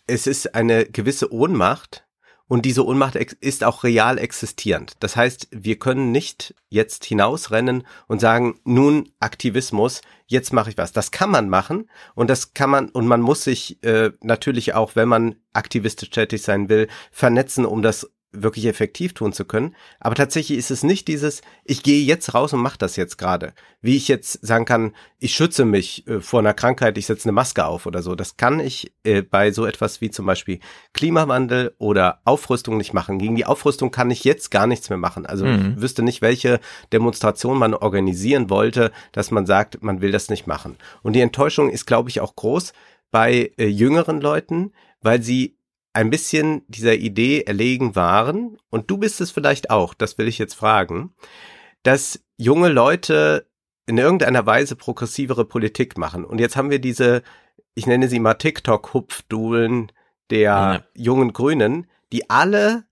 es 0.07 0.27
ist 0.27 0.55
eine 0.55 0.85
gewisse 0.85 1.31
Ohnmacht 1.31 2.03
und 2.49 2.65
diese 2.65 2.85
Ohnmacht 2.85 3.15
ist 3.15 3.63
auch 3.63 3.85
real 3.85 4.17
existierend. 4.17 4.97
Das 4.99 5.15
heißt, 5.15 5.47
wir 5.51 5.79
können 5.79 6.11
nicht 6.11 6.55
jetzt 6.67 7.05
hinausrennen 7.05 7.83
und 8.07 8.19
sagen, 8.19 8.59
nun 8.65 9.09
Aktivismus, 9.19 10.01
jetzt 10.25 10.51
mache 10.51 10.71
ich 10.71 10.77
was. 10.77 10.91
Das 10.91 11.11
kann 11.11 11.29
man 11.29 11.47
machen 11.47 11.89
und 12.15 12.29
das 12.29 12.53
kann 12.53 12.71
man 12.71 12.89
und 12.89 13.07
man 13.07 13.21
muss 13.21 13.43
sich 13.43 13.81
äh, 13.83 14.11
natürlich 14.21 14.73
auch, 14.73 14.95
wenn 14.95 15.07
man 15.07 15.35
aktivistisch 15.53 16.09
tätig 16.09 16.41
sein 16.41 16.69
will, 16.69 16.87
vernetzen, 17.11 17.65
um 17.65 17.81
das 17.83 18.11
wirklich 18.31 18.65
effektiv 18.65 19.13
tun 19.13 19.33
zu 19.33 19.45
können. 19.45 19.75
Aber 19.99 20.15
tatsächlich 20.15 20.57
ist 20.57 20.71
es 20.71 20.83
nicht 20.83 21.07
dieses, 21.07 21.41
ich 21.63 21.81
gehe 21.83 22.03
jetzt 22.03 22.33
raus 22.33 22.53
und 22.53 22.61
mache 22.61 22.77
das 22.77 22.95
jetzt 22.95 23.17
gerade. 23.17 23.53
Wie 23.81 23.95
ich 23.95 24.07
jetzt 24.07 24.45
sagen 24.45 24.65
kann, 24.65 24.93
ich 25.19 25.33
schütze 25.33 25.65
mich 25.65 26.07
äh, 26.07 26.21
vor 26.21 26.39
einer 26.39 26.53
Krankheit, 26.53 26.97
ich 26.97 27.07
setze 27.07 27.25
eine 27.25 27.31
Maske 27.31 27.65
auf 27.65 27.85
oder 27.85 28.03
so. 28.03 28.15
Das 28.15 28.37
kann 28.37 28.59
ich 28.59 28.93
äh, 29.03 29.21
bei 29.21 29.51
so 29.51 29.65
etwas 29.65 30.01
wie 30.01 30.11
zum 30.11 30.25
Beispiel 30.25 30.59
Klimawandel 30.93 31.73
oder 31.79 32.19
Aufrüstung 32.23 32.77
nicht 32.77 32.93
machen. 32.93 33.19
Gegen 33.19 33.35
die 33.35 33.45
Aufrüstung 33.45 33.89
kann 33.91 34.11
ich 34.11 34.23
jetzt 34.23 34.51
gar 34.51 34.67
nichts 34.67 34.89
mehr 34.89 34.99
machen. 34.99 35.25
Also 35.25 35.45
mhm. 35.45 35.75
ich 35.75 35.81
wüsste 35.81 36.03
nicht, 36.03 36.21
welche 36.21 36.59
Demonstration 36.93 37.57
man 37.57 37.73
organisieren 37.73 38.49
wollte, 38.49 38.91
dass 39.11 39.31
man 39.31 39.45
sagt, 39.45 39.81
man 39.81 40.01
will 40.01 40.11
das 40.11 40.29
nicht 40.29 40.45
machen. 40.45 40.77
Und 41.01 41.13
die 41.13 41.21
Enttäuschung 41.21 41.69
ist, 41.69 41.87
glaube 41.87 42.09
ich, 42.09 42.21
auch 42.21 42.35
groß 42.35 42.73
bei 43.11 43.51
äh, 43.57 43.65
jüngeren 43.65 44.21
Leuten, 44.21 44.71
weil 45.01 45.23
sie 45.23 45.55
ein 45.93 46.09
bisschen 46.09 46.63
dieser 46.67 46.95
Idee 46.95 47.41
erlegen 47.41 47.95
waren, 47.95 48.57
und 48.69 48.89
du 48.89 48.97
bist 48.97 49.21
es 49.21 49.31
vielleicht 49.31 49.69
auch, 49.69 49.93
das 49.93 50.17
will 50.17 50.27
ich 50.27 50.37
jetzt 50.37 50.53
fragen, 50.53 51.13
dass 51.83 52.23
junge 52.37 52.69
Leute 52.69 53.47
in 53.85 53.97
irgendeiner 53.97 54.45
Weise 54.45 54.75
progressivere 54.75 55.45
Politik 55.45 55.97
machen. 55.97 56.23
Und 56.23 56.39
jetzt 56.39 56.55
haben 56.55 56.69
wir 56.69 56.79
diese, 56.79 57.23
ich 57.73 57.87
nenne 57.87 58.07
sie 58.07 58.19
mal 58.19 58.35
TikTok-Hupfduhlen 58.35 59.91
der 60.29 60.39
ja. 60.39 60.83
jungen 60.93 61.33
Grünen, 61.33 61.87
die 62.11 62.29
alle 62.29 62.85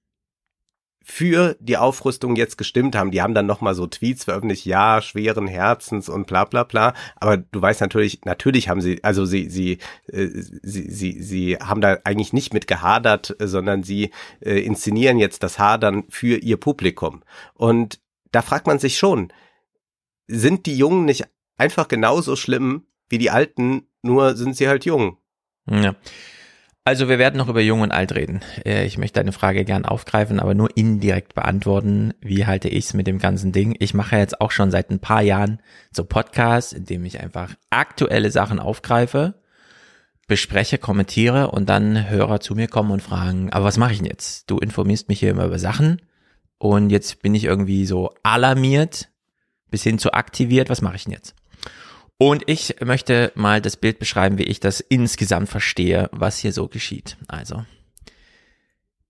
für 1.10 1.56
die 1.62 1.78
Aufrüstung 1.78 2.36
jetzt 2.36 2.58
gestimmt 2.58 2.94
haben. 2.94 3.12
Die 3.12 3.22
haben 3.22 3.34
dann 3.34 3.46
nochmal 3.46 3.74
so 3.76 3.88
Tweets 3.88 4.26
veröffentlicht, 4.26 4.66
ja, 4.66 5.02
schweren 5.02 5.48
Herzens 5.48 6.10
und 6.10 6.28
bla 6.28 6.44
bla 6.44 6.66
bla. 6.66 6.94
Aber 7.16 7.38
du 7.38 7.62
weißt 7.62 7.80
natürlich, 7.80 8.26
natürlich 8.26 8.68
haben 8.68 8.82
sie, 8.82 9.02
also 9.06 9.24
sie, 9.24 9.50
sie, 9.50 9.78
äh, 10.12 10.28
sie, 10.34 10.92
sie, 10.92 11.24
sie 11.24 11.56
haben 11.56 11.80
da 11.80 11.98
eigentlich 12.04 12.34
nicht 12.34 12.54
mit 12.54 12.68
gehadert, 12.68 13.38
sondern 13.40 13.84
sie 13.84 14.12
äh, 14.42 14.60
inszenieren 14.60 15.18
jetzt 15.18 15.44
das 15.44 15.58
Hadern 15.58 16.04
für 16.10 16.36
ihr 16.36 16.58
Publikum. 16.58 17.24
Und 17.54 18.02
da 18.34 18.42
fragt 18.42 18.68
man 18.68 18.78
sich 18.78 18.98
schon, 18.98 19.32
sind 20.28 20.66
die 20.66 20.78
Jungen 20.78 21.06
nicht 21.06 21.24
einfach 21.58 21.88
genauso 21.88 22.36
schlimm 22.36 22.86
wie 23.08 23.18
die 23.18 23.32
Alten, 23.32 23.88
nur 24.02 24.36
sind 24.36 24.58
sie 24.58 24.68
halt 24.68 24.84
jung? 24.84 25.18
Ja. 25.70 25.96
Also 26.88 27.10
wir 27.10 27.20
werden 27.20 27.36
noch 27.36 27.50
über 27.50 27.60
Jung 27.60 27.82
und 27.82 27.92
Alt 27.92 28.16
reden. 28.16 28.40
Äh, 28.66 28.86
ich 28.86 28.98
möchte 28.98 29.20
deine 29.20 29.34
Frage 29.34 29.66
gern 29.66 29.84
aufgreifen, 29.84 30.40
aber 30.40 30.54
nur 30.54 30.70
indirekt 30.78 31.36
beantworten. 31.36 32.14
Wie 32.22 32.46
halte 32.46 32.70
ich 32.70 32.86
es 32.86 32.94
mit 32.94 33.08
dem 33.08 33.20
ganzen 33.20 33.52
Ding? 33.52 33.76
Ich 33.80 33.94
mache 33.94 34.16
jetzt 34.16 34.40
auch 34.40 34.52
schon 34.52 34.72
seit 34.72 34.90
ein 34.90 35.00
paar 35.00 35.22
Jahren 35.22 35.60
so 35.92 36.06
Podcasts, 36.06 36.72
in 36.72 36.86
dem 36.86 37.04
ich 37.04 37.20
einfach 37.20 37.56
aktuelle 37.72 38.32
Sachen 38.32 38.58
aufgreife, 38.60 39.34
bespreche, 40.28 40.78
kommentiere 40.78 41.52
und 41.52 41.68
dann 41.68 42.10
Hörer 42.10 42.40
zu 42.40 42.56
mir 42.56 42.70
kommen 42.70 42.92
und 42.92 43.02
fragen, 43.02 43.52
aber 43.52 43.66
was 43.66 43.76
mache 43.76 43.92
ich 43.92 43.98
denn 43.98 44.08
jetzt? 44.08 44.50
Du 44.50 44.58
informierst 44.58 45.10
mich 45.10 45.20
hier 45.20 45.32
immer 45.32 45.44
über 45.44 45.60
Sachen 45.60 46.02
und 46.58 46.90
jetzt 46.90 47.22
bin 47.22 47.36
ich 47.36 47.44
irgendwie 47.44 47.86
so 47.86 48.14
alarmiert 48.24 49.10
bis 49.70 49.84
hin 49.84 50.00
zu 50.00 50.14
aktiviert. 50.14 50.70
Was 50.70 50.82
mache 50.82 50.96
ich 50.96 51.04
denn 51.04 51.12
jetzt? 51.12 51.36
Und 52.18 52.44
ich 52.48 52.76
möchte 52.84 53.32
mal 53.36 53.62
das 53.62 53.78
Bild 53.78 54.00
beschreiben, 54.00 54.38
wie 54.38 54.44
ich 54.44 54.60
das 54.60 54.80
insgesamt 54.80 55.50
verstehe, 55.50 56.10
was 56.12 56.40
hier 56.40 56.52
so 56.52 56.68
geschieht. 56.68 57.16
Also, 57.28 57.64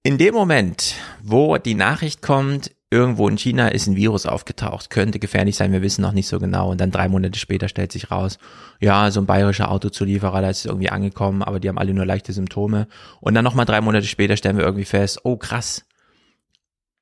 in 0.04 0.18
dem 0.18 0.34
Moment, 0.34 0.96
wo 1.24 1.58
die 1.58 1.74
Nachricht 1.74 2.22
kommt, 2.22 2.72
irgendwo 2.90 3.28
in 3.28 3.38
China 3.38 3.70
ist 3.70 3.88
ein 3.88 3.96
Virus 3.96 4.26
aufgetaucht, 4.26 4.90
könnte 4.90 5.20
gefährlich 5.20 5.56
sein, 5.56 5.72
wir 5.72 5.82
wissen 5.82 6.02
noch 6.02 6.12
nicht 6.12 6.28
so 6.28 6.40
genau. 6.40 6.72
Und 6.72 6.82
dann 6.82 6.92
drei 6.92 7.08
Monate 7.08 7.40
später 7.40 7.70
stellt 7.70 7.92
sich 7.94 8.12
raus, 8.12 8.40
ja, 8.80 9.10
so 9.12 9.22
ein 9.22 9.26
bayerischer 9.26 9.72
Autozulieferer, 9.72 10.42
da 10.42 10.50
ist 10.50 10.66
irgendwie 10.66 10.90
angekommen, 10.90 11.44
aber 11.44 11.60
die 11.60 11.70
haben 11.70 11.78
alle 11.78 11.94
nur 11.94 12.06
leichte 12.06 12.34
Symptome. 12.34 12.88
Und 13.22 13.34
dann 13.36 13.44
nochmal 13.44 13.66
drei 13.66 13.82
Monate 13.82 14.06
später 14.06 14.38
stellen 14.38 14.58
wir 14.58 14.66
irgendwie 14.66 14.86
fest, 14.86 15.22
oh 15.24 15.38
krass, 15.38 15.86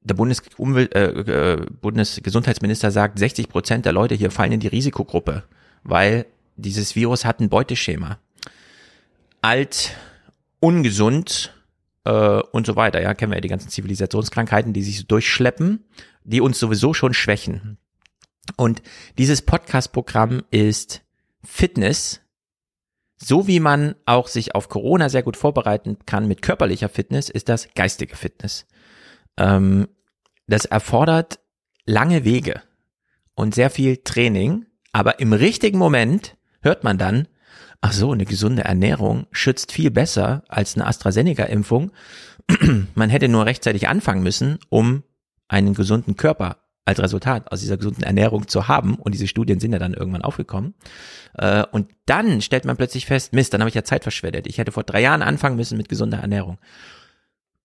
der 0.02 0.14
Bundesumwelt, 0.14 0.94
äh, 0.96 1.10
äh, 1.10 1.66
Bundesgesundheitsminister 1.82 2.92
sagt, 2.92 3.18
60 3.18 3.50
Prozent 3.50 3.86
der 3.86 3.94
Leute 3.94 4.14
hier 4.14 4.30
fallen 4.30 4.52
in 4.52 4.60
die 4.60 4.68
Risikogruppe 4.68 5.44
weil 5.86 6.26
dieses 6.58 6.96
Virus 6.96 7.24
hat 7.24 7.40
ein 7.40 7.50
Beuteschema. 7.50 8.20
Alt, 9.42 9.96
ungesund 10.60 11.54
äh, 12.04 12.42
und 12.52 12.66
so 12.66 12.76
weiter. 12.76 13.02
Ja, 13.02 13.14
kennen 13.14 13.32
wir 13.32 13.38
ja 13.38 13.42
die 13.42 13.48
ganzen 13.48 13.70
Zivilisationskrankheiten, 13.70 14.74
die 14.74 14.84
sich 14.84 15.00
so 15.00 15.06
durchschleppen, 15.06 15.86
die 16.24 16.42
uns 16.42 16.60
sowieso 16.60 16.94
schon 16.94 17.14
schwächen. 17.14 17.78
Und 18.58 18.82
dieses 19.18 19.44
Podcast-Programm 19.44 20.44
ist 20.50 21.04
Fitness, 21.44 22.22
so 23.18 23.48
wie 23.48 23.60
man 23.60 23.96
auch 24.06 24.28
sich 24.28 24.56
auf 24.56 24.70
Corona 24.70 25.10
sehr 25.10 25.24
gut 25.24 25.38
vorbereiten 25.38 25.98
kann 26.06 26.28
mit 26.28 26.42
körperlicher 26.42 26.90
Fitness, 26.90 27.30
ist 27.30 27.48
das 27.48 27.70
geistige 27.76 28.16
Fitness. 28.16 28.66
Ähm, 29.38 29.88
das 30.48 30.66
erfordert 30.66 31.40
lange 31.86 32.24
Wege 32.24 32.62
und 33.36 33.54
sehr 33.54 33.70
viel 33.70 33.98
Training 33.98 34.66
aber 34.96 35.20
im 35.20 35.34
richtigen 35.34 35.78
Moment 35.78 36.38
hört 36.62 36.86
man 36.86 36.98
dann, 36.98 37.28
ach 37.82 37.92
so, 37.92 38.14
eine 38.14 38.24
gesunde 38.24 38.64
Ernährung 38.64 39.28
schützt 39.30 39.74
viel 39.74 39.92
besser 39.92 40.44
als 40.48 40.78
eine 40.78 40.88
AstraZeneca-Impfung. 40.88 41.92
man 42.96 43.10
hätte 43.10 43.28
nur 43.28 43.46
rechtzeitig 43.46 43.90
anfangen 43.90 44.24
müssen, 44.24 44.58
um 44.70 45.04
einen 45.50 45.74
gesunden 45.74 46.16
Körper 46.16 46.60
als 46.86 47.02
Resultat 47.02 47.52
aus 47.52 47.60
dieser 47.60 47.76
gesunden 47.76 48.04
Ernährung 48.04 48.48
zu 48.48 48.70
haben. 48.70 48.96
Und 48.96 49.12
diese 49.12 49.28
Studien 49.28 49.60
sind 49.60 49.74
ja 49.74 49.80
dann 49.80 49.94
irgendwann 49.94 50.22
aufgekommen. 50.22 50.76
Äh, 51.34 51.66
und 51.74 51.92
dann 52.06 52.42
stellt 52.42 52.64
man 52.64 52.78
plötzlich 52.78 53.06
fest, 53.06 53.34
Mist, 53.34 53.54
dann 53.54 53.60
habe 53.60 53.68
ich 53.68 53.76
ja 53.76 53.84
Zeit 53.84 54.04
verschwendet. 54.04 54.48
Ich 54.48 54.60
hätte 54.60 54.72
vor 54.72 54.84
drei 54.84 55.02
Jahren 55.02 55.24
anfangen 55.24 55.58
müssen 55.58 55.78
mit 55.78 55.90
gesunder 55.90 56.20
Ernährung. 56.20 56.58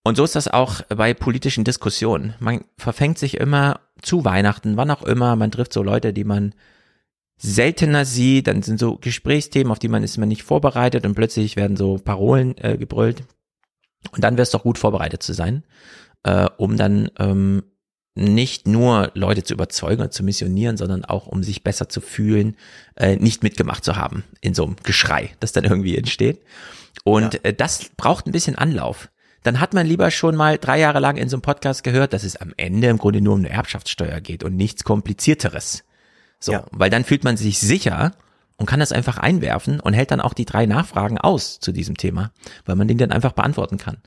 Und 0.02 0.16
so 0.16 0.24
ist 0.24 0.34
das 0.34 0.48
auch 0.48 0.80
bei 0.88 1.14
politischen 1.14 1.62
Diskussionen. 1.62 2.34
Man 2.40 2.64
verfängt 2.76 3.18
sich 3.18 3.36
immer 3.36 3.78
zu 4.02 4.24
Weihnachten, 4.24 4.76
wann 4.76 4.90
auch 4.90 5.04
immer. 5.04 5.36
Man 5.36 5.52
trifft 5.52 5.72
so 5.72 5.84
Leute, 5.84 6.12
die 6.12 6.24
man 6.24 6.54
seltener 7.42 8.04
sieht, 8.04 8.46
dann 8.46 8.62
sind 8.62 8.78
so 8.78 8.98
Gesprächsthemen, 8.98 9.72
auf 9.72 9.78
die 9.78 9.88
man 9.88 10.02
ist 10.02 10.18
man 10.18 10.28
nicht 10.28 10.42
vorbereitet 10.42 11.06
und 11.06 11.14
plötzlich 11.14 11.56
werden 11.56 11.76
so 11.76 11.96
Parolen 11.96 12.56
äh, 12.58 12.76
gebrüllt. 12.76 13.24
Und 14.12 14.22
dann 14.22 14.34
wäre 14.34 14.42
es 14.42 14.50
doch 14.50 14.62
gut 14.62 14.78
vorbereitet 14.78 15.22
zu 15.22 15.32
sein, 15.32 15.64
äh, 16.22 16.48
um 16.58 16.76
dann 16.76 17.10
ähm, 17.18 17.62
nicht 18.14 18.66
nur 18.66 19.10
Leute 19.14 19.42
zu 19.42 19.54
überzeugen 19.54 20.02
und 20.02 20.12
zu 20.12 20.22
missionieren, 20.22 20.76
sondern 20.76 21.04
auch 21.04 21.26
um 21.26 21.42
sich 21.42 21.62
besser 21.62 21.88
zu 21.88 22.02
fühlen, 22.02 22.56
äh, 22.96 23.16
nicht 23.16 23.42
mitgemacht 23.42 23.84
zu 23.84 23.96
haben 23.96 24.24
in 24.42 24.52
so 24.52 24.64
einem 24.64 24.76
Geschrei, 24.82 25.30
das 25.40 25.52
dann 25.52 25.64
irgendwie 25.64 25.96
entsteht. 25.96 26.42
Und 27.04 27.34
ja. 27.34 27.40
äh, 27.44 27.54
das 27.54 27.90
braucht 27.96 28.26
ein 28.26 28.32
bisschen 28.32 28.56
Anlauf. 28.56 29.10
Dann 29.42 29.60
hat 29.60 29.72
man 29.72 29.86
lieber 29.86 30.10
schon 30.10 30.36
mal 30.36 30.58
drei 30.58 30.78
Jahre 30.78 31.00
lang 31.00 31.16
in 31.16 31.30
so 31.30 31.36
einem 31.36 31.42
Podcast 31.42 31.84
gehört, 31.84 32.12
dass 32.12 32.24
es 32.24 32.36
am 32.36 32.52
Ende 32.58 32.88
im 32.88 32.98
Grunde 32.98 33.22
nur 33.22 33.32
um 33.32 33.40
eine 33.40 33.48
Erbschaftssteuer 33.48 34.20
geht 34.20 34.44
und 34.44 34.56
nichts 34.56 34.84
komplizierteres. 34.84 35.84
So, 36.40 36.52
ja. 36.52 36.64
weil 36.72 36.90
dann 36.90 37.04
fühlt 37.04 37.22
man 37.22 37.36
sich 37.36 37.58
sicher 37.58 38.12
und 38.60 38.66
kann 38.66 38.80
das 38.80 38.92
einfach 38.92 39.16
einwerfen 39.16 39.80
und 39.80 39.94
hält 39.94 40.10
dann 40.10 40.20
auch 40.20 40.34
die 40.34 40.44
drei 40.44 40.66
Nachfragen 40.66 41.16
aus 41.16 41.60
zu 41.60 41.72
diesem 41.72 41.96
Thema, 41.96 42.30
weil 42.66 42.76
man 42.76 42.88
den 42.88 42.98
dann 42.98 43.10
einfach 43.10 43.32
beantworten 43.32 43.78
kann. 43.78 43.98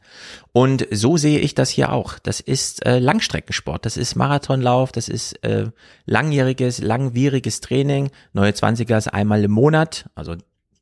Und 0.51 0.87
so 0.91 1.17
sehe 1.17 1.39
ich 1.39 1.55
das 1.55 1.69
hier 1.69 1.91
auch. 1.91 2.19
Das 2.19 2.39
ist 2.39 2.85
äh, 2.85 2.99
Langstreckensport, 2.99 3.83
das 3.83 3.97
ist 3.97 4.15
Marathonlauf, 4.15 4.91
das 4.91 5.09
ist 5.09 5.43
äh, 5.43 5.71
langjähriges, 6.05 6.81
langwieriges 6.81 7.61
Training. 7.61 8.11
Neue 8.33 8.51
20er 8.51 8.97
ist 8.97 9.07
einmal 9.07 9.43
im 9.43 9.51
Monat, 9.51 10.05
also 10.13 10.35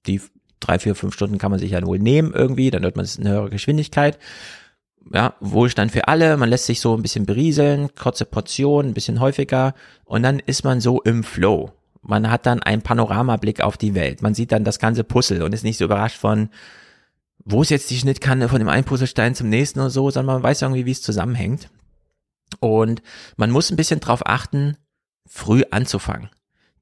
die 0.06 0.22
drei, 0.60 0.78
vier, 0.78 0.94
fünf 0.94 1.14
Stunden 1.14 1.38
kann 1.38 1.52
man 1.52 1.60
sich 1.60 1.72
ja 1.72 1.82
wohl 1.86 2.00
nehmen 2.00 2.34
irgendwie, 2.34 2.72
dann 2.72 2.84
hört 2.84 2.98
man 2.98 3.06
es 3.06 3.16
in 3.18 3.28
höherer 3.28 3.50
Geschwindigkeit. 3.50 4.20
Ja, 5.12 5.34
Wohlstand 5.40 5.92
für 5.92 6.08
alle, 6.08 6.38
man 6.38 6.50
lässt 6.50 6.66
sich 6.66 6.80
so 6.80 6.96
ein 6.96 7.02
bisschen 7.02 7.26
berieseln, 7.26 7.90
kurze 7.96 8.26
Portionen, 8.26 8.92
ein 8.92 8.94
bisschen 8.94 9.20
häufiger 9.20 9.74
und 10.06 10.24
dann 10.24 10.40
ist 10.40 10.64
man 10.64 10.80
so 10.80 11.02
im 11.02 11.24
Flow. 11.24 11.72
Man 12.02 12.30
hat 12.30 12.46
dann 12.46 12.64
einen 12.64 12.82
Panoramablick 12.82 13.62
auf 13.62 13.78
die 13.78 13.96
Welt. 13.96 14.22
Man 14.22 14.34
sieht 14.34 14.52
dann 14.52 14.64
das 14.64 14.80
ganze 14.80 15.04
Puzzle 15.04 15.44
und 15.44 15.54
ist 15.54 15.64
nicht 15.64 15.78
so 15.78 15.86
überrascht 15.86 16.18
von, 16.18 16.50
wo 17.46 17.62
ist 17.62 17.70
jetzt 17.70 17.90
die 17.90 17.98
Schnittkanne 17.98 18.50
von 18.50 18.60
dem 18.60 18.70
einen 18.70 18.86
Puzzlestein 18.86 19.36
zum 19.36 19.50
nächsten 19.50 19.80
oder 19.80 19.90
so, 19.90 20.10
sondern 20.10 20.36
man 20.36 20.44
weiß 20.44 20.62
irgendwie, 20.62 20.86
wie 20.86 20.92
es 20.92 21.02
zusammenhängt. 21.02 21.70
Und 22.60 23.02
man 23.38 23.52
muss 23.52 23.72
ein 23.72 23.78
bisschen 23.78 24.00
drauf 24.00 24.22
achten, 24.26 24.78
früh 25.28 25.64
anzufangen. 25.72 26.30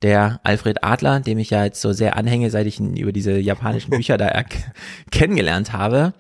Der 0.02 0.40
Alfred 0.44 0.84
Adler, 0.84 1.20
dem 1.20 1.40
ich 1.40 1.50
ja 1.50 1.66
jetzt 1.66 1.82
so 1.82 1.92
sehr 1.92 2.16
anhänge, 2.16 2.50
seit 2.50 2.68
ich 2.68 2.80
ihn 2.80 2.96
über 2.96 3.12
diese 3.12 3.38
japanischen 3.38 3.90
Bücher 3.96 4.18
da 4.18 4.44
kennengelernt 5.12 5.74
habe, 5.74 6.14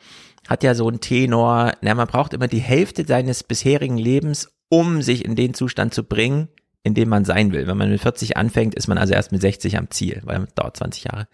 hat 0.50 0.64
ja 0.64 0.74
so 0.74 0.88
einen 0.88 1.00
Tenor, 1.00 1.74
na, 1.82 1.94
man 1.94 2.08
braucht 2.08 2.34
immer 2.34 2.48
die 2.48 2.60
Hälfte 2.60 3.06
seines 3.06 3.44
bisherigen 3.44 4.00
Lebens, 4.00 4.50
um 4.68 5.04
sich 5.04 5.24
in 5.24 5.36
den 5.36 5.54
Zustand 5.54 5.94
zu 5.94 6.04
bringen, 6.04 6.50
in 6.82 6.96
dem 6.96 7.08
man 7.08 7.24
sein 7.24 7.52
will. 7.52 7.68
Wenn 7.68 7.78
man 7.78 7.92
mit 7.92 8.02
40 8.02 8.36
anfängt, 8.36 8.74
ist 8.74 8.88
man 8.88 8.98
also 8.98 9.14
erst 9.14 9.32
mit 9.32 9.42
60 9.42 9.78
am 9.78 9.92
Ziel, 9.92 10.22
weil 10.24 10.40
das 10.40 10.56
dauert 10.56 10.78
20 10.78 11.04
Jahre. 11.04 11.28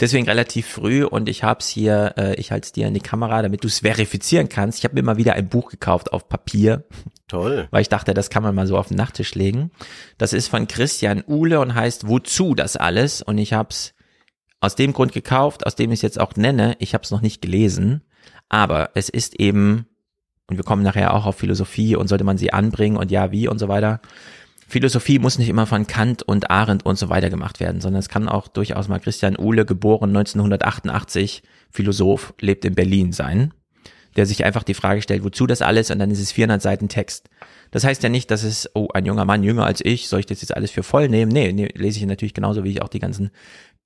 Deswegen 0.00 0.26
relativ 0.26 0.66
früh 0.66 1.04
und 1.04 1.28
ich 1.28 1.44
habe 1.44 1.60
es 1.60 1.68
hier, 1.68 2.14
äh, 2.16 2.34
ich 2.34 2.50
halte 2.50 2.66
es 2.66 2.72
dir 2.72 2.88
in 2.88 2.94
die 2.94 3.00
Kamera, 3.00 3.40
damit 3.40 3.62
du 3.62 3.68
es 3.68 3.80
verifizieren 3.80 4.48
kannst. 4.48 4.78
Ich 4.78 4.84
habe 4.84 4.94
mir 4.94 5.04
mal 5.04 5.16
wieder 5.16 5.34
ein 5.34 5.48
Buch 5.48 5.70
gekauft 5.70 6.12
auf 6.12 6.28
Papier. 6.28 6.86
Toll. 7.28 7.68
Weil 7.70 7.82
ich 7.82 7.88
dachte, 7.88 8.14
das 8.14 8.30
kann 8.30 8.42
man 8.42 8.54
mal 8.54 8.66
so 8.66 8.76
auf 8.76 8.88
den 8.88 8.96
Nachttisch 8.96 9.36
legen. 9.36 9.70
Das 10.18 10.32
ist 10.32 10.48
von 10.48 10.66
Christian 10.66 11.22
Uhle 11.24 11.60
und 11.60 11.76
heißt 11.76 12.08
Wozu 12.08 12.56
das 12.56 12.76
alles? 12.76 13.22
Und 13.22 13.38
ich 13.38 13.52
habe 13.52 13.68
es 13.70 13.94
aus 14.58 14.74
dem 14.74 14.92
Grund 14.92 15.12
gekauft, 15.12 15.66
aus 15.66 15.76
dem 15.76 15.92
ich 15.92 15.98
es 15.98 16.02
jetzt 16.02 16.18
auch 16.18 16.34
nenne. 16.34 16.74
Ich 16.80 16.94
habe 16.94 17.04
es 17.04 17.12
noch 17.12 17.20
nicht 17.20 17.42
gelesen, 17.42 18.02
aber 18.48 18.90
es 18.94 19.08
ist 19.08 19.38
eben, 19.40 19.86
und 20.48 20.56
wir 20.56 20.64
kommen 20.64 20.82
nachher 20.82 21.14
auch 21.14 21.26
auf 21.26 21.36
Philosophie 21.36 21.96
und 21.96 22.08
sollte 22.08 22.24
man 22.24 22.38
sie 22.38 22.52
anbringen 22.52 22.96
und 22.96 23.10
ja, 23.10 23.32
wie 23.32 23.48
und 23.48 23.58
so 23.58 23.68
weiter 23.68 24.00
Philosophie 24.68 25.18
muss 25.18 25.38
nicht 25.38 25.48
immer 25.48 25.66
von 25.66 25.86
Kant 25.86 26.22
und 26.24 26.50
Arendt 26.50 26.84
und 26.84 26.98
so 26.98 27.08
weiter 27.08 27.30
gemacht 27.30 27.60
werden, 27.60 27.80
sondern 27.80 28.00
es 28.00 28.08
kann 28.08 28.28
auch 28.28 28.48
durchaus 28.48 28.88
mal 28.88 28.98
Christian 28.98 29.38
Uhle, 29.38 29.64
geboren 29.64 30.10
1988, 30.10 31.42
Philosoph, 31.70 32.34
lebt 32.40 32.64
in 32.64 32.74
Berlin 32.74 33.12
sein, 33.12 33.54
der 34.16 34.26
sich 34.26 34.44
einfach 34.44 34.64
die 34.64 34.74
Frage 34.74 35.02
stellt, 35.02 35.22
wozu 35.22 35.46
das 35.46 35.62
alles 35.62 35.90
und 35.90 36.00
dann 36.00 36.10
ist 36.10 36.20
es 36.20 36.32
400 36.32 36.60
Seiten 36.60 36.88
Text. 36.88 37.28
Das 37.70 37.84
heißt 37.84 38.02
ja 38.02 38.08
nicht, 38.08 38.30
dass 38.30 38.42
es, 38.42 38.68
oh, 38.74 38.88
ein 38.92 39.06
junger 39.06 39.24
Mann, 39.24 39.44
jünger 39.44 39.66
als 39.66 39.84
ich, 39.84 40.08
soll 40.08 40.20
ich 40.20 40.26
das 40.26 40.40
jetzt 40.40 40.56
alles 40.56 40.72
für 40.72 40.82
voll 40.82 41.08
nehmen? 41.08 41.30
Nee, 41.30 41.52
nee 41.52 41.68
lese 41.74 42.00
ich 42.00 42.06
natürlich 42.06 42.34
genauso, 42.34 42.64
wie 42.64 42.70
ich 42.70 42.82
auch 42.82 42.88
die 42.88 43.00
ganzen 43.00 43.30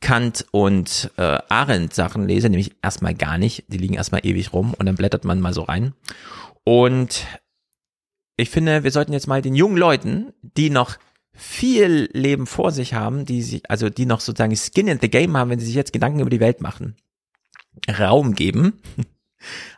Kant 0.00 0.46
und 0.50 1.10
äh, 1.16 1.38
Arendt 1.48 1.94
Sachen 1.94 2.26
lese, 2.26 2.48
nämlich 2.48 2.72
erstmal 2.82 3.14
gar 3.14 3.38
nicht. 3.38 3.64
Die 3.68 3.78
liegen 3.78 3.94
erstmal 3.94 4.24
ewig 4.24 4.52
rum 4.52 4.74
und 4.74 4.86
dann 4.86 4.96
blättert 4.96 5.24
man 5.24 5.40
mal 5.40 5.52
so 5.52 5.62
rein. 5.62 5.94
Und 6.64 7.26
ich 8.36 8.50
finde, 8.50 8.84
wir 8.84 8.90
sollten 8.90 9.12
jetzt 9.12 9.26
mal 9.26 9.42
den 9.42 9.54
jungen 9.54 9.76
Leuten, 9.76 10.32
die 10.42 10.70
noch 10.70 10.96
viel 11.32 12.08
Leben 12.12 12.46
vor 12.46 12.70
sich 12.70 12.94
haben, 12.94 13.24
die 13.24 13.42
sich, 13.42 13.70
also 13.70 13.88
die 13.88 14.06
noch 14.06 14.20
sozusagen 14.20 14.56
Skin 14.56 14.88
in 14.88 14.98
the 15.00 15.10
Game 15.10 15.36
haben, 15.36 15.50
wenn 15.50 15.60
sie 15.60 15.66
sich 15.66 15.74
jetzt 15.74 15.92
Gedanken 15.92 16.20
über 16.20 16.30
die 16.30 16.40
Welt 16.40 16.60
machen, 16.60 16.96
Raum 17.88 18.34
geben. 18.34 18.80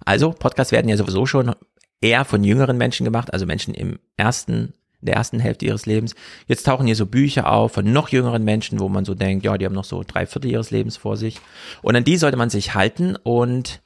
Also, 0.05 0.33
Podcasts 0.33 0.73
werden 0.73 0.89
ja 0.89 0.97
sowieso 0.97 1.25
schon 1.25 1.55
eher 2.01 2.25
von 2.25 2.43
jüngeren 2.43 2.77
Menschen 2.79 3.05
gemacht, 3.05 3.33
also 3.33 3.47
Menschen 3.47 3.75
im 3.75 4.01
ersten, 4.17 4.75
der 5.03 5.17
ersten 5.17 5.41
Hälfte 5.41 5.67
ihres 5.67 5.87
Lebens. 5.87 6.15
Jetzt 6.47 6.65
tauchen 6.65 6.87
hier 6.87 6.97
so 6.97 7.07
Bücher 7.07 7.53
auf 7.53 7.73
von 7.73 7.93
noch 7.93 8.09
jüngeren 8.09 8.45
Menschen, 8.45 8.81
wo 8.81 8.89
man 8.89 9.05
so 9.05 9.15
denkt, 9.15 9.45
ja, 9.45 9.59
die 9.59 9.67
haben 9.67 9.75
noch 9.75 9.85
so 9.85 10.03
drei 10.07 10.27
Viertel 10.27 10.51
ihres 10.51 10.71
Lebens 10.71 10.97
vor 10.97 11.17
sich. 11.17 11.41
Und 11.83 11.97
an 11.97 12.05
die 12.05 12.17
sollte 12.17 12.37
man 12.37 12.51
sich 12.51 12.75
halten 12.75 13.17
und 13.17 13.83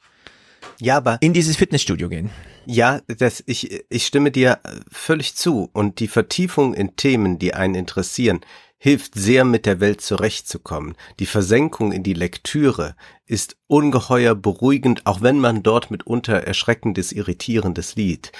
ja, 0.79 0.97
aber 0.97 1.17
in 1.21 1.33
dieses 1.33 1.55
Fitnessstudio 1.55 2.07
gehen. 2.09 2.29
Ja, 2.65 3.01
das, 3.07 3.43
ich, 3.47 3.83
ich 3.89 4.05
stimme 4.05 4.29
dir 4.29 4.59
völlig 4.91 5.35
zu. 5.35 5.69
Und 5.73 5.99
die 5.99 6.07
Vertiefung 6.07 6.73
in 6.73 6.95
Themen, 6.95 7.39
die 7.39 7.53
einen 7.53 7.75
interessieren, 7.75 8.41
hilft 8.77 9.15
sehr 9.15 9.43
mit 9.43 9.65
der 9.65 9.79
Welt 9.79 10.01
zurechtzukommen. 10.01 10.95
Die 11.19 11.25
Versenkung 11.25 11.91
in 11.91 12.03
die 12.03 12.13
Lektüre 12.13 12.95
ist 13.25 13.57
ungeheuer 13.67 14.35
beruhigend, 14.35 15.05
auch 15.05 15.21
wenn 15.21 15.39
man 15.39 15.63
dort 15.63 15.89
mitunter 15.89 16.43
erschreckendes, 16.43 17.11
irritierendes 17.11 17.95
Lied. 17.95 18.31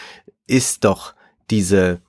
Ist 0.46 0.84
doch 0.84 1.16
diese 1.50 2.02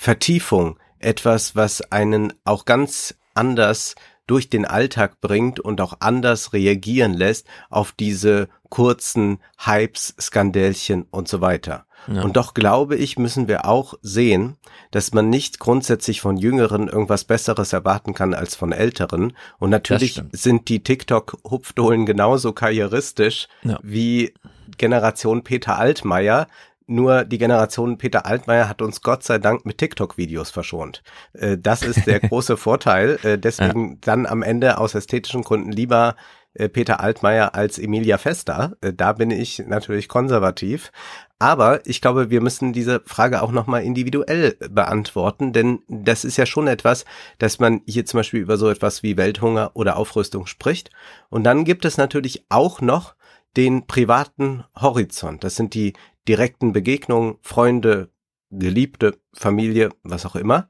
Vertiefung 0.00 0.78
etwas, 1.00 1.56
was 1.56 1.82
einen 1.90 2.32
auch 2.44 2.66
ganz 2.66 3.16
anders 3.34 3.96
durch 4.28 4.48
den 4.48 4.64
Alltag 4.64 5.20
bringt 5.20 5.58
und 5.58 5.80
auch 5.80 5.94
anders 5.98 6.52
reagieren 6.52 7.14
lässt 7.14 7.48
auf 7.68 7.90
diese 7.90 8.48
kurzen 8.68 9.40
Hypes, 9.58 10.14
Skandälchen 10.20 11.06
und 11.10 11.26
so 11.26 11.40
weiter. 11.40 11.86
Ja. 12.06 12.22
Und 12.22 12.36
doch 12.36 12.54
glaube 12.54 12.94
ich, 12.94 13.18
müssen 13.18 13.48
wir 13.48 13.64
auch 13.64 13.94
sehen, 14.00 14.56
dass 14.92 15.12
man 15.12 15.30
nicht 15.30 15.58
grundsätzlich 15.58 16.20
von 16.20 16.36
Jüngeren 16.36 16.86
irgendwas 16.86 17.24
Besseres 17.24 17.72
erwarten 17.72 18.14
kann 18.14 18.34
als 18.34 18.54
von 18.54 18.70
Älteren. 18.70 19.32
Und 19.58 19.70
natürlich 19.70 20.22
sind 20.30 20.68
die 20.68 20.84
TikTok-Hupfdohlen 20.84 22.06
genauso 22.06 22.52
karrieristisch 22.52 23.48
ja. 23.64 23.80
wie 23.82 24.32
Generation 24.76 25.42
Peter 25.42 25.76
Altmaier, 25.76 26.46
nur 26.88 27.24
die 27.24 27.38
Generation 27.38 27.98
Peter 27.98 28.26
Altmaier 28.26 28.68
hat 28.68 28.82
uns 28.82 29.02
Gott 29.02 29.22
sei 29.22 29.38
Dank 29.38 29.66
mit 29.66 29.78
TikTok-Videos 29.78 30.50
verschont. 30.50 31.02
Äh, 31.34 31.58
das 31.58 31.82
ist 31.82 32.06
der 32.06 32.20
große 32.28 32.56
Vorteil. 32.56 33.18
Äh, 33.22 33.38
deswegen 33.38 33.90
ja. 33.90 33.96
dann 34.00 34.26
am 34.26 34.42
Ende 34.42 34.78
aus 34.78 34.94
ästhetischen 34.94 35.42
Gründen 35.42 35.70
lieber 35.70 36.16
äh, 36.54 36.68
Peter 36.68 37.00
Altmaier 37.00 37.54
als 37.54 37.78
Emilia 37.78 38.18
Fester. 38.18 38.76
Da 38.80 39.12
bin 39.12 39.30
ich 39.30 39.58
natürlich 39.66 40.08
konservativ. 40.08 40.90
Aber 41.38 41.86
ich 41.86 42.00
glaube, 42.00 42.30
wir 42.30 42.40
müssen 42.40 42.72
diese 42.72 43.00
Frage 43.04 43.42
auch 43.42 43.52
nochmal 43.52 43.84
individuell 43.84 44.56
beantworten, 44.70 45.52
denn 45.52 45.80
das 45.86 46.24
ist 46.24 46.36
ja 46.36 46.46
schon 46.46 46.66
etwas, 46.66 47.04
dass 47.38 47.60
man 47.60 47.82
hier 47.86 48.04
zum 48.06 48.18
Beispiel 48.18 48.40
über 48.40 48.56
so 48.56 48.68
etwas 48.68 49.04
wie 49.04 49.16
Welthunger 49.16 49.70
oder 49.74 49.96
Aufrüstung 49.96 50.46
spricht. 50.46 50.90
Und 51.28 51.44
dann 51.44 51.64
gibt 51.64 51.84
es 51.84 51.96
natürlich 51.96 52.44
auch 52.48 52.80
noch 52.80 53.14
den 53.58 53.88
privaten 53.88 54.64
Horizont. 54.80 55.42
Das 55.42 55.56
sind 55.56 55.74
die 55.74 55.94
direkten 56.28 56.72
Begegnungen, 56.72 57.38
Freunde, 57.42 58.12
Geliebte, 58.50 59.18
Familie, 59.34 59.90
was 60.04 60.24
auch 60.24 60.36
immer. 60.36 60.68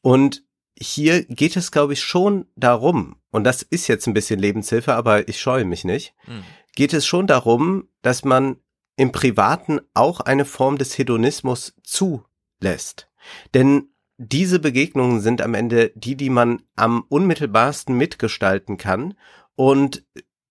Und 0.00 0.44
hier 0.78 1.24
geht 1.24 1.56
es, 1.56 1.72
glaube 1.72 1.92
ich, 1.92 2.02
schon 2.02 2.46
darum, 2.54 3.16
und 3.30 3.42
das 3.42 3.62
ist 3.62 3.88
jetzt 3.88 4.06
ein 4.06 4.14
bisschen 4.14 4.38
Lebenshilfe, 4.38 4.94
aber 4.94 5.28
ich 5.28 5.40
scheue 5.40 5.64
mich 5.64 5.84
nicht, 5.84 6.14
mhm. 6.28 6.44
geht 6.76 6.94
es 6.94 7.04
schon 7.04 7.26
darum, 7.26 7.88
dass 8.00 8.24
man 8.24 8.56
im 8.96 9.10
Privaten 9.10 9.80
auch 9.92 10.20
eine 10.20 10.44
Form 10.44 10.78
des 10.78 10.96
Hedonismus 10.96 11.74
zulässt. 11.82 13.10
Denn 13.54 13.88
diese 14.18 14.60
Begegnungen 14.60 15.20
sind 15.20 15.42
am 15.42 15.54
Ende 15.54 15.90
die, 15.96 16.14
die 16.14 16.30
man 16.30 16.62
am 16.76 17.04
unmittelbarsten 17.08 17.96
mitgestalten 17.96 18.76
kann 18.76 19.14
und 19.56 20.04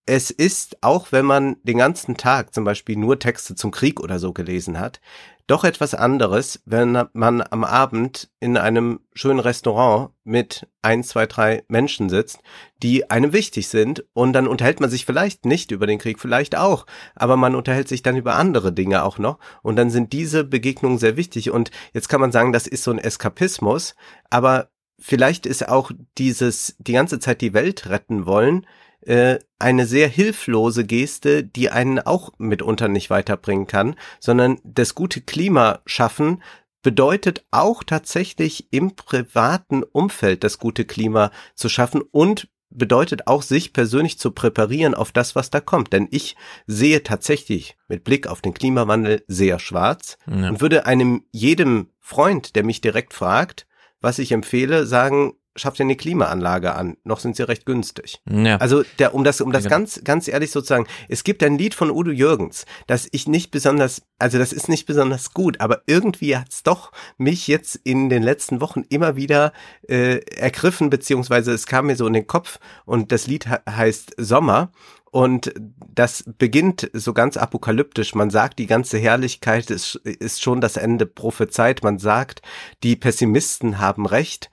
es 0.09 0.31
ist, 0.31 0.81
auch 0.81 1.11
wenn 1.11 1.25
man 1.25 1.57
den 1.61 1.77
ganzen 1.77 2.17
Tag 2.17 2.55
zum 2.55 2.63
Beispiel 2.63 2.95
nur 2.95 3.19
Texte 3.19 3.53
zum 3.53 3.69
Krieg 3.69 3.99
oder 3.99 4.17
so 4.17 4.33
gelesen 4.33 4.79
hat, 4.79 5.01
doch 5.45 5.63
etwas 5.63 5.93
anderes, 5.93 6.61
wenn 6.65 7.07
man 7.13 7.43
am 7.43 7.63
Abend 7.63 8.31
in 8.39 8.57
einem 8.57 9.01
schönen 9.13 9.39
Restaurant 9.39 10.09
mit 10.23 10.67
ein, 10.81 11.03
zwei, 11.03 11.27
drei 11.27 11.63
Menschen 11.67 12.09
sitzt, 12.09 12.39
die 12.81 13.11
einem 13.11 13.33
wichtig 13.33 13.67
sind 13.67 14.03
und 14.13 14.33
dann 14.33 14.47
unterhält 14.47 14.79
man 14.79 14.89
sich 14.89 15.05
vielleicht 15.05 15.45
nicht 15.45 15.69
über 15.69 15.85
den 15.85 15.99
Krieg, 15.99 16.19
vielleicht 16.19 16.57
auch, 16.57 16.87
aber 17.15 17.37
man 17.37 17.53
unterhält 17.53 17.87
sich 17.87 18.01
dann 18.01 18.17
über 18.17 18.33
andere 18.33 18.73
Dinge 18.73 19.03
auch 19.03 19.19
noch 19.19 19.37
und 19.61 19.75
dann 19.75 19.91
sind 19.91 20.11
diese 20.11 20.43
Begegnungen 20.43 20.97
sehr 20.97 21.17
wichtig. 21.17 21.51
Und 21.51 21.69
jetzt 21.93 22.09
kann 22.09 22.21
man 22.21 22.31
sagen, 22.31 22.51
das 22.51 22.65
ist 22.65 22.83
so 22.83 22.89
ein 22.89 22.99
Eskapismus, 22.99 23.93
aber 24.31 24.69
vielleicht 24.97 25.45
ist 25.45 25.69
auch 25.69 25.91
dieses 26.17 26.75
die 26.79 26.93
ganze 26.93 27.19
Zeit 27.19 27.41
die 27.41 27.53
Welt 27.53 27.89
retten 27.89 28.25
wollen, 28.25 28.65
äh, 29.01 29.39
eine 29.59 29.85
sehr 29.85 30.07
hilflose 30.07 30.85
Geste, 30.85 31.43
die 31.43 31.69
einen 31.69 31.99
auch 31.99 32.31
mitunter 32.37 32.87
nicht 32.87 33.09
weiterbringen 33.09 33.67
kann, 33.67 33.95
sondern 34.19 34.59
das 34.63 34.95
gute 34.95 35.21
Klima 35.21 35.79
schaffen, 35.85 36.41
bedeutet 36.81 37.45
auch 37.51 37.83
tatsächlich 37.83 38.71
im 38.71 38.95
privaten 38.95 39.83
Umfeld 39.83 40.43
das 40.43 40.59
gute 40.59 40.85
Klima 40.85 41.31
zu 41.55 41.69
schaffen 41.69 42.01
und 42.01 42.47
bedeutet 42.69 43.27
auch, 43.27 43.41
sich 43.41 43.73
persönlich 43.73 44.19
zu 44.19 44.31
präparieren 44.31 44.93
auf 44.93 45.11
das, 45.11 45.35
was 45.35 45.49
da 45.49 45.59
kommt. 45.59 45.91
Denn 45.91 46.07
ich 46.11 46.35
sehe 46.67 47.03
tatsächlich 47.03 47.77
mit 47.87 48.03
Blick 48.03 48.27
auf 48.27 48.41
den 48.41 48.53
Klimawandel 48.53 49.23
sehr 49.27 49.59
schwarz 49.59 50.17
ja. 50.27 50.49
und 50.49 50.61
würde 50.61 50.85
einem 50.85 51.23
jedem 51.31 51.89
Freund, 51.99 52.55
der 52.55 52.63
mich 52.63 52.81
direkt 52.81 53.13
fragt, 53.13 53.65
was 54.01 54.19
ich 54.19 54.31
empfehle, 54.31 54.85
sagen, 54.85 55.33
schafft 55.55 55.79
ihr 55.79 55.85
eine 55.85 55.95
Klimaanlage 55.95 56.73
an. 56.75 56.97
Noch 57.03 57.19
sind 57.19 57.35
sie 57.35 57.47
recht 57.47 57.65
günstig. 57.65 58.21
Ja. 58.29 58.57
Also 58.57 58.83
der, 58.99 59.13
um 59.13 59.23
das, 59.23 59.41
um 59.41 59.51
das 59.51 59.65
ja, 59.65 59.69
ganz, 59.69 60.01
ganz 60.03 60.27
ehrlich 60.27 60.51
sozusagen, 60.51 60.87
es 61.07 61.23
gibt 61.23 61.43
ein 61.43 61.57
Lied 61.57 61.73
von 61.73 61.91
Udo 61.91 62.11
Jürgens, 62.11 62.65
das 62.87 63.07
ich 63.11 63.27
nicht 63.27 63.51
besonders, 63.51 64.01
also 64.19 64.37
das 64.37 64.53
ist 64.53 64.69
nicht 64.69 64.85
besonders 64.85 65.33
gut, 65.33 65.59
aber 65.59 65.81
irgendwie 65.87 66.37
hat's 66.37 66.63
doch 66.63 66.91
mich 67.17 67.47
jetzt 67.47 67.75
in 67.75 68.09
den 68.09 68.23
letzten 68.23 68.61
Wochen 68.61 68.83
immer 68.89 69.15
wieder 69.15 69.53
äh, 69.87 70.19
ergriffen, 70.35 70.89
beziehungsweise 70.89 71.51
es 71.51 71.65
kam 71.65 71.87
mir 71.87 71.95
so 71.95 72.07
in 72.07 72.13
den 72.13 72.27
Kopf 72.27 72.59
und 72.85 73.11
das 73.11 73.27
Lied 73.27 73.47
heißt 73.47 74.13
Sommer 74.17 74.71
und 75.11 75.53
das 75.95 76.23
beginnt 76.37 76.89
so 76.93 77.13
ganz 77.13 77.35
apokalyptisch. 77.37 78.15
Man 78.15 78.29
sagt, 78.29 78.59
die 78.59 78.67
ganze 78.67 78.97
Herrlichkeit 78.97 79.71
ist, 79.71 79.95
ist 79.95 80.41
schon 80.41 80.61
das 80.61 80.77
Ende 80.77 81.05
prophezeit. 81.05 81.83
Man 81.83 81.97
sagt, 81.99 82.41
die 82.83 82.95
Pessimisten 82.95 83.79
haben 83.79 84.05
recht. 84.05 84.49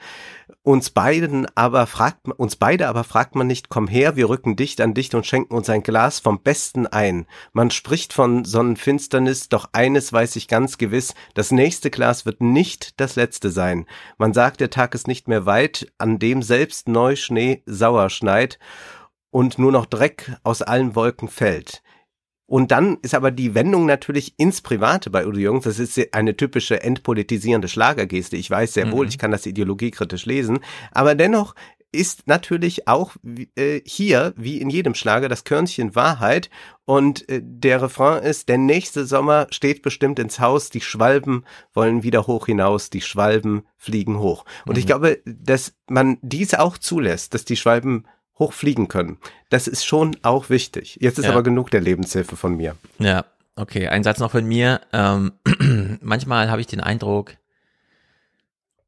Uns 0.62 0.90
beiden 0.90 1.47
aber 1.55 1.87
fragt 1.87 2.27
uns 2.29 2.57
beide 2.57 2.88
aber 2.88 3.05
fragt 3.05 3.37
man 3.37 3.47
nicht, 3.47 3.69
komm 3.69 3.87
her, 3.87 4.16
wir 4.16 4.29
rücken 4.29 4.57
dicht 4.57 4.81
an 4.81 4.95
dicht 4.95 5.14
und 5.14 5.25
schenken 5.25 5.55
uns 5.55 5.71
ein 5.71 5.85
Glas 5.85 6.19
vom 6.19 6.40
Besten 6.40 6.88
ein. 6.88 7.27
Man 7.53 7.71
spricht 7.71 8.12
von 8.12 8.45
Sonnenfinsternis, 8.45 9.49
doch 9.49 9.69
eines 9.73 10.12
weiß 10.12 10.35
ich 10.35 10.49
ganz 10.49 10.77
gewiss, 10.77 11.14
das 11.35 11.53
nächste 11.53 11.90
Glas 11.90 12.27
wird 12.27 12.40
nicht 12.40 13.01
das 13.01 13.14
letzte 13.14 13.51
sein. 13.51 13.87
Man 14.19 14.33
sagt, 14.33 14.61
der 14.61 14.71
Tag 14.71 14.97
ist 14.97 15.07
nicht 15.07 15.29
mehr 15.29 15.47
weit, 15.47 15.92
an 15.99 16.19
dem 16.19 16.42
selbst 16.42 16.88
Neuschnee 16.88 17.62
sauer 17.66 18.11
schneit 18.11 18.59
und 19.37 19.59
nur 19.59 19.70
noch 19.70 19.85
Dreck 19.85 20.33
aus 20.44 20.62
allen 20.62 20.94
Wolken 20.94 21.29
fällt. 21.29 21.83
Und 22.46 22.70
dann 22.70 22.96
ist 23.03 23.14
aber 23.14 23.31
die 23.31 23.55
Wendung 23.55 23.85
natürlich 23.85 24.33
ins 24.38 24.62
Private 24.62 25.11
bei 25.11 25.27
Udo 25.27 25.38
Jürgens. 25.38 25.64
Das 25.64 25.79
ist 25.79 26.14
eine 26.14 26.38
typische 26.38 26.83
entpolitisierende 26.83 27.68
Schlagergeste. 27.68 28.38
Ich 28.38 28.51
weiß 28.51 28.72
sehr 28.72 28.90
wohl, 28.92 29.05
mhm. 29.05 29.11
ich 29.11 29.18
kann 29.18 29.33
das 29.33 29.44
ideologiekritisch 29.44 30.25
lesen. 30.25 30.61
Aber 30.90 31.14
dennoch 31.14 31.55
ist 31.92 32.29
natürlich 32.29 32.88
auch 32.88 33.16
äh, 33.57 33.83
hier, 33.85 34.33
wie 34.38 34.59
in 34.59 34.70
jedem 34.70 34.94
Schlager, 34.94 35.29
das 35.29 35.44
Körnchen 35.44 35.94
Wahrheit. 35.94 36.49
Und 36.87 37.29
äh, 37.29 37.42
der 37.44 37.83
Refrain 37.83 38.22
ist, 38.22 38.49
der 38.49 38.57
nächste 38.57 39.05
Sommer 39.05 39.49
steht 39.51 39.83
bestimmt 39.83 40.18
ins 40.18 40.40
Haus, 40.40 40.70
die 40.70 40.81
Schwalben 40.81 41.44
wollen 41.75 42.03
wieder 42.03 42.27
hoch 42.27 42.46
hinaus, 42.46 42.88
die 42.88 43.03
Schwalben 43.03 43.64
fliegen 43.77 44.18
hoch. 44.18 44.46
Und 44.64 44.77
mhm. 44.77 44.79
ich 44.79 44.87
glaube, 44.87 45.18
dass 45.27 45.75
man 45.90 46.16
dies 46.22 46.55
auch 46.55 46.79
zulässt, 46.79 47.35
dass 47.35 47.44
die 47.44 47.57
Schwalben 47.57 48.07
hochfliegen 48.38 48.88
können. 48.88 49.18
Das 49.49 49.66
ist 49.66 49.85
schon 49.85 50.16
auch 50.22 50.51
wichtig. 50.51 50.99
Jetzt 51.01 51.18
ist 51.18 51.25
ja. 51.25 51.31
aber 51.31 51.42
genug 51.42 51.70
der 51.70 51.81
Lebenshilfe 51.81 52.37
von 52.37 52.57
mir. 52.57 52.77
Ja, 52.99 53.25
okay. 53.57 53.88
Ein 53.88 54.03
Satz 54.03 54.18
noch 54.18 54.31
von 54.31 54.44
mir. 54.44 54.81
Ähm, 54.92 55.33
manchmal 56.01 56.51
habe 56.51 56.61
ich 56.61 56.66
den 56.66 56.81
Eindruck, 56.81 57.35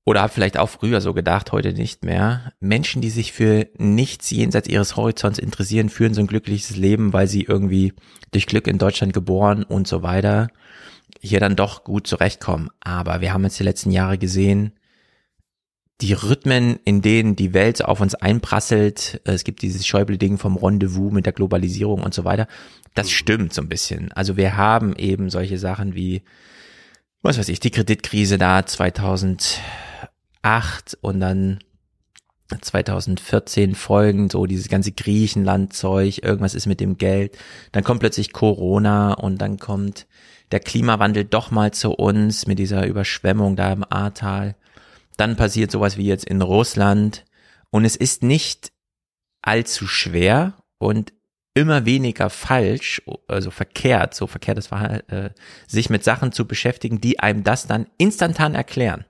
oder 0.09 0.23
habe 0.23 0.33
vielleicht 0.33 0.57
auch 0.57 0.71
früher 0.71 1.03
so 1.03 1.13
gedacht, 1.13 1.53
heute 1.53 1.75
nicht 1.75 2.03
mehr. 2.03 2.55
Menschen, 2.61 3.03
die 3.03 3.11
sich 3.11 3.35
für 3.35 3.69
nichts 3.77 4.31
jenseits 4.31 4.67
ihres 4.67 4.97
Horizonts 4.97 5.39
interessieren, 5.39 5.91
führen 5.91 6.15
so 6.15 6.23
ein 6.23 6.27
glückliches 6.27 6.77
Leben, 6.77 7.13
weil 7.13 7.27
sie 7.27 7.43
irgendwie 7.43 7.93
durch 8.31 8.47
Glück 8.47 8.67
in 8.69 8.79
Deutschland 8.79 9.13
geboren 9.13 9.65
und 9.65 9.87
so 9.87 10.03
weiter 10.03 10.49
hier 11.21 11.41
dann 11.41 11.57
doch 11.57 11.85
gut 11.85 12.07
zurechtkommen. 12.07 12.71
Aber 12.81 13.21
wir 13.21 13.35
haben 13.35 13.45
jetzt 13.45 13.59
die 13.59 13.65
letzten 13.65 13.91
Jahre 13.91 14.17
gesehen, 14.17 14.73
die 16.01 16.13
Rhythmen, 16.13 16.79
in 16.85 17.03
denen 17.03 17.35
die 17.35 17.55
Welt 17.55 17.85
auf 17.85 18.01
uns 18.01 18.15
einprasselt, 18.15 19.21
äh, 19.25 19.33
es 19.33 19.45
gibt 19.45 19.63
dieses 19.63 19.87
Schäuble-Ding 19.87 20.39
vom 20.39 20.57
Rendezvous 20.57 21.13
mit 21.13 21.27
der 21.27 21.33
Globalisierung 21.33 22.03
und 22.03 22.15
so 22.15 22.25
weiter, 22.25 22.47
das 22.95 23.07
mhm. 23.07 23.13
stimmt 23.13 23.55
so 23.55 23.63
ein 23.63 23.69
bisschen. 23.69 24.13
Also 24.13 24.37
wir 24.37 24.57
haben 24.57 24.95
eben 24.97 25.31
solche 25.31 25.59
Sachen 25.59 25.95
wie, 25.95 26.23
was 27.23 27.39
weiß 27.39 27.49
ich, 27.49 27.61
die 27.61 27.71
Kreditkrise 27.71 28.39
da 28.39 28.65
2008 28.65 29.61
und 31.01 31.21
dann 31.21 31.59
2014 32.61 33.75
folgen, 33.75 34.31
so 34.31 34.47
dieses 34.47 34.69
ganze 34.69 34.93
Griechenland-Zeug, 34.93 36.23
irgendwas 36.23 36.55
ist 36.55 36.67
mit 36.67 36.81
dem 36.81 36.97
Geld, 36.97 37.37
dann 37.73 37.85
kommt 37.85 38.01
plötzlich 38.01 38.33
Corona 38.33 39.13
und 39.15 39.39
dann 39.39 39.59
kommt 39.59 40.07
der 40.51 40.61
Klimawandel 40.61 41.25
doch 41.25 41.51
mal 41.51 41.73
zu 41.73 41.91
uns 41.91 42.47
mit 42.47 42.59
dieser 42.59 42.87
Überschwemmung 42.87 43.55
da 43.55 43.71
im 43.73 43.85
Ahrtal 43.87 44.55
dann 45.19 45.37
passiert 45.37 45.71
sowas 45.71 45.99
wie 45.99 46.07
jetzt 46.07 46.25
in 46.25 46.41
Russland 46.41 47.25
und 47.71 47.85
es 47.85 47.97
ist 47.97 48.23
nicht 48.23 48.73
allzu 49.43 49.87
schwer 49.87 50.55
und 50.79 51.13
immer 51.55 51.85
weniger 51.85 52.31
falsch, 52.31 53.03
also 53.27 53.51
verkehrt, 53.51 54.15
so 54.15 54.27
verkehrt 54.29 54.59
das 54.59 54.71
war, 54.71 55.11
äh, 55.11 55.31
sich 55.67 55.91
mit 55.91 56.05
Sachen 56.05 56.31
zu 56.31 56.47
beschäftigen, 56.47 57.01
die 57.01 57.19
einem 57.19 57.43
das 57.43 57.67
dann 57.67 57.89
instantan 57.99 58.55
erklären. 58.55 59.05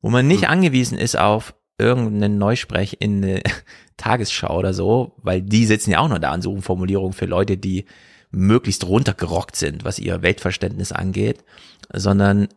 Wo 0.00 0.08
man 0.08 0.28
nicht 0.28 0.44
hm. 0.44 0.50
angewiesen 0.50 0.96
ist 0.96 1.18
auf 1.18 1.54
irgendeinen 1.78 2.38
Neusprech 2.38 2.98
in 3.00 3.24
eine 3.24 3.42
Tagesschau 3.96 4.56
oder 4.56 4.72
so, 4.72 5.16
weil 5.18 5.42
die 5.42 5.66
sitzen 5.66 5.90
ja 5.90 5.98
auch 5.98 6.08
noch 6.08 6.20
da 6.20 6.32
und 6.32 6.42
suchen 6.42 6.62
Formulierungen 6.62 7.14
für 7.14 7.26
Leute, 7.26 7.58
die 7.58 7.86
möglichst 8.30 8.86
runtergerockt 8.86 9.56
sind, 9.56 9.84
was 9.84 9.98
ihr 9.98 10.22
Weltverständnis 10.22 10.92
angeht, 10.92 11.44
sondern 11.92 12.48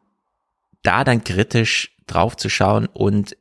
da 0.84 1.04
dann 1.04 1.24
kritisch 1.24 1.95
drauf 2.08 2.38
zu 2.38 2.50
schauen 2.50 2.88
und 2.88 3.36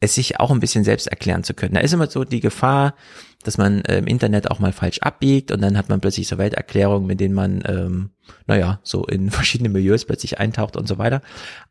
es 0.00 0.14
sich 0.14 0.38
auch 0.38 0.50
ein 0.50 0.60
bisschen 0.60 0.84
selbst 0.84 1.08
erklären 1.08 1.42
zu 1.42 1.52
können. 1.52 1.74
Da 1.74 1.80
ist 1.80 1.92
immer 1.92 2.08
so 2.08 2.24
die 2.24 2.40
Gefahr, 2.40 2.94
dass 3.42 3.58
man 3.58 3.82
äh, 3.82 3.98
im 3.98 4.06
Internet 4.06 4.50
auch 4.50 4.60
mal 4.60 4.72
falsch 4.72 5.00
abbiegt 5.00 5.50
und 5.50 5.60
dann 5.60 5.76
hat 5.76 5.88
man 5.88 6.00
plötzlich 6.00 6.28
so 6.28 6.38
Welterklärungen, 6.38 7.06
mit 7.06 7.18
denen 7.18 7.34
man, 7.34 7.62
ähm, 7.66 8.10
naja, 8.46 8.80
so 8.84 9.04
in 9.04 9.30
verschiedene 9.32 9.68
Milieus 9.68 10.04
plötzlich 10.04 10.38
eintaucht 10.38 10.76
und 10.76 10.86
so 10.86 10.98
weiter. 10.98 11.22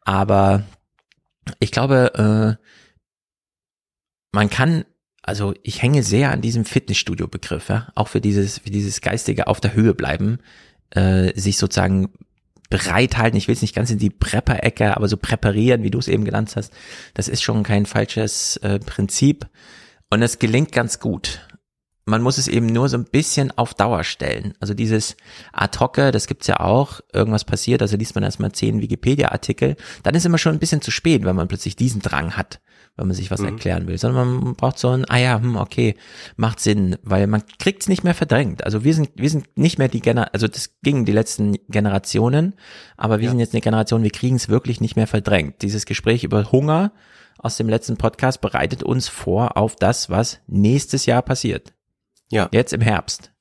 Aber 0.02 0.64
ich 1.60 1.72
glaube, 1.72 2.60
äh, 2.60 2.66
man 4.34 4.50
kann, 4.50 4.84
also 5.22 5.54
ich 5.64 5.82
hänge 5.82 6.04
sehr 6.04 6.32
an 6.32 6.42
diesem 6.42 6.66
Fitnessstudio-Begriff, 6.66 7.70
ja, 7.70 7.88
auch 7.96 8.10
für 8.10 8.20
dieses, 8.22 8.60
für 8.60 8.70
dieses 8.70 9.00
geistige 9.00 9.48
auf 9.48 9.62
der 9.62 9.74
Höhe 9.74 9.94
bleiben, 9.94 10.40
äh, 10.90 11.40
sich 11.40 11.58
sozusagen 11.58 12.10
bereithalten. 12.74 13.38
Ich 13.38 13.48
will 13.48 13.54
es 13.54 13.62
nicht 13.62 13.76
ganz 13.76 13.92
in 13.92 14.00
die 14.00 14.10
Prepper-Ecke, 14.10 14.98
aber 14.98 15.08
so 15.08 15.16
präparieren, 15.16 15.84
wie 15.84 15.92
du 15.92 16.00
es 16.00 16.08
eben 16.08 16.26
genannt 16.26 16.56
hast, 16.56 16.74
das 17.14 17.28
ist 17.28 17.44
schon 17.44 17.62
kein 17.62 17.86
falsches 17.86 18.58
äh, 18.58 18.80
Prinzip. 18.80 19.46
Und 20.10 20.24
es 20.24 20.40
gelingt 20.40 20.72
ganz 20.72 21.00
gut. 21.00 21.48
Man 22.06 22.24
muss 22.24 22.40
es 22.40 22.48
eben 22.48 22.66
nur 22.66 22.90
so 22.90 22.98
ein 22.98 23.06
bisschen 23.06 23.56
auf 23.56 23.76
Dauer 23.76 24.04
stellen. 24.04 24.56
Also 24.60 24.74
dieses 24.74 25.16
ad 25.52 25.78
hoc, 25.80 25.98
das 25.98 26.26
gibt's 26.26 26.48
ja 26.48 26.62
auch, 26.62 27.00
irgendwas 27.14 27.46
passiert, 27.46 27.84
also 27.84 27.96
liest 27.96 28.16
man 28.16 28.24
erstmal 28.24 28.52
zehn 28.54 28.82
Wikipedia-Artikel, 28.82 29.76
dann 30.02 30.16
ist 30.16 30.26
immer 30.26 30.40
schon 30.40 30.54
ein 30.54 30.60
bisschen 30.60 30.82
zu 30.82 30.90
spät, 30.90 31.24
wenn 31.26 31.36
man 31.36 31.48
plötzlich 31.48 31.76
diesen 31.76 32.02
Drang 32.02 32.36
hat 32.36 32.60
wenn 32.96 33.08
man 33.08 33.16
sich 33.16 33.32
was 33.32 33.42
mhm. 33.42 33.48
erklären 33.48 33.88
will, 33.88 33.98
sondern 33.98 34.44
man 34.44 34.56
braucht 34.56 34.78
so 34.78 34.90
ein, 34.90 35.06
ah 35.10 35.18
ja, 35.18 35.40
hm, 35.40 35.56
okay, 35.56 35.96
macht 36.36 36.60
Sinn, 36.60 36.98
weil 37.02 37.26
man 37.28 37.44
kriegt 37.60 37.82
es 37.82 37.90
nicht 37.90 38.04
mehr 38.04 38.14
verdrängt. 38.14 38.64
Also 38.64 38.84
wir 38.84 38.94
sind, 38.94 39.10
wir 39.16 39.30
sind 39.30 39.58
nicht 39.58 39.80
mehr 39.80 39.88
die 39.88 40.00
Generation, 40.00 40.34
also 40.34 40.48
das 40.48 40.76
ging 40.84 41.06
die 41.06 41.12
letzten 41.12 41.58
Generationen, 41.70 42.54
aber 42.96 43.20
wir 43.20 43.26
ja. 43.26 43.32
sind 43.32 43.40
jetzt 43.40 43.54
eine 43.54 43.62
Generation, 43.62 44.04
wir 44.04 44.12
kriegen 44.12 44.36
es 44.36 44.50
wirklich 44.50 44.80
nicht 44.80 44.96
mehr 44.96 45.08
verdrängt. 45.08 45.62
Dieses 45.62 45.86
Gespräch 45.86 46.24
über 46.24 46.52
Hunger 46.52 46.92
aus 47.40 47.58
dem 47.58 47.68
letzten 47.68 47.98
Podcast 47.98 48.42
bereitet 48.42 48.84
uns 48.84 49.08
vor 49.08 49.58
auf 49.58 49.76
das, 49.76 50.10
was 50.10 50.40
nächstes 50.48 51.06
Jahr 51.06 51.24
passiert. 51.24 51.74
Ja. 52.30 52.48
Jetzt 52.52 52.74
im 52.74 52.82
Herbst. 52.82 53.32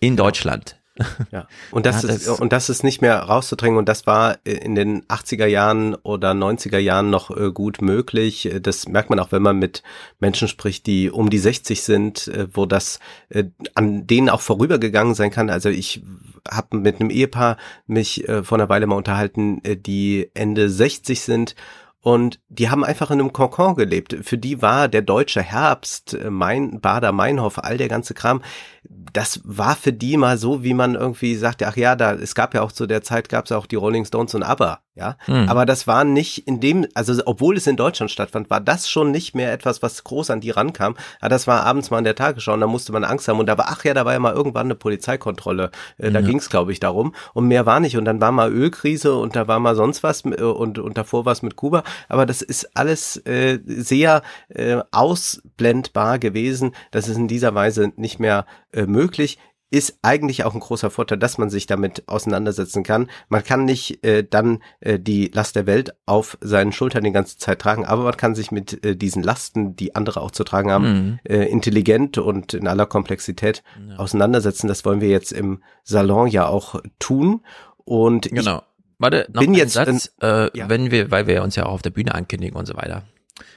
In 0.00 0.16
Deutschland. 0.16 0.77
Ja. 1.30 1.46
Und 1.70 1.86
das, 1.86 2.02
ja, 2.02 2.08
das 2.08 2.26
ist, 2.26 2.40
und 2.40 2.52
das 2.52 2.68
ist 2.68 2.84
nicht 2.84 3.02
mehr 3.02 3.18
rauszudrängen 3.18 3.78
und 3.78 3.88
das 3.88 4.06
war 4.06 4.38
in 4.44 4.74
den 4.74 5.04
80er 5.04 5.46
Jahren 5.46 5.94
oder 5.94 6.32
90er 6.32 6.78
Jahren 6.78 7.10
noch 7.10 7.30
äh, 7.36 7.52
gut 7.52 7.82
möglich. 7.82 8.50
Das 8.62 8.88
merkt 8.88 9.10
man 9.10 9.18
auch, 9.18 9.32
wenn 9.32 9.42
man 9.42 9.58
mit 9.58 9.82
Menschen 10.20 10.48
spricht, 10.48 10.86
die 10.86 11.10
um 11.10 11.30
die 11.30 11.38
60 11.38 11.82
sind, 11.82 12.28
äh, 12.28 12.48
wo 12.52 12.66
das 12.66 12.98
äh, 13.28 13.44
an 13.74 14.06
denen 14.06 14.28
auch 14.28 14.40
vorübergegangen 14.40 15.14
sein 15.14 15.30
kann. 15.30 15.50
Also 15.50 15.68
ich 15.68 16.02
habe 16.48 16.78
mit 16.78 17.00
einem 17.00 17.10
Ehepaar 17.10 17.58
mich 17.86 18.24
vor 18.42 18.56
einer 18.56 18.70
Weile 18.70 18.86
mal 18.86 18.96
unterhalten, 18.96 19.60
die 19.64 20.30
Ende 20.32 20.70
60 20.70 21.20
sind 21.20 21.54
und 22.00 22.40
die 22.48 22.70
haben 22.70 22.84
einfach 22.84 23.10
in 23.10 23.20
einem 23.20 23.32
Kokon 23.32 23.74
gelebt. 23.74 24.16
Für 24.22 24.38
die 24.38 24.62
war 24.62 24.88
der 24.88 25.02
deutsche 25.02 25.42
Herbst, 25.42 26.14
äh, 26.14 26.30
mein 26.30 26.80
Bader 26.80 27.12
Meinhof, 27.12 27.58
all 27.58 27.76
der 27.76 27.88
ganze 27.88 28.14
Kram, 28.14 28.40
das 28.84 29.40
war 29.44 29.76
für 29.76 29.92
die 29.92 30.16
mal 30.16 30.38
so, 30.38 30.62
wie 30.62 30.74
man 30.74 30.94
irgendwie 30.94 31.34
sagte, 31.34 31.66
ach 31.66 31.76
ja, 31.76 31.96
da 31.96 32.12
es 32.12 32.34
gab 32.34 32.54
ja 32.54 32.62
auch 32.62 32.72
zu 32.72 32.86
der 32.86 33.02
Zeit 33.02 33.28
gab 33.28 33.46
es 33.46 33.52
auch 33.52 33.66
die 33.66 33.76
Rolling 33.76 34.04
Stones 34.04 34.34
und 34.34 34.42
ABBA, 34.42 34.80
Ja, 34.94 35.16
mhm. 35.26 35.48
aber 35.48 35.66
das 35.66 35.86
war 35.86 36.04
nicht 36.04 36.46
in 36.46 36.60
dem, 36.60 36.86
also 36.94 37.20
obwohl 37.26 37.56
es 37.56 37.66
in 37.66 37.76
Deutschland 37.76 38.10
stattfand, 38.10 38.50
war 38.50 38.60
das 38.60 38.88
schon 38.88 39.10
nicht 39.10 39.34
mehr 39.34 39.52
etwas, 39.52 39.82
was 39.82 40.04
groß 40.04 40.30
an 40.30 40.40
die 40.40 40.50
rankam. 40.50 40.96
Aber 41.20 41.28
das 41.28 41.46
war 41.46 41.64
abends 41.64 41.90
mal 41.90 41.98
in 41.98 42.04
der 42.04 42.14
Tagesschau 42.14 42.54
und 42.54 42.60
da 42.60 42.66
musste 42.66 42.92
man 42.92 43.04
Angst 43.04 43.28
haben. 43.28 43.40
Und 43.40 43.46
da 43.46 43.58
war, 43.58 43.66
ach 43.68 43.84
ja, 43.84 43.94
da 43.94 44.04
war 44.04 44.12
ja 44.12 44.18
mal 44.18 44.34
irgendwann 44.34 44.66
eine 44.66 44.74
Polizeikontrolle. 44.74 45.70
Äh, 45.98 46.10
da 46.10 46.20
ja. 46.20 46.26
ging 46.26 46.38
es, 46.38 46.50
glaube 46.50 46.72
ich, 46.72 46.80
darum. 46.80 47.14
Und 47.34 47.48
mehr 47.48 47.66
war 47.66 47.80
nicht. 47.80 47.96
Und 47.96 48.04
dann 48.04 48.20
war 48.20 48.32
mal 48.32 48.52
Ölkrise 48.52 49.14
und 49.16 49.36
da 49.36 49.48
war 49.48 49.58
mal 49.60 49.76
sonst 49.76 50.02
was 50.02 50.24
äh, 50.24 50.42
und, 50.42 50.78
und 50.78 50.98
davor 50.98 51.24
was 51.24 51.42
mit 51.42 51.56
Kuba. 51.56 51.82
Aber 52.08 52.26
das 52.26 52.42
ist 52.42 52.76
alles 52.76 53.16
äh, 53.26 53.58
sehr 53.66 54.22
äh, 54.48 54.78
ausblendbar 54.90 56.18
gewesen. 56.18 56.74
Das 56.90 57.08
ist 57.08 57.16
in 57.16 57.28
dieser 57.28 57.54
Weise 57.54 57.92
nicht 57.96 58.20
mehr 58.20 58.46
äh, 58.72 58.77
möglich 58.86 59.38
ist 59.70 59.98
eigentlich 60.02 60.44
auch 60.44 60.54
ein 60.54 60.60
großer 60.60 60.90
Vorteil, 60.90 61.18
dass 61.18 61.36
man 61.36 61.50
sich 61.50 61.66
damit 61.66 62.08
auseinandersetzen 62.08 62.82
kann. 62.82 63.10
Man 63.28 63.44
kann 63.44 63.64
nicht 63.64 64.02
äh, 64.04 64.24
dann 64.28 64.62
äh, 64.80 64.98
die 64.98 65.30
Last 65.32 65.56
der 65.56 65.66
Welt 65.66 65.94
auf 66.06 66.38
seinen 66.40 66.72
Schultern 66.72 67.04
die 67.04 67.12
ganze 67.12 67.36
Zeit 67.36 67.58
tragen, 67.58 67.84
aber 67.84 68.04
man 68.04 68.16
kann 68.16 68.34
sich 68.34 68.50
mit 68.50 68.84
äh, 68.84 68.96
diesen 68.96 69.22
Lasten, 69.22 69.76
die 69.76 69.94
andere 69.94 70.22
auch 70.22 70.30
zu 70.30 70.44
tragen 70.44 70.70
haben, 70.70 70.84
mhm. 70.84 71.18
äh, 71.24 71.44
intelligent 71.44 72.16
und 72.16 72.54
in 72.54 72.66
aller 72.66 72.86
Komplexität 72.86 73.62
ja. 73.88 73.96
auseinandersetzen. 73.96 74.68
Das 74.68 74.84
wollen 74.84 75.02
wir 75.02 75.10
jetzt 75.10 75.32
im 75.32 75.62
Salon 75.84 76.28
ja 76.28 76.46
auch 76.46 76.80
tun. 76.98 77.42
Und 77.84 78.30
genau. 78.30 78.62
Warte, 78.98 79.28
noch 79.32 79.42
bin 79.42 79.54
jetzt 79.54 79.74
Satz, 79.74 80.12
äh, 80.22 80.56
ja. 80.58 80.68
wenn 80.68 80.90
wir, 80.90 81.10
weil 81.10 81.26
wir 81.26 81.42
uns 81.42 81.56
ja 81.56 81.66
auch 81.66 81.74
auf 81.74 81.82
der 81.82 81.90
Bühne 81.90 82.14
ankündigen 82.14 82.56
und 82.56 82.66
so 82.66 82.74
weiter. 82.74 83.04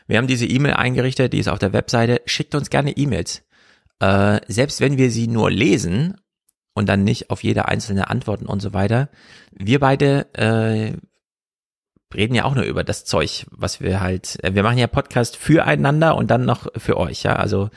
Wir 0.08 0.18
haben 0.18 0.28
diese 0.28 0.46
E-Mail 0.46 0.74
eingerichtet, 0.74 1.34
die 1.34 1.40
ist 1.40 1.48
auf 1.48 1.58
der 1.58 1.74
Webseite. 1.74 2.22
Schickt 2.26 2.54
uns 2.54 2.70
gerne 2.70 2.92
E-Mails. 2.92 3.44
Äh, 4.02 4.42
selbst 4.48 4.82
wenn 4.82 4.98
wir 4.98 5.12
sie 5.12 5.28
nur 5.28 5.52
lesen 5.52 6.16
und 6.74 6.90
dann 6.90 7.04
nicht 7.04 7.30
auf 7.30 7.44
jede 7.44 7.68
einzelne 7.68 8.10
antworten 8.10 8.48
und 8.48 8.60
so 8.62 8.74
weiter, 8.74 9.10
wir 9.52 9.80
beide 9.80 10.34
äh, 10.34 10.98
reden 12.14 12.36
ja 12.36 12.46
auch 12.46 12.56
nur 12.56 12.64
über 12.64 12.84
das 12.84 13.06
Zeug, 13.06 13.46
was 13.52 13.82
wir 13.82 14.02
halt, 14.02 14.38
äh, 14.44 14.54
wir 14.54 14.64
machen 14.64 14.78
ja 14.78 14.88
Podcast 14.88 15.38
füreinander 15.38 16.16
und 16.16 16.32
dann 16.32 16.46
noch 16.46 16.68
für 16.78 16.98
euch, 16.98 17.24
ja. 17.24 17.36
Also 17.36 17.70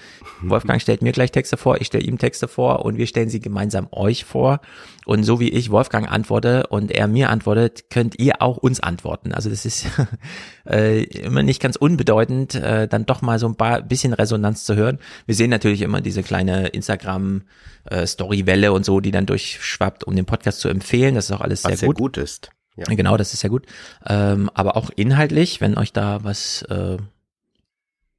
Wolfgang 0.43 0.81
stellt 0.81 1.03
mir 1.03 1.13
gleich 1.13 1.33
Texte 1.33 1.57
vor, 1.57 1.81
ich 1.81 1.87
stelle 1.87 2.05
ihm 2.05 2.19
Texte 2.19 2.49
vor 2.49 2.85
und 2.85 2.97
wir 2.97 3.07
stellen 3.07 3.29
sie 3.29 3.41
gemeinsam 3.41 3.89
euch 3.91 4.25
vor. 4.25 4.61
Und 5.07 5.25
so 5.25 5.39
wie 5.39 5.51
ich 5.51 5.71
Wolfgang 5.71 6.11
antworte 6.11 6.67
und 6.69 6.91
er 6.91 7.09
mir 7.09 7.29
antwortet, 7.31 7.91
könnt 7.91 8.19
ihr 8.19 8.41
auch 8.41 8.57
uns 8.57 8.81
antworten. 8.81 9.33
Also 9.33 9.51
das 9.51 9.67
ist 9.67 9.87
äh, 10.69 11.03
immer 11.03 11.43
nicht 11.43 11.61
ganz 11.61 11.77
unbedeutend, 11.77 12.55
äh, 12.55 12.89
dann 12.89 13.05
doch 13.05 13.21
mal 13.21 13.39
so 13.39 13.47
ein 13.47 13.57
paar 13.57 13.83
bisschen 13.83 14.15
Resonanz 14.15 14.65
zu 14.65 14.77
hören. 14.77 14.99
Wir 15.27 15.35
sehen 15.35 15.51
natürlich 15.51 15.83
immer 15.83 16.01
diese 16.01 16.23
kleine 16.23 16.69
Instagram 16.69 17.43
äh, 17.85 18.07
Storywelle 18.07 18.73
und 18.73 18.85
so, 18.85 19.01
die 19.01 19.11
dann 19.11 19.27
durchschwappt, 19.27 20.05
um 20.05 20.17
den 20.17 20.25
Podcast 20.25 20.61
zu 20.61 20.69
empfehlen. 20.69 21.15
Das 21.15 21.27
ist 21.27 21.33
auch 21.33 21.43
alles 21.43 21.65
was 21.65 21.81
sehr 21.81 21.89
gut. 21.89 21.99
gut 21.99 22.17
ist. 22.17 22.51
Ja. 22.77 22.85
Genau, 22.87 23.17
das 23.17 23.35
ist 23.35 23.43
ja 23.43 23.49
gut. 23.49 23.67
Ähm, 24.07 24.51
aber 24.55 24.77
auch 24.77 24.91
inhaltlich, 24.91 25.61
wenn 25.61 25.79
euch 25.79 25.93
da 25.93 26.25
was 26.25 26.63
äh, 26.63 26.97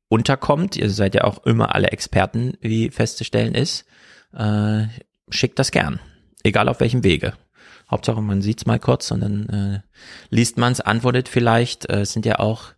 unterkommt, 0.08 0.78
ihr 0.78 0.90
seid 0.90 1.16
ja 1.16 1.24
auch 1.26 1.46
immer 1.46 1.76
alle 1.76 1.92
Experten, 1.92 2.54
wie 2.62 2.90
festzustellen 2.90 3.54
ist, 3.54 3.86
äh, 4.34 4.84
schickt 5.30 5.60
das 5.60 5.72
gern. 5.72 6.00
Egal 6.44 6.70
auf 6.70 6.80
welchem 6.80 7.04
Wege. 7.04 7.34
Hauptsache, 7.90 8.22
man 8.22 8.42
sieht's 8.42 8.66
mal 8.66 8.80
kurz 8.80 9.12
und 9.12 9.22
dann 9.22 9.50
äh, 9.50 9.80
liest 10.30 10.58
man's, 10.58 10.82
antwortet 10.82 11.28
vielleicht. 11.28 11.90
Äh, 11.90 12.02
es 12.02 12.14
sind 12.14 12.26
ja 12.26 12.40
auch 12.40 12.74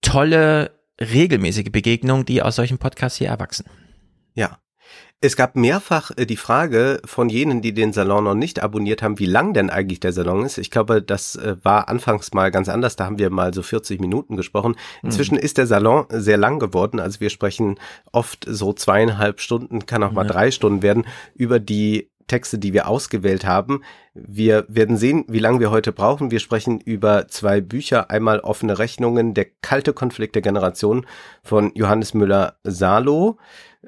tolle, 0.00 0.70
regelmäßige 1.00 1.70
Begegnungen, 1.70 2.24
die 2.24 2.42
aus 2.42 2.56
solchen 2.56 2.78
Podcasts 2.78 3.18
hier 3.18 3.28
erwachsen. 3.28 3.66
Ja, 4.34 4.58
es 5.20 5.36
gab 5.36 5.56
mehrfach 5.56 6.10
äh, 6.16 6.26
die 6.26 6.36
Frage 6.36 7.00
von 7.04 7.28
jenen, 7.28 7.62
die 7.62 7.72
den 7.72 7.92
Salon 7.92 8.24
noch 8.24 8.34
nicht 8.34 8.62
abonniert 8.62 9.02
haben, 9.02 9.18
wie 9.18 9.26
lang 9.26 9.54
denn 9.54 9.70
eigentlich 9.70 10.00
der 10.00 10.12
Salon 10.12 10.44
ist. 10.44 10.58
Ich 10.58 10.70
glaube, 10.70 11.02
das 11.02 11.36
äh, 11.36 11.56
war 11.62 11.88
anfangs 11.88 12.34
mal 12.34 12.50
ganz 12.50 12.68
anders. 12.68 12.96
Da 12.96 13.06
haben 13.06 13.18
wir 13.18 13.30
mal 13.30 13.54
so 13.54 13.62
40 13.62 14.00
Minuten 14.00 14.36
gesprochen. 14.36 14.76
Inzwischen 15.02 15.36
mhm. 15.36 15.40
ist 15.40 15.58
der 15.58 15.66
Salon 15.66 16.06
sehr 16.10 16.36
lang 16.36 16.58
geworden. 16.58 17.00
Also 17.00 17.20
wir 17.20 17.30
sprechen 17.30 17.78
oft 18.12 18.44
so 18.46 18.72
zweieinhalb 18.72 19.40
Stunden, 19.40 19.86
kann 19.86 20.02
auch 20.02 20.12
mal 20.12 20.26
ja. 20.26 20.32
drei 20.32 20.50
Stunden 20.50 20.82
werden, 20.82 21.06
über 21.34 21.60
die 21.60 22.10
Texte, 22.26 22.58
die 22.58 22.72
wir 22.72 22.88
ausgewählt 22.88 23.46
haben. 23.46 23.82
Wir 24.12 24.64
werden 24.68 24.96
sehen, 24.96 25.24
wie 25.28 25.38
lange 25.38 25.60
wir 25.60 25.70
heute 25.70 25.92
brauchen. 25.92 26.30
Wir 26.30 26.40
sprechen 26.40 26.80
über 26.80 27.28
zwei 27.28 27.60
Bücher. 27.60 28.10
Einmal 28.10 28.40
offene 28.40 28.78
Rechnungen, 28.78 29.32
der 29.32 29.46
kalte 29.62 29.92
Konflikt 29.92 30.34
der 30.34 30.42
Generation 30.42 31.06
von 31.42 31.70
Johannes 31.74 32.14
Müller-Salo 32.14 33.38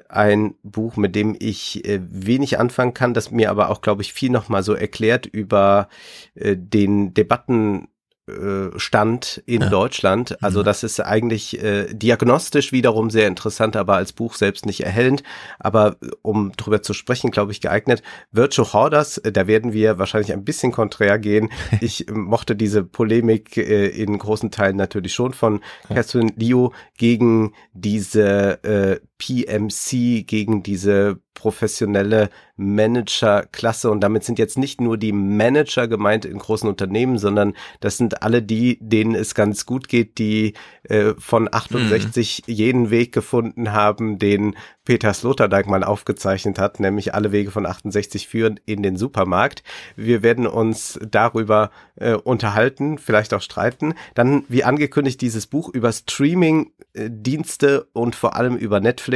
ein 0.07 0.55
Buch, 0.63 0.97
mit 0.97 1.15
dem 1.15 1.35
ich 1.39 1.85
äh, 1.85 1.99
wenig 2.09 2.59
anfangen 2.59 2.93
kann, 2.93 3.13
das 3.13 3.31
mir 3.31 3.49
aber 3.49 3.69
auch, 3.69 3.81
glaube 3.81 4.01
ich, 4.01 4.13
viel 4.13 4.31
nochmal 4.31 4.63
so 4.63 4.73
erklärt 4.73 5.25
über 5.25 5.89
äh, 6.35 6.55
den 6.57 7.13
Debatten 7.13 7.89
äh, 8.29 8.77
stand 8.79 9.41
in 9.45 9.61
ja. 9.61 9.69
Deutschland. 9.69 10.41
Also 10.43 10.59
mhm. 10.59 10.65
das 10.65 10.83
ist 10.83 10.99
eigentlich 10.99 11.61
äh, 11.63 11.93
diagnostisch 11.93 12.71
wiederum 12.71 13.09
sehr 13.09 13.27
interessant, 13.27 13.75
aber 13.75 13.95
als 13.95 14.13
Buch 14.13 14.35
selbst 14.35 14.65
nicht 14.65 14.81
erhellend. 14.83 15.23
Aber 15.59 15.97
äh, 16.01 16.09
um 16.21 16.51
drüber 16.55 16.81
zu 16.81 16.93
sprechen, 16.93 17.31
glaube 17.31 17.51
ich, 17.51 17.61
geeignet. 17.61 18.03
Virtual 18.31 18.71
Hoarders, 18.71 19.17
äh, 19.19 19.31
da 19.31 19.47
werden 19.47 19.73
wir 19.73 19.97
wahrscheinlich 19.97 20.31
ein 20.33 20.45
bisschen 20.45 20.71
konträr 20.71 21.17
gehen. 21.19 21.49
Ich 21.81 22.07
mochte 22.11 22.55
diese 22.55 22.83
Polemik 22.83 23.55
äh, 23.57 23.87
in 23.87 24.17
großen 24.17 24.51
Teilen 24.51 24.75
natürlich 24.75 25.13
schon 25.13 25.33
von 25.33 25.61
Catherine 25.87 26.33
Liu 26.35 26.71
gegen 26.97 27.53
diese 27.73 28.63
äh, 28.63 28.99
PMC, 29.19 30.23
gegen 30.25 30.63
diese 30.63 31.19
professionelle 31.39 32.29
Managerklasse. 32.57 33.89
Und 33.89 34.01
damit 34.01 34.25
sind 34.25 34.37
jetzt 34.39 34.57
nicht 34.57 34.81
nur 34.81 34.97
die 34.97 35.13
Manager 35.13 35.87
gemeint 35.87 36.25
in 36.25 36.37
großen 36.37 36.67
Unternehmen, 36.67 37.17
sondern 37.17 37.53
das 37.79 37.95
sind 37.95 38.21
alle 38.23 38.41
die, 38.43 38.77
denen 38.81 39.15
es 39.15 39.35
ganz 39.35 39.65
gut 39.65 39.87
geht, 39.87 40.17
die 40.17 40.53
äh, 40.83 41.13
von 41.17 41.47
68 41.49 42.43
mhm. 42.45 42.53
jeden 42.53 42.89
Weg 42.89 43.13
gefunden 43.13 43.71
haben, 43.71 44.19
den 44.19 44.57
Peter 44.83 45.13
Sloterdijk 45.13 45.67
mal 45.67 45.83
aufgezeichnet 45.85 46.59
hat, 46.59 46.81
nämlich 46.81 47.13
alle 47.13 47.31
Wege 47.31 47.51
von 47.51 47.65
68 47.65 48.27
führen 48.27 48.59
in 48.65 48.83
den 48.83 48.97
Supermarkt. 48.97 49.63
Wir 49.95 50.23
werden 50.23 50.47
uns 50.47 50.99
darüber 51.09 51.71
äh, 51.95 52.15
unterhalten, 52.15 52.97
vielleicht 52.97 53.33
auch 53.33 53.41
streiten. 53.41 53.93
Dann, 54.15 54.43
wie 54.49 54.65
angekündigt, 54.65 55.21
dieses 55.21 55.47
Buch 55.47 55.69
über 55.69 55.93
Streaming-Dienste 55.93 57.87
und 57.93 58.15
vor 58.15 58.35
allem 58.35 58.57
über 58.57 58.81
Netflix. 58.81 59.08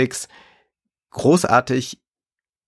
Großartig, 1.11 1.99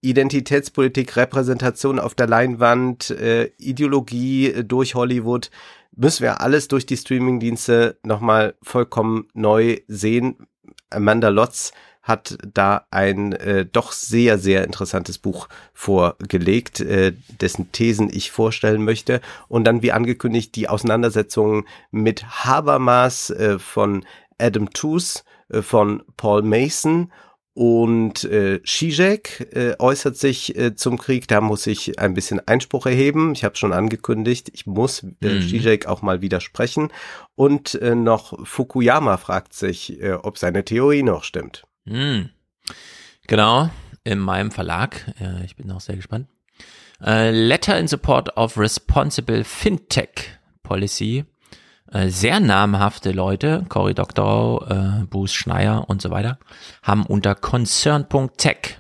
Identitätspolitik, 0.01 1.15
Repräsentation 1.15 1.99
auf 1.99 2.13
der 2.13 2.27
Leinwand, 2.27 3.09
äh, 3.09 3.45
Ideologie 3.57 4.51
äh, 4.51 4.63
durch 4.63 4.93
Hollywood, 4.93 5.49
müssen 5.95 6.23
wir 6.23 6.41
alles 6.41 6.67
durch 6.67 6.85
die 6.85 6.97
Streamingdienste 6.97 7.97
nochmal 8.03 8.55
vollkommen 8.61 9.27
neu 9.33 9.79
sehen. 9.88 10.47
Amanda 10.89 11.29
Lotz 11.29 11.71
hat 12.05 12.38
da 12.53 12.85
ein 12.91 13.33
äh, 13.33 13.65
doch 13.65 13.91
sehr, 13.91 14.38
sehr 14.38 14.63
interessantes 14.63 15.17
Buch 15.17 15.49
vorgelegt, 15.73 16.79
äh, 16.81 17.13
dessen 17.41 17.71
Thesen 17.71 18.11
ich 18.13 18.29
vorstellen 18.29 18.83
möchte. 18.83 19.21
Und 19.47 19.63
dann, 19.63 19.81
wie 19.81 19.91
angekündigt, 19.91 20.55
die 20.55 20.69
Auseinandersetzung 20.69 21.65
mit 21.89 22.45
Habermas 22.45 23.31
äh, 23.31 23.57
von 23.57 24.05
Adam 24.38 24.69
Tooze, 24.69 25.23
von 25.49 26.03
Paul 26.17 26.41
Mason 26.41 27.12
und 27.55 28.25
äh, 28.25 28.62
Zizek 28.63 29.47
äh, 29.55 29.75
äußert 29.79 30.17
sich 30.17 30.58
äh, 30.58 30.75
zum 30.75 30.97
Krieg, 30.97 31.29
da 31.29 31.39
muss 31.39 31.65
ich 31.67 31.97
ein 31.99 32.13
bisschen 32.13 32.45
Einspruch 32.45 32.86
erheben. 32.86 33.31
Ich 33.31 33.45
habe 33.45 33.55
schon 33.55 33.71
angekündigt, 33.71 34.51
ich 34.53 34.65
muss 34.65 35.03
äh, 35.21 35.29
mhm. 35.29 35.41
Zizek 35.41 35.86
auch 35.86 36.01
mal 36.01 36.21
widersprechen. 36.21 36.91
Und 37.36 37.75
äh, 37.75 37.95
noch 37.95 38.45
Fukuyama 38.45 39.15
fragt 39.15 39.53
sich, 39.53 40.01
äh, 40.01 40.12
ob 40.12 40.38
seine 40.38 40.65
Theorie 40.65 41.01
noch 41.01 41.23
stimmt. 41.23 41.63
Mhm. 41.86 42.29
Genau, 43.27 43.69
in 44.03 44.19
meinem 44.19 44.51
Verlag. 44.51 45.13
Äh, 45.21 45.45
ich 45.45 45.55
bin 45.55 45.71
auch 45.71 45.79
sehr 45.79 45.95
gespannt. 45.95 46.27
Äh, 47.01 47.31
Letter 47.31 47.79
in 47.79 47.88
Support 47.88 48.36
of 48.36 48.58
Responsible 48.58 49.45
Fintech 49.45 50.38
Policy 50.62 51.23
äh, 51.91 52.10
sehr 52.10 52.39
namhafte 52.39 53.12
Leute, 53.12 53.65
Cory 53.69 53.93
Doctorow, 53.93 54.69
äh, 54.69 55.06
Bruce 55.06 55.34
Schneier 55.34 55.86
und 55.88 56.02
so 56.02 56.10
weiter, 56.10 56.39
haben 56.82 57.06
unter 57.06 57.36
concern.tech 57.36 58.80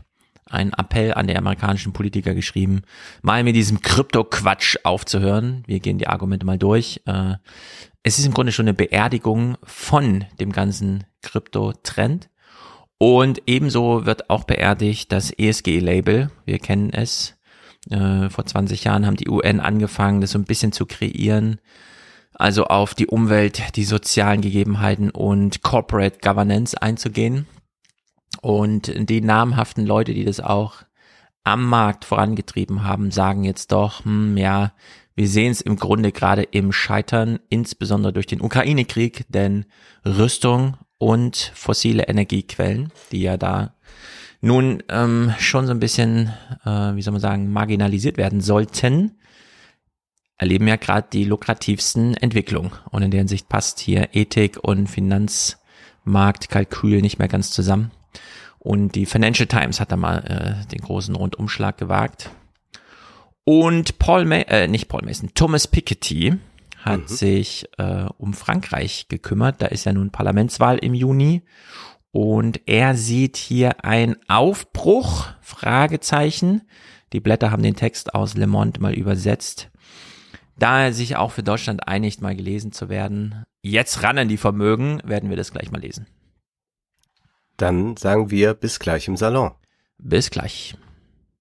einen 0.49 0.73
Appell 0.73 1.13
an 1.13 1.27
die 1.27 1.35
amerikanischen 1.35 1.93
Politiker 1.93 2.33
geschrieben, 2.33 2.83
mal 3.21 3.43
mit 3.43 3.55
diesem 3.55 3.81
Krypto-Quatsch 3.81 4.77
aufzuhören. 4.83 5.63
Wir 5.67 5.79
gehen 5.79 5.97
die 5.97 6.07
Argumente 6.07 6.45
mal 6.45 6.57
durch. 6.57 7.01
Äh, 7.05 7.35
es 8.03 8.19
ist 8.19 8.25
im 8.25 8.33
Grunde 8.33 8.51
schon 8.51 8.65
eine 8.65 8.73
Beerdigung 8.73 9.57
von 9.63 10.25
dem 10.39 10.51
ganzen 10.51 11.05
Krypto-Trend. 11.21 12.29
Und 12.97 13.41
ebenso 13.47 14.05
wird 14.05 14.29
auch 14.29 14.45
beerdigt 14.45 15.11
das 15.11 15.31
ESG-Label. 15.31 16.31
Wir 16.45 16.59
kennen 16.59 16.91
es. 16.93 17.35
Äh, 17.89 18.29
vor 18.29 18.45
20 18.45 18.83
Jahren 18.83 19.05
haben 19.05 19.17
die 19.17 19.29
UN 19.29 19.59
angefangen, 19.59 20.21
das 20.21 20.31
so 20.31 20.39
ein 20.39 20.45
bisschen 20.45 20.71
zu 20.71 20.85
kreieren 20.85 21.59
also 22.35 22.65
auf 22.65 22.93
die 22.93 23.07
Umwelt, 23.07 23.75
die 23.75 23.85
sozialen 23.85 24.41
Gegebenheiten 24.41 25.09
und 25.09 25.61
Corporate 25.63 26.19
Governance 26.21 26.79
einzugehen. 26.81 27.47
Und 28.41 28.91
die 29.09 29.21
namhaften 29.21 29.85
Leute, 29.85 30.13
die 30.13 30.25
das 30.25 30.39
auch 30.39 30.83
am 31.43 31.65
Markt 31.65 32.05
vorangetrieben 32.05 32.83
haben, 32.83 33.11
sagen 33.11 33.43
jetzt 33.43 33.71
doch, 33.71 34.03
hm, 34.03 34.35
ja, 34.37 34.73
wir 35.15 35.27
sehen 35.29 35.51
es 35.51 35.61
im 35.61 35.77
Grunde 35.77 36.11
gerade 36.11 36.43
im 36.43 36.73
Scheitern, 36.73 37.39
insbesondere 37.49 38.11
durch 38.11 38.27
den 38.27 38.41
Ukraine-Krieg, 38.41 39.25
denn 39.29 39.65
Rüstung 40.05 40.77
und 40.97 41.51
fossile 41.55 42.03
Energiequellen, 42.03 42.91
die 43.11 43.21
ja 43.21 43.37
da 43.37 43.75
nun 44.41 44.83
ähm, 44.89 45.33
schon 45.39 45.65
so 45.65 45.71
ein 45.71 45.79
bisschen, 45.79 46.33
äh, 46.65 46.95
wie 46.95 47.01
soll 47.01 47.13
man 47.13 47.21
sagen, 47.21 47.51
marginalisiert 47.51 48.17
werden 48.17 48.41
sollten, 48.41 49.17
erleben 50.37 50.67
ja 50.67 50.75
gerade 50.75 51.07
die 51.11 51.23
lukrativsten 51.23 52.15
Entwicklungen. 52.15 52.71
Und 52.91 53.01
in 53.03 53.11
der 53.11 53.19
Hinsicht 53.19 53.47
passt 53.49 53.79
hier 53.79 54.09
Ethik 54.13 54.57
und 54.61 54.87
Finanzmarktkalkül 54.87 57.01
nicht 57.01 57.19
mehr 57.19 57.27
ganz 57.27 57.51
zusammen. 57.51 57.91
Und 58.59 58.95
die 58.95 59.05
Financial 59.05 59.47
Times 59.47 59.79
hat 59.79 59.91
da 59.91 59.97
mal 59.97 60.23
äh, 60.25 60.55
den 60.71 60.81
großen 60.81 61.15
Rundumschlag 61.15 61.77
gewagt. 61.77 62.31
Und 63.43 63.99
Paul, 63.99 64.25
Ma 64.25 64.37
äh, 64.37 64.67
nicht 64.67 64.87
Paul 64.87 65.03
Mason, 65.05 65.29
Thomas 65.35 65.67
Piketty 65.67 66.33
hat 66.79 67.01
mhm. 67.01 67.07
sich 67.07 67.67
äh, 67.77 68.05
um 68.17 68.33
Frankreich 68.33 69.07
gekümmert. 69.07 69.61
Da 69.61 69.67
ist 69.67 69.85
ja 69.85 69.93
nun 69.93 70.09
Parlamentswahl 70.09 70.79
im 70.79 70.95
Juni. 70.95 71.43
Und 72.11 72.61
er 72.65 72.95
sieht 72.95 73.37
hier 73.37 73.83
ein 73.83 74.15
Aufbruch, 74.27 75.27
Fragezeichen. 75.41 76.63
Die 77.13 77.19
Blätter 77.19 77.51
haben 77.51 77.61
den 77.61 77.75
Text 77.75 78.15
aus 78.15 78.35
Le 78.35 78.47
Monde 78.47 78.81
mal 78.81 78.93
übersetzt. 78.93 79.69
Da 80.57 80.83
er 80.83 80.93
sich 80.93 81.15
auch 81.17 81.31
für 81.31 81.43
Deutschland 81.43 81.87
einigt, 81.87 82.21
mal 82.21 82.35
gelesen 82.35 82.71
zu 82.71 82.89
werden. 82.89 83.43
Jetzt 83.61 84.03
ran 84.03 84.17
an 84.17 84.27
die 84.27 84.37
Vermögen, 84.37 85.01
werden 85.03 85.29
wir 85.29 85.37
das 85.37 85.51
gleich 85.51 85.71
mal 85.71 85.81
lesen. 85.81 86.07
Dann 87.57 87.97
sagen 87.97 88.31
wir 88.31 88.53
bis 88.53 88.79
gleich 88.79 89.07
im 89.07 89.17
Salon. 89.17 89.51
Bis 89.97 90.29
gleich. 90.29 90.75